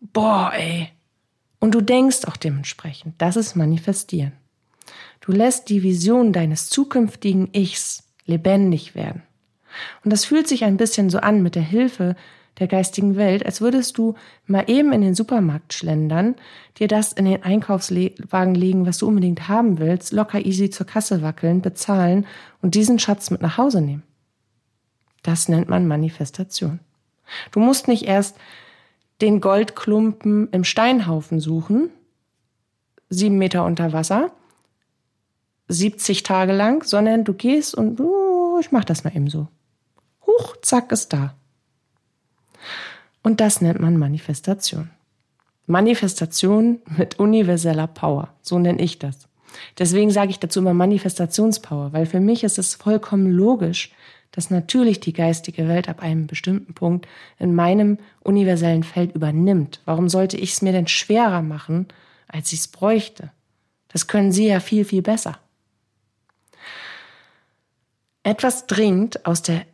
boah, 0.00 0.52
ey. 0.54 0.88
Und 1.60 1.74
du 1.74 1.80
denkst 1.80 2.24
auch 2.26 2.36
dementsprechend. 2.36 3.14
Das 3.18 3.36
ist 3.36 3.54
manifestieren. 3.54 4.32
Du 5.20 5.30
lässt 5.30 5.68
die 5.68 5.84
Vision 5.84 6.32
deines 6.32 6.68
zukünftigen 6.68 7.48
Ichs 7.52 8.02
lebendig 8.26 8.96
werden. 8.96 9.22
Und 10.04 10.12
das 10.12 10.24
fühlt 10.24 10.48
sich 10.48 10.64
ein 10.64 10.76
bisschen 10.76 11.08
so 11.08 11.18
an 11.18 11.42
mit 11.42 11.54
der 11.54 11.62
Hilfe 11.62 12.16
der 12.58 12.68
geistigen 12.68 13.16
Welt, 13.16 13.46
als 13.46 13.60
würdest 13.60 13.96
du 13.96 14.14
mal 14.46 14.68
eben 14.68 14.92
in 14.92 15.00
den 15.00 15.14
Supermarkt 15.14 15.72
schlendern, 15.72 16.36
dir 16.78 16.88
das 16.88 17.12
in 17.12 17.24
den 17.24 17.42
Einkaufswagen 17.42 18.54
legen, 18.54 18.86
was 18.86 18.98
du 18.98 19.08
unbedingt 19.08 19.48
haben 19.48 19.78
willst, 19.78 20.12
locker 20.12 20.44
easy 20.44 20.70
zur 20.70 20.86
Kasse 20.86 21.22
wackeln, 21.22 21.62
bezahlen 21.62 22.26
und 22.60 22.74
diesen 22.74 22.98
Schatz 22.98 23.30
mit 23.30 23.40
nach 23.40 23.56
Hause 23.56 23.80
nehmen. 23.80 24.02
Das 25.22 25.48
nennt 25.48 25.68
man 25.68 25.86
Manifestation. 25.86 26.80
Du 27.52 27.60
musst 27.60 27.88
nicht 27.88 28.04
erst 28.04 28.36
den 29.20 29.40
Goldklumpen 29.40 30.48
im 30.50 30.64
Steinhaufen 30.64 31.40
suchen, 31.40 31.90
sieben 33.08 33.38
Meter 33.38 33.64
unter 33.64 33.92
Wasser, 33.92 34.32
70 35.68 36.22
Tage 36.22 36.52
lang, 36.52 36.84
sondern 36.84 37.24
du 37.24 37.32
gehst 37.32 37.74
und 37.74 38.00
oh, 38.00 38.58
ich 38.60 38.72
mach 38.72 38.84
das 38.84 39.04
mal 39.04 39.16
eben 39.16 39.28
so. 39.28 39.48
Huch, 40.26 40.56
zack, 40.60 40.92
ist 40.92 41.12
da. 41.12 41.34
Und 43.22 43.40
das 43.40 43.60
nennt 43.60 43.80
man 43.80 43.96
Manifestation. 43.96 44.90
Manifestation 45.66 46.80
mit 46.96 47.18
universeller 47.18 47.86
Power, 47.86 48.34
so 48.42 48.58
nenne 48.58 48.82
ich 48.82 48.98
das. 48.98 49.28
Deswegen 49.78 50.10
sage 50.10 50.30
ich 50.30 50.38
dazu 50.38 50.60
immer 50.60 50.74
Manifestationspower, 50.74 51.92
weil 51.92 52.06
für 52.06 52.20
mich 52.20 52.42
ist 52.42 52.58
es 52.58 52.74
vollkommen 52.74 53.30
logisch, 53.30 53.92
dass 54.32 54.50
natürlich 54.50 54.98
die 54.98 55.12
geistige 55.12 55.68
Welt 55.68 55.88
ab 55.88 56.02
einem 56.02 56.26
bestimmten 56.26 56.72
Punkt 56.74 57.06
in 57.38 57.54
meinem 57.54 57.98
universellen 58.20 58.82
Feld 58.82 59.14
übernimmt. 59.14 59.80
Warum 59.84 60.08
sollte 60.08 60.38
ich 60.38 60.52
es 60.52 60.62
mir 60.62 60.72
denn 60.72 60.88
schwerer 60.88 61.42
machen, 61.42 61.86
als 62.28 62.52
ich 62.52 62.60
es 62.60 62.68
bräuchte? 62.68 63.30
Das 63.88 64.06
können 64.06 64.32
Sie 64.32 64.46
ja 64.46 64.60
viel, 64.60 64.86
viel 64.86 65.02
besser. 65.02 65.38
Etwas 68.22 68.66
dringt 68.66 69.26
aus 69.26 69.42
der 69.42 69.66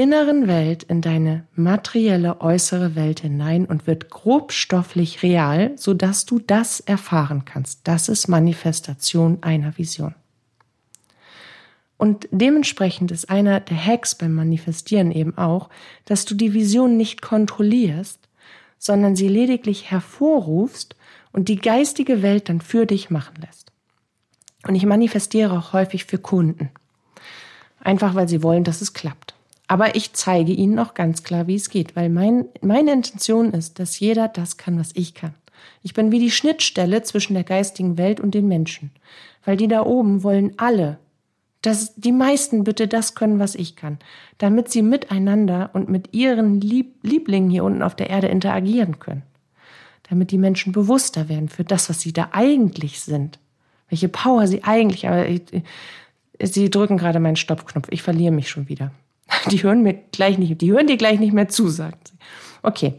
inneren 0.00 0.48
Welt 0.48 0.82
in 0.84 1.02
deine 1.02 1.46
materielle 1.54 2.40
äußere 2.40 2.94
Welt 2.94 3.20
hinein 3.20 3.66
und 3.66 3.86
wird 3.86 4.08
grobstofflich 4.08 5.22
real, 5.22 5.72
sodass 5.76 6.24
du 6.24 6.38
das 6.38 6.80
erfahren 6.80 7.44
kannst. 7.44 7.80
Das 7.84 8.08
ist 8.08 8.26
Manifestation 8.26 9.42
einer 9.42 9.76
Vision. 9.76 10.14
Und 11.98 12.26
dementsprechend 12.30 13.10
ist 13.10 13.28
einer 13.28 13.60
der 13.60 13.76
Hacks 13.76 14.14
beim 14.14 14.32
Manifestieren 14.32 15.12
eben 15.12 15.36
auch, 15.36 15.68
dass 16.06 16.24
du 16.24 16.34
die 16.34 16.54
Vision 16.54 16.96
nicht 16.96 17.20
kontrollierst, 17.20 18.20
sondern 18.78 19.16
sie 19.16 19.28
lediglich 19.28 19.90
hervorrufst 19.90 20.96
und 21.30 21.50
die 21.50 21.56
geistige 21.56 22.22
Welt 22.22 22.48
dann 22.48 22.62
für 22.62 22.86
dich 22.86 23.10
machen 23.10 23.34
lässt. 23.42 23.70
Und 24.66 24.76
ich 24.76 24.86
manifestiere 24.86 25.58
auch 25.58 25.74
häufig 25.74 26.06
für 26.06 26.16
Kunden. 26.16 26.70
Einfach 27.80 28.14
weil 28.14 28.30
sie 28.30 28.42
wollen, 28.42 28.64
dass 28.64 28.80
es 28.80 28.94
klappt. 28.94 29.34
Aber 29.70 29.94
ich 29.94 30.14
zeige 30.14 30.50
ihnen 30.50 30.80
auch 30.80 30.94
ganz 30.94 31.22
klar, 31.22 31.46
wie 31.46 31.54
es 31.54 31.70
geht, 31.70 31.94
weil 31.94 32.08
mein, 32.08 32.46
meine 32.60 32.92
Intention 32.92 33.52
ist, 33.52 33.78
dass 33.78 34.00
jeder 34.00 34.26
das 34.26 34.56
kann, 34.56 34.80
was 34.80 34.90
ich 34.94 35.14
kann. 35.14 35.34
Ich 35.84 35.94
bin 35.94 36.10
wie 36.10 36.18
die 36.18 36.32
Schnittstelle 36.32 37.02
zwischen 37.02 37.34
der 37.34 37.44
geistigen 37.44 37.96
Welt 37.96 38.18
und 38.18 38.34
den 38.34 38.48
Menschen. 38.48 38.90
Weil 39.44 39.56
die 39.56 39.68
da 39.68 39.86
oben 39.86 40.24
wollen 40.24 40.54
alle 40.56 40.98
dass 41.62 41.94
die 41.94 42.12
meisten 42.12 42.64
bitte 42.64 42.88
das 42.88 43.14
können, 43.14 43.38
was 43.38 43.54
ich 43.54 43.76
kann, 43.76 43.98
damit 44.38 44.70
sie 44.70 44.82
miteinander 44.82 45.70
und 45.72 45.88
mit 45.88 46.14
ihren 46.14 46.60
Lieb 46.60 46.94
Lieblingen 47.02 47.50
hier 47.50 47.64
unten 47.64 47.82
auf 47.82 47.94
der 47.94 48.08
Erde 48.08 48.28
interagieren 48.28 48.98
können. 48.98 49.22
Damit 50.08 50.30
die 50.30 50.38
Menschen 50.38 50.72
bewusster 50.72 51.28
werden 51.28 51.48
für 51.48 51.64
das, 51.64 51.90
was 51.90 52.00
sie 52.00 52.12
da 52.12 52.30
eigentlich 52.32 53.00
sind. 53.00 53.38
Welche 53.88 54.08
Power 54.08 54.46
sie 54.46 54.64
eigentlich, 54.64 55.06
aber 55.06 55.28
ich, 55.28 55.42
sie 56.40 56.70
drücken 56.70 56.96
gerade 56.96 57.20
meinen 57.20 57.36
Stoppknopf. 57.36 57.88
Ich 57.90 58.02
verliere 58.02 58.32
mich 58.32 58.48
schon 58.48 58.68
wieder. 58.68 58.92
Die 59.50 59.62
hören 59.62 59.82
mir 59.82 59.94
gleich 60.12 60.38
nicht, 60.38 60.60
die 60.60 60.72
hören 60.72 60.86
dir 60.86 60.96
gleich 60.96 61.18
nicht 61.18 61.32
mehr 61.32 61.48
zu, 61.48 61.68
sagt 61.68 62.08
sie. 62.08 62.14
Okay. 62.62 62.94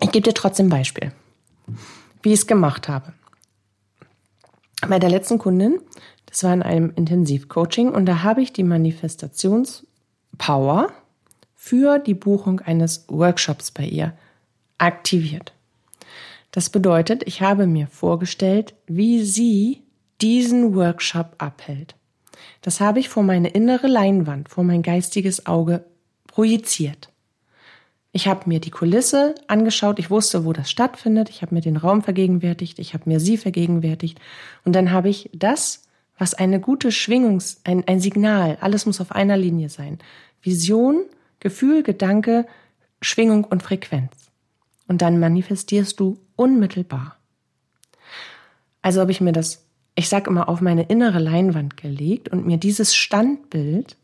Ich 0.00 0.10
gebe 0.12 0.24
dir 0.24 0.34
trotzdem 0.34 0.66
ein 0.66 0.70
Beispiel, 0.70 1.12
wie 2.22 2.32
ich 2.32 2.40
es 2.40 2.46
gemacht 2.46 2.88
habe. 2.88 3.12
Bei 4.88 4.98
der 4.98 5.10
letzten 5.10 5.38
Kundin 5.38 5.80
das 6.30 6.42
war 6.44 6.54
in 6.54 6.62
einem 6.62 6.92
Intensivcoaching 6.94 7.90
und 7.90 8.06
da 8.06 8.22
habe 8.22 8.40
ich 8.40 8.52
die 8.52 8.62
Manifestationspower 8.62 10.92
für 11.56 11.98
die 11.98 12.14
Buchung 12.14 12.60
eines 12.60 13.04
Workshops 13.08 13.72
bei 13.72 13.84
ihr 13.84 14.16
aktiviert. 14.78 15.52
Das 16.52 16.70
bedeutet, 16.70 17.24
ich 17.26 17.42
habe 17.42 17.66
mir 17.66 17.88
vorgestellt, 17.88 18.74
wie 18.86 19.24
sie 19.24 19.82
diesen 20.20 20.74
Workshop 20.74 21.34
abhält. 21.38 21.96
Das 22.60 22.80
habe 22.80 23.00
ich 23.00 23.08
vor 23.08 23.22
meine 23.22 23.48
innere 23.48 23.86
Leinwand, 23.86 24.48
vor 24.48 24.64
mein 24.64 24.82
geistiges 24.82 25.46
Auge 25.46 25.84
projiziert. 26.26 27.10
Ich 28.12 28.26
habe 28.26 28.48
mir 28.48 28.60
die 28.60 28.70
Kulisse 28.70 29.34
angeschaut, 29.46 29.98
ich 29.98 30.10
wusste, 30.10 30.44
wo 30.44 30.52
das 30.52 30.70
stattfindet, 30.70 31.30
ich 31.30 31.42
habe 31.42 31.54
mir 31.54 31.60
den 31.60 31.76
Raum 31.76 32.02
vergegenwärtigt, 32.02 32.78
ich 32.78 32.92
habe 32.92 33.08
mir 33.08 33.20
sie 33.20 33.36
vergegenwärtigt 33.36 34.20
und 34.64 34.74
dann 34.74 34.90
habe 34.90 35.08
ich 35.08 35.30
das 35.32 35.84
was 36.20 36.34
eine 36.34 36.60
gute 36.60 36.92
Schwingungs, 36.92 37.62
ein, 37.64 37.88
ein 37.88 37.98
Signal, 37.98 38.58
alles 38.60 38.84
muss 38.84 39.00
auf 39.00 39.10
einer 39.10 39.38
Linie 39.38 39.70
sein. 39.70 39.98
Vision, 40.42 41.06
Gefühl, 41.40 41.82
Gedanke, 41.82 42.46
Schwingung 43.00 43.44
und 43.44 43.62
Frequenz. 43.62 44.12
Und 44.86 45.00
dann 45.00 45.18
manifestierst 45.18 45.98
du 45.98 46.18
unmittelbar. 46.36 47.16
Also 48.82 49.00
habe 49.00 49.12
ich 49.12 49.22
mir 49.22 49.32
das, 49.32 49.64
ich 50.00 50.08
sag 50.08 50.26
immer, 50.26 50.48
auf 50.48 50.62
meine 50.62 50.84
innere 50.84 51.18
Leinwand 51.18 51.76
gelegt 51.76 52.30
und 52.30 52.46
mir 52.46 52.56
dieses 52.56 52.96
Standbild 52.96 53.98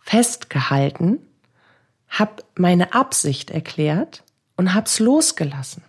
festgehalten, 0.00 1.20
hab 2.08 2.42
meine 2.58 2.92
Absicht 2.92 3.52
erklärt 3.52 4.24
und 4.56 4.74
hab's 4.74 4.98
losgelassen. 4.98 5.84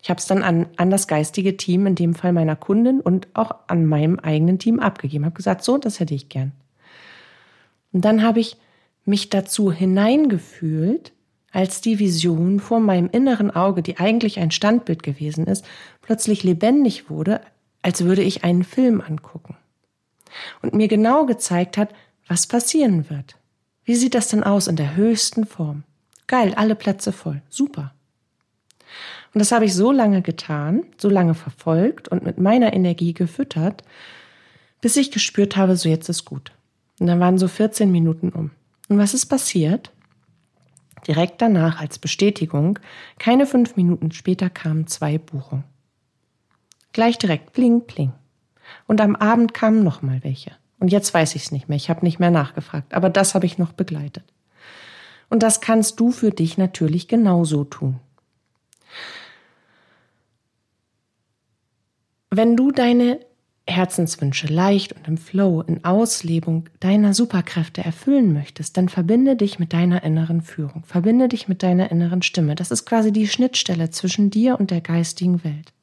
Ich 0.00 0.08
habe 0.08 0.18
es 0.18 0.24
dann 0.24 0.42
an, 0.42 0.66
an 0.78 0.88
das 0.88 1.06
geistige 1.08 1.58
Team, 1.58 1.86
in 1.86 1.94
dem 1.94 2.14
Fall 2.14 2.32
meiner 2.32 2.56
Kundin 2.56 3.02
und 3.02 3.28
auch 3.34 3.54
an 3.66 3.84
meinem 3.84 4.18
eigenen 4.18 4.58
Team 4.58 4.80
abgegeben. 4.80 5.26
Habe 5.26 5.36
gesagt, 5.36 5.62
so, 5.62 5.76
das 5.76 6.00
hätte 6.00 6.14
ich 6.14 6.30
gern. 6.30 6.52
Und 7.92 8.06
dann 8.06 8.22
habe 8.22 8.40
ich 8.40 8.56
mich 9.04 9.28
dazu 9.28 9.70
hineingefühlt, 9.70 11.12
als 11.52 11.82
die 11.82 11.98
Vision 11.98 12.60
vor 12.60 12.80
meinem 12.80 13.10
inneren 13.12 13.50
Auge, 13.50 13.82
die 13.82 13.98
eigentlich 13.98 14.40
ein 14.40 14.52
Standbild 14.52 15.02
gewesen 15.02 15.46
ist, 15.46 15.66
plötzlich 16.00 16.44
lebendig 16.44 17.10
wurde, 17.10 17.42
als 17.84 18.02
würde 18.04 18.22
ich 18.22 18.44
einen 18.44 18.64
Film 18.64 19.02
angucken. 19.02 19.56
Und 20.62 20.72
mir 20.72 20.88
genau 20.88 21.26
gezeigt 21.26 21.76
hat, 21.76 21.94
was 22.26 22.46
passieren 22.46 23.10
wird. 23.10 23.36
Wie 23.84 23.94
sieht 23.94 24.14
das 24.14 24.28
denn 24.28 24.42
aus 24.42 24.68
in 24.68 24.76
der 24.76 24.96
höchsten 24.96 25.44
Form? 25.44 25.84
Geil, 26.26 26.54
alle 26.54 26.76
Plätze 26.76 27.12
voll. 27.12 27.42
Super. 27.50 27.94
Und 29.34 29.40
das 29.40 29.52
habe 29.52 29.66
ich 29.66 29.74
so 29.74 29.92
lange 29.92 30.22
getan, 30.22 30.84
so 30.96 31.10
lange 31.10 31.34
verfolgt 31.34 32.08
und 32.08 32.24
mit 32.24 32.38
meiner 32.38 32.72
Energie 32.72 33.12
gefüttert, 33.12 33.84
bis 34.80 34.96
ich 34.96 35.10
gespürt 35.10 35.58
habe, 35.58 35.76
so 35.76 35.90
jetzt 35.90 36.08
ist 36.08 36.24
gut. 36.24 36.52
Und 37.00 37.08
dann 37.08 37.20
waren 37.20 37.36
so 37.36 37.48
14 37.48 37.92
Minuten 37.92 38.30
um. 38.30 38.50
Und 38.88 38.96
was 38.96 39.12
ist 39.12 39.26
passiert? 39.26 39.90
Direkt 41.06 41.42
danach 41.42 41.80
als 41.80 41.98
Bestätigung, 41.98 42.78
keine 43.18 43.46
fünf 43.46 43.76
Minuten 43.76 44.10
später 44.10 44.48
kamen 44.48 44.86
zwei 44.86 45.18
Buchungen. 45.18 45.64
Gleich 46.94 47.18
direkt, 47.18 47.52
pling, 47.52 47.82
pling. 47.86 48.12
Und 48.86 49.00
am 49.00 49.16
Abend 49.16 49.52
kamen 49.52 49.82
noch 49.82 50.00
mal 50.00 50.22
welche. 50.22 50.52
Und 50.78 50.88
jetzt 50.92 51.12
weiß 51.12 51.34
ich 51.34 51.42
es 51.42 51.52
nicht 51.52 51.68
mehr, 51.68 51.76
ich 51.76 51.90
habe 51.90 52.04
nicht 52.04 52.20
mehr 52.20 52.30
nachgefragt, 52.30 52.94
aber 52.94 53.10
das 53.10 53.34
habe 53.34 53.46
ich 53.46 53.58
noch 53.58 53.72
begleitet. 53.72 54.24
Und 55.28 55.42
das 55.42 55.60
kannst 55.60 55.98
du 55.98 56.12
für 56.12 56.30
dich 56.30 56.56
natürlich 56.56 57.08
genauso 57.08 57.64
tun. 57.64 57.98
Wenn 62.30 62.56
du 62.56 62.70
deine 62.70 63.20
Herzenswünsche 63.66 64.46
leicht 64.46 64.92
und 64.92 65.08
im 65.08 65.16
Flow, 65.16 65.62
in 65.62 65.84
Auslebung 65.84 66.68
deiner 66.78 67.12
Superkräfte 67.12 67.82
erfüllen 67.82 68.32
möchtest, 68.32 68.76
dann 68.76 68.88
verbinde 68.88 69.34
dich 69.34 69.58
mit 69.58 69.72
deiner 69.72 70.04
inneren 70.04 70.42
Führung, 70.42 70.84
verbinde 70.84 71.28
dich 71.28 71.48
mit 71.48 71.64
deiner 71.64 71.90
inneren 71.90 72.22
Stimme. 72.22 72.54
Das 72.54 72.70
ist 72.70 72.84
quasi 72.84 73.10
die 73.10 73.26
Schnittstelle 73.26 73.90
zwischen 73.90 74.30
dir 74.30 74.60
und 74.60 74.70
der 74.70 74.80
geistigen 74.80 75.42
Welt. 75.42 75.73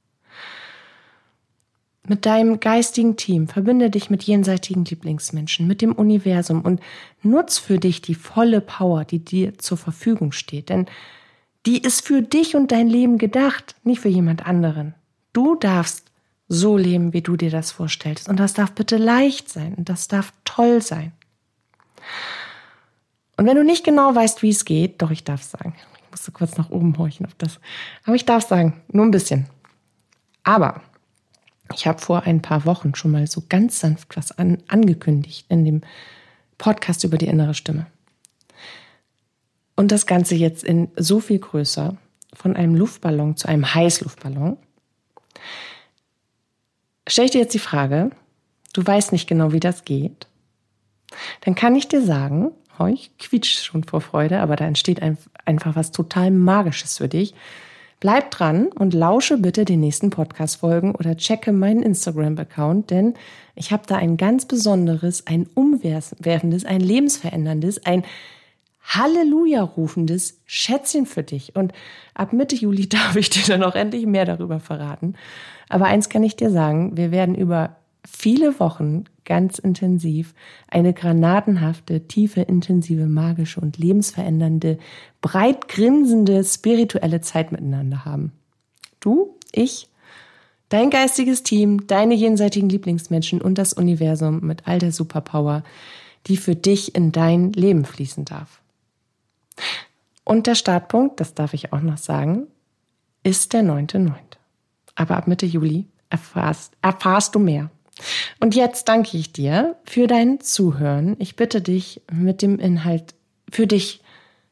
Mit 2.08 2.26
deinem 2.26 2.60
geistigen 2.60 3.16
Team 3.16 3.48
verbinde 3.48 3.92
dich 3.92 4.10
mit 4.10 4.24
jenseitigen 4.24 4.86
Lieblingsmenschen, 4.86 5.68
mit 5.68 5.82
dem 5.82 5.94
Universum 5.94 6.62
und 6.62 6.82
nutz 7.22 7.60
für 7.60 7.78
dich 7.78 8.02
die 8.02 8.16
volle 8.16 8.60
Power, 8.60 9.06
die 9.06 9.20
dir 9.20 9.58
zur 9.60 9.78
Verfügung 9.78 10.32
steht, 10.32 10.70
denn 10.70 10.88
die 11.68 11.80
ist 11.80 12.06
für 12.06 12.24
dich 12.24 12.56
und 12.56 12.72
dein 12.72 12.88
Leben 12.88 13.20
gedacht, 13.20 13.76
nicht 13.84 14.02
für 14.02 14.10
jemand 14.10 14.48
anderen. 14.48 14.96
Du 15.32 15.56
darfst 15.56 16.12
so 16.48 16.76
leben, 16.76 17.14
wie 17.14 17.22
du 17.22 17.38
dir 17.38 17.50
das 17.50 17.72
vorstellst. 17.72 18.28
Und 18.28 18.40
das 18.40 18.54
darf 18.54 18.74
bitte 18.74 18.98
leicht 18.98 19.50
sein 19.50 19.74
und 19.76 19.88
das 19.88 20.10
darf 20.10 20.34
toll 20.44 20.82
sein. 20.82 21.14
Und 23.38 23.46
wenn 23.46 23.56
du 23.56 23.64
nicht 23.64 23.86
genau 23.86 24.14
weißt, 24.14 24.42
wie 24.42 24.50
es 24.50 24.66
geht, 24.66 25.02
doch 25.02 25.12
ich 25.12 25.24
darf 25.24 25.44
sagen, 25.44 25.76
ich 25.78 26.12
musste 26.12 26.32
kurz 26.32 26.58
nach 26.58 26.70
oben 26.70 26.98
horchen 26.98 27.26
auf 27.26 27.36
das, 27.38 27.60
aber 28.04 28.16
ich 28.16 28.26
darf 28.26 28.46
sagen, 28.46 28.82
nur 28.92 29.06
ein 29.06 29.12
bisschen. 29.12 29.48
Aber 30.44 30.82
ich 31.74 31.88
habe 31.88 32.00
vor 32.00 32.24
ein 32.24 32.42
paar 32.42 32.66
Wochen 32.66 32.96
schon 32.96 33.12
mal 33.12 33.28
so 33.28 33.44
ganz 33.48 33.80
sanft 33.80 34.18
was 34.18 34.32
an, 34.32 34.60
angekündigt 34.68 35.46
in 35.50 35.66
dem 35.66 35.82
Podcast 36.58 37.04
über 37.04 37.18
die 37.18 37.28
innere 37.28 37.54
Stimme. 37.54 37.88
Und 39.76 39.92
das 39.92 40.06
Ganze 40.06 40.36
jetzt 40.36 40.64
in 40.64 40.90
so 40.96 41.20
viel 41.20 41.40
größer, 41.40 41.98
von 42.34 42.56
einem 42.56 42.76
Luftballon 42.76 43.36
zu 43.36 43.48
einem 43.48 43.74
Heißluftballon. 43.74 44.58
Stell 47.08 47.26
ich 47.26 47.32
dir 47.32 47.42
jetzt 47.42 47.54
die 47.54 47.60
Frage, 47.60 48.12
du 48.74 48.86
weißt 48.86 49.12
nicht 49.12 49.28
genau, 49.28 49.52
wie 49.52 49.60
das 49.60 49.84
geht, 49.84 50.28
dann 51.42 51.56
kann 51.56 51.76
ich 51.76 51.88
dir 51.88 52.02
sagen, 52.02 52.52
oh, 52.80 52.86
ich 52.86 53.18
quietsche 53.18 53.64
schon 53.64 53.84
vor 53.84 54.02
Freude, 54.02 54.40
aber 54.40 54.56
da 54.56 54.66
entsteht 54.66 55.02
einfach 55.02 55.76
was 55.76 55.92
total 55.92 56.32
Magisches 56.32 56.98
für 56.98 57.10
dich. 57.10 57.34
Bleib 58.02 58.32
dran 58.32 58.70
und 58.70 58.96
lausche 58.96 59.38
bitte 59.38 59.64
den 59.64 59.80
nächsten 59.80 60.10
Podcast-Folgen 60.10 60.96
oder 60.96 61.16
checke 61.16 61.52
meinen 61.52 61.84
Instagram-Account, 61.84 62.90
denn 62.90 63.14
ich 63.54 63.72
habe 63.72 63.84
da 63.86 63.96
ein 63.96 64.18
ganz 64.18 64.46
besonderes, 64.46 65.28
ein 65.28 65.48
umwerfendes, 65.54 66.66
ein 66.66 66.82
lebensveränderndes, 66.82 67.86
ein 67.86 68.04
Halleluja 68.84 69.62
rufendes 69.62 70.42
Schätzchen 70.48 71.06
für 71.06 71.22
dich. 71.22 71.56
Und 71.56 71.74
ab 72.16 72.34
Mitte 72.34 72.56
Juli 72.56 72.90
darf 72.90 73.16
ich 73.18 73.30
dir 73.30 73.44
dann 73.46 73.62
auch 73.62 73.76
endlich 73.76 74.08
mehr 74.08 74.26
darüber 74.26 74.60
verraten. 74.60 75.14
Aber 75.70 75.86
eins 75.86 76.10
kann 76.10 76.24
ich 76.24 76.36
dir 76.36 76.50
sagen, 76.50 76.98
wir 76.98 77.12
werden 77.12 77.36
über 77.36 77.78
viele 78.06 78.60
Wochen 78.60 79.06
ganz 79.26 79.60
intensiv 79.60 80.34
eine 80.68 80.94
granatenhafte, 80.94 82.08
tiefe, 82.08 82.42
intensive, 82.42 83.06
magische 83.06 83.62
und 83.62 83.78
lebensverändernde, 83.78 84.78
breit 85.22 85.68
grinsende, 85.68 86.44
spirituelle 86.44 87.22
Zeit 87.22 87.52
miteinander 87.52 88.06
haben. 88.06 88.32
Du, 89.00 89.36
ich, 89.52 89.90
dein 90.70 90.90
geistiges 90.90 91.44
Team, 91.44 91.88
deine 91.88 92.16
jenseitigen 92.16 92.70
Lieblingsmenschen 92.70 93.42
und 93.42 93.58
das 93.58 93.74
Universum 93.74 94.42
mit 94.42 94.68
all 94.68 94.80
der 94.80 94.92
Superpower, 94.92 95.64
die 96.28 96.38
für 96.38 96.56
dich 96.56 96.96
in 96.96 97.12
dein 97.12 97.54
Leben 97.54 97.86
fließen 97.86 98.26
darf. 98.26 98.62
Und 100.24 100.48
der 100.48 100.56
Startpunkt, 100.56 101.20
das 101.20 101.34
darf 101.34 101.54
ich 101.54 101.74
auch 101.74 101.82
noch 101.82 101.98
sagen, 101.98 102.48
ist 103.24 103.54
der 103.54 103.64
9.9. 103.64 104.14
Aber 104.96 105.18
ab 105.18 105.28
Mitte 105.28 105.46
Juli 105.46 105.88
erfahrst, 106.10 106.74
erfahrst 106.82 107.36
du 107.36 107.40
mehr. 107.40 107.70
Und 108.40 108.56
jetzt 108.56 108.88
danke 108.88 109.18
ich 109.18 109.32
dir 109.32 109.76
für 109.84 110.08
dein 110.08 110.40
Zuhören. 110.40 111.16
Ich 111.20 111.36
bitte 111.36 111.62
dich, 111.62 112.02
mit 112.12 112.42
dem 112.42 112.60
Inhalt 112.60 113.14
für 113.50 113.68
dich 113.68 114.02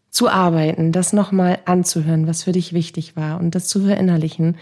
zu 0.10 0.28
arbeiten, 0.30 0.92
das 0.92 1.14
nochmal 1.14 1.60
anzuhören, 1.66 2.28
was 2.28 2.44
für 2.44 2.52
dich 2.52 2.74
wichtig 2.74 3.16
war 3.16 3.40
und 3.40 3.56
das 3.56 3.68
zu 3.68 3.86
verinnerlichen, 3.86 4.58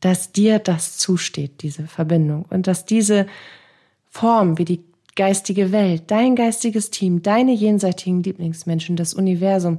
dass 0.00 0.32
dir 0.32 0.58
das 0.58 0.98
zusteht, 0.98 1.62
diese 1.62 1.86
Verbindung 1.86 2.44
und 2.50 2.66
dass 2.66 2.84
diese 2.84 3.26
Form, 4.10 4.58
wie 4.58 4.64
die 4.64 4.80
geistige 5.16 5.72
Welt, 5.72 6.04
dein 6.08 6.36
geistiges 6.36 6.90
Team, 6.90 7.22
deine 7.22 7.52
jenseitigen 7.52 8.22
Lieblingsmenschen, 8.22 8.96
das 8.96 9.14
Universum 9.14 9.78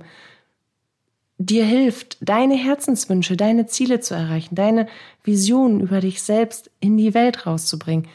dir 1.38 1.66
hilft, 1.66 2.18
deine 2.20 2.56
Herzenswünsche, 2.56 3.38
deine 3.38 3.66
Ziele 3.66 4.02
zu 4.02 4.14
erreichen, 4.14 4.56
deine 4.56 4.88
Visionen 5.24 5.80
über 5.80 6.02
dich 6.02 6.22
selbst 6.22 6.70
in 6.82 6.98
die 6.98 7.14
Welt 7.14 7.46
rauszubringen, 7.48 8.08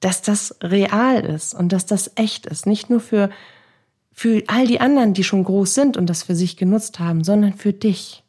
dass 0.00 0.22
das 0.22 0.56
real 0.62 1.24
ist 1.24 1.54
und 1.54 1.72
dass 1.72 1.86
das 1.86 2.12
echt 2.16 2.46
ist, 2.46 2.66
nicht 2.66 2.90
nur 2.90 3.00
für 3.00 3.30
für 4.18 4.42
all 4.46 4.66
die 4.66 4.80
anderen, 4.80 5.12
die 5.12 5.24
schon 5.24 5.44
groß 5.44 5.74
sind 5.74 5.98
und 5.98 6.06
das 6.06 6.22
für 6.22 6.34
sich 6.34 6.56
genutzt 6.56 6.98
haben, 6.98 7.22
sondern 7.22 7.52
für 7.52 7.74
dich. 7.74 8.22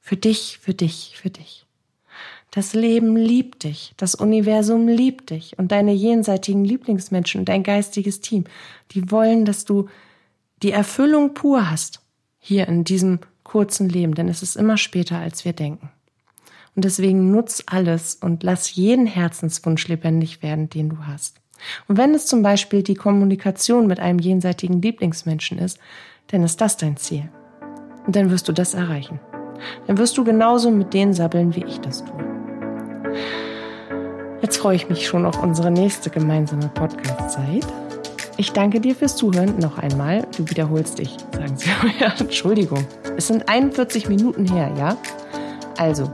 Für 0.00 0.16
dich, 0.16 0.58
für 0.62 0.72
dich, 0.72 1.18
für 1.20 1.28
dich. 1.28 1.66
Das 2.50 2.72
Leben 2.72 3.14
liebt 3.14 3.64
dich, 3.64 3.92
das 3.98 4.14
Universum 4.14 4.88
liebt 4.88 5.28
dich 5.28 5.58
und 5.58 5.72
deine 5.72 5.92
jenseitigen 5.92 6.64
Lieblingsmenschen 6.64 7.40
und 7.40 7.48
dein 7.50 7.64
geistiges 7.64 8.20
Team, 8.20 8.44
die 8.92 9.10
wollen, 9.10 9.44
dass 9.44 9.66
du 9.66 9.88
die 10.62 10.70
Erfüllung 10.70 11.34
pur 11.34 11.70
hast 11.70 12.00
hier 12.38 12.66
in 12.68 12.84
diesem 12.84 13.18
kurzen 13.42 13.90
Leben, 13.90 14.14
denn 14.14 14.28
es 14.28 14.42
ist 14.42 14.56
immer 14.56 14.78
später, 14.78 15.18
als 15.18 15.44
wir 15.44 15.52
denken. 15.52 15.90
Und 16.76 16.84
deswegen 16.84 17.30
nutz 17.30 17.62
alles 17.66 18.16
und 18.16 18.42
lass 18.42 18.74
jeden 18.74 19.06
Herzenswunsch 19.06 19.86
lebendig 19.88 20.42
werden, 20.42 20.68
den 20.68 20.88
du 20.88 20.96
hast. 21.06 21.40
Und 21.88 21.96
wenn 21.96 22.14
es 22.14 22.26
zum 22.26 22.42
Beispiel 22.42 22.82
die 22.82 22.94
Kommunikation 22.94 23.86
mit 23.86 24.00
einem 24.00 24.18
jenseitigen 24.18 24.82
Lieblingsmenschen 24.82 25.58
ist, 25.58 25.78
dann 26.28 26.42
ist 26.42 26.60
das 26.60 26.76
dein 26.76 26.96
Ziel. 26.96 27.28
Und 28.06 28.16
dann 28.16 28.30
wirst 28.30 28.48
du 28.48 28.52
das 28.52 28.74
erreichen. 28.74 29.20
Dann 29.86 29.98
wirst 29.98 30.18
du 30.18 30.24
genauso 30.24 30.70
mit 30.70 30.92
denen 30.92 31.14
sabbeln, 31.14 31.54
wie 31.54 31.64
ich 31.64 31.80
das 31.80 32.04
tue. 32.04 32.24
Jetzt 34.42 34.58
freue 34.58 34.76
ich 34.76 34.88
mich 34.88 35.06
schon 35.06 35.24
auf 35.24 35.42
unsere 35.42 35.70
nächste 35.70 36.10
gemeinsame 36.10 36.68
Podcast-Zeit. 36.68 37.66
Ich 38.36 38.52
danke 38.52 38.80
dir 38.80 38.94
fürs 38.94 39.16
Zuhören 39.16 39.58
noch 39.58 39.78
einmal. 39.78 40.26
Du 40.36 40.48
wiederholst 40.50 40.98
dich, 40.98 41.16
sagen 41.32 41.56
sie. 41.56 41.70
ja, 42.00 42.12
Entschuldigung. 42.18 42.84
Es 43.16 43.28
sind 43.28 43.48
41 43.48 44.08
Minuten 44.08 44.44
her, 44.52 44.72
ja? 44.76 44.96
Also, 45.78 46.10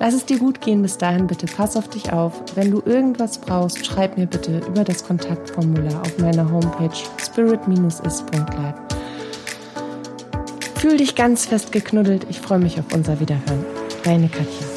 Lass 0.00 0.14
es 0.14 0.26
dir 0.26 0.38
gut 0.38 0.60
gehen 0.60 0.82
bis 0.82 0.98
dahin, 0.98 1.26
bitte 1.26 1.46
pass 1.46 1.76
auf 1.76 1.88
dich 1.88 2.12
auf. 2.12 2.42
Wenn 2.54 2.70
du 2.70 2.82
irgendwas 2.84 3.38
brauchst, 3.38 3.86
schreib 3.86 4.18
mir 4.18 4.26
bitte 4.26 4.60
über 4.66 4.84
das 4.84 5.04
Kontaktformular 5.04 6.00
auf 6.02 6.18
meiner 6.18 6.50
Homepage 6.50 6.96
spirit-is.live. 7.18 8.74
Fühl 10.76 10.96
dich 10.98 11.14
ganz 11.14 11.46
fest 11.46 11.72
geknuddelt. 11.72 12.26
Ich 12.28 12.40
freue 12.40 12.58
mich 12.58 12.78
auf 12.78 12.92
unser 12.92 13.18
Wiederhören. 13.18 13.64
Deine 14.04 14.28
Katja. 14.28 14.73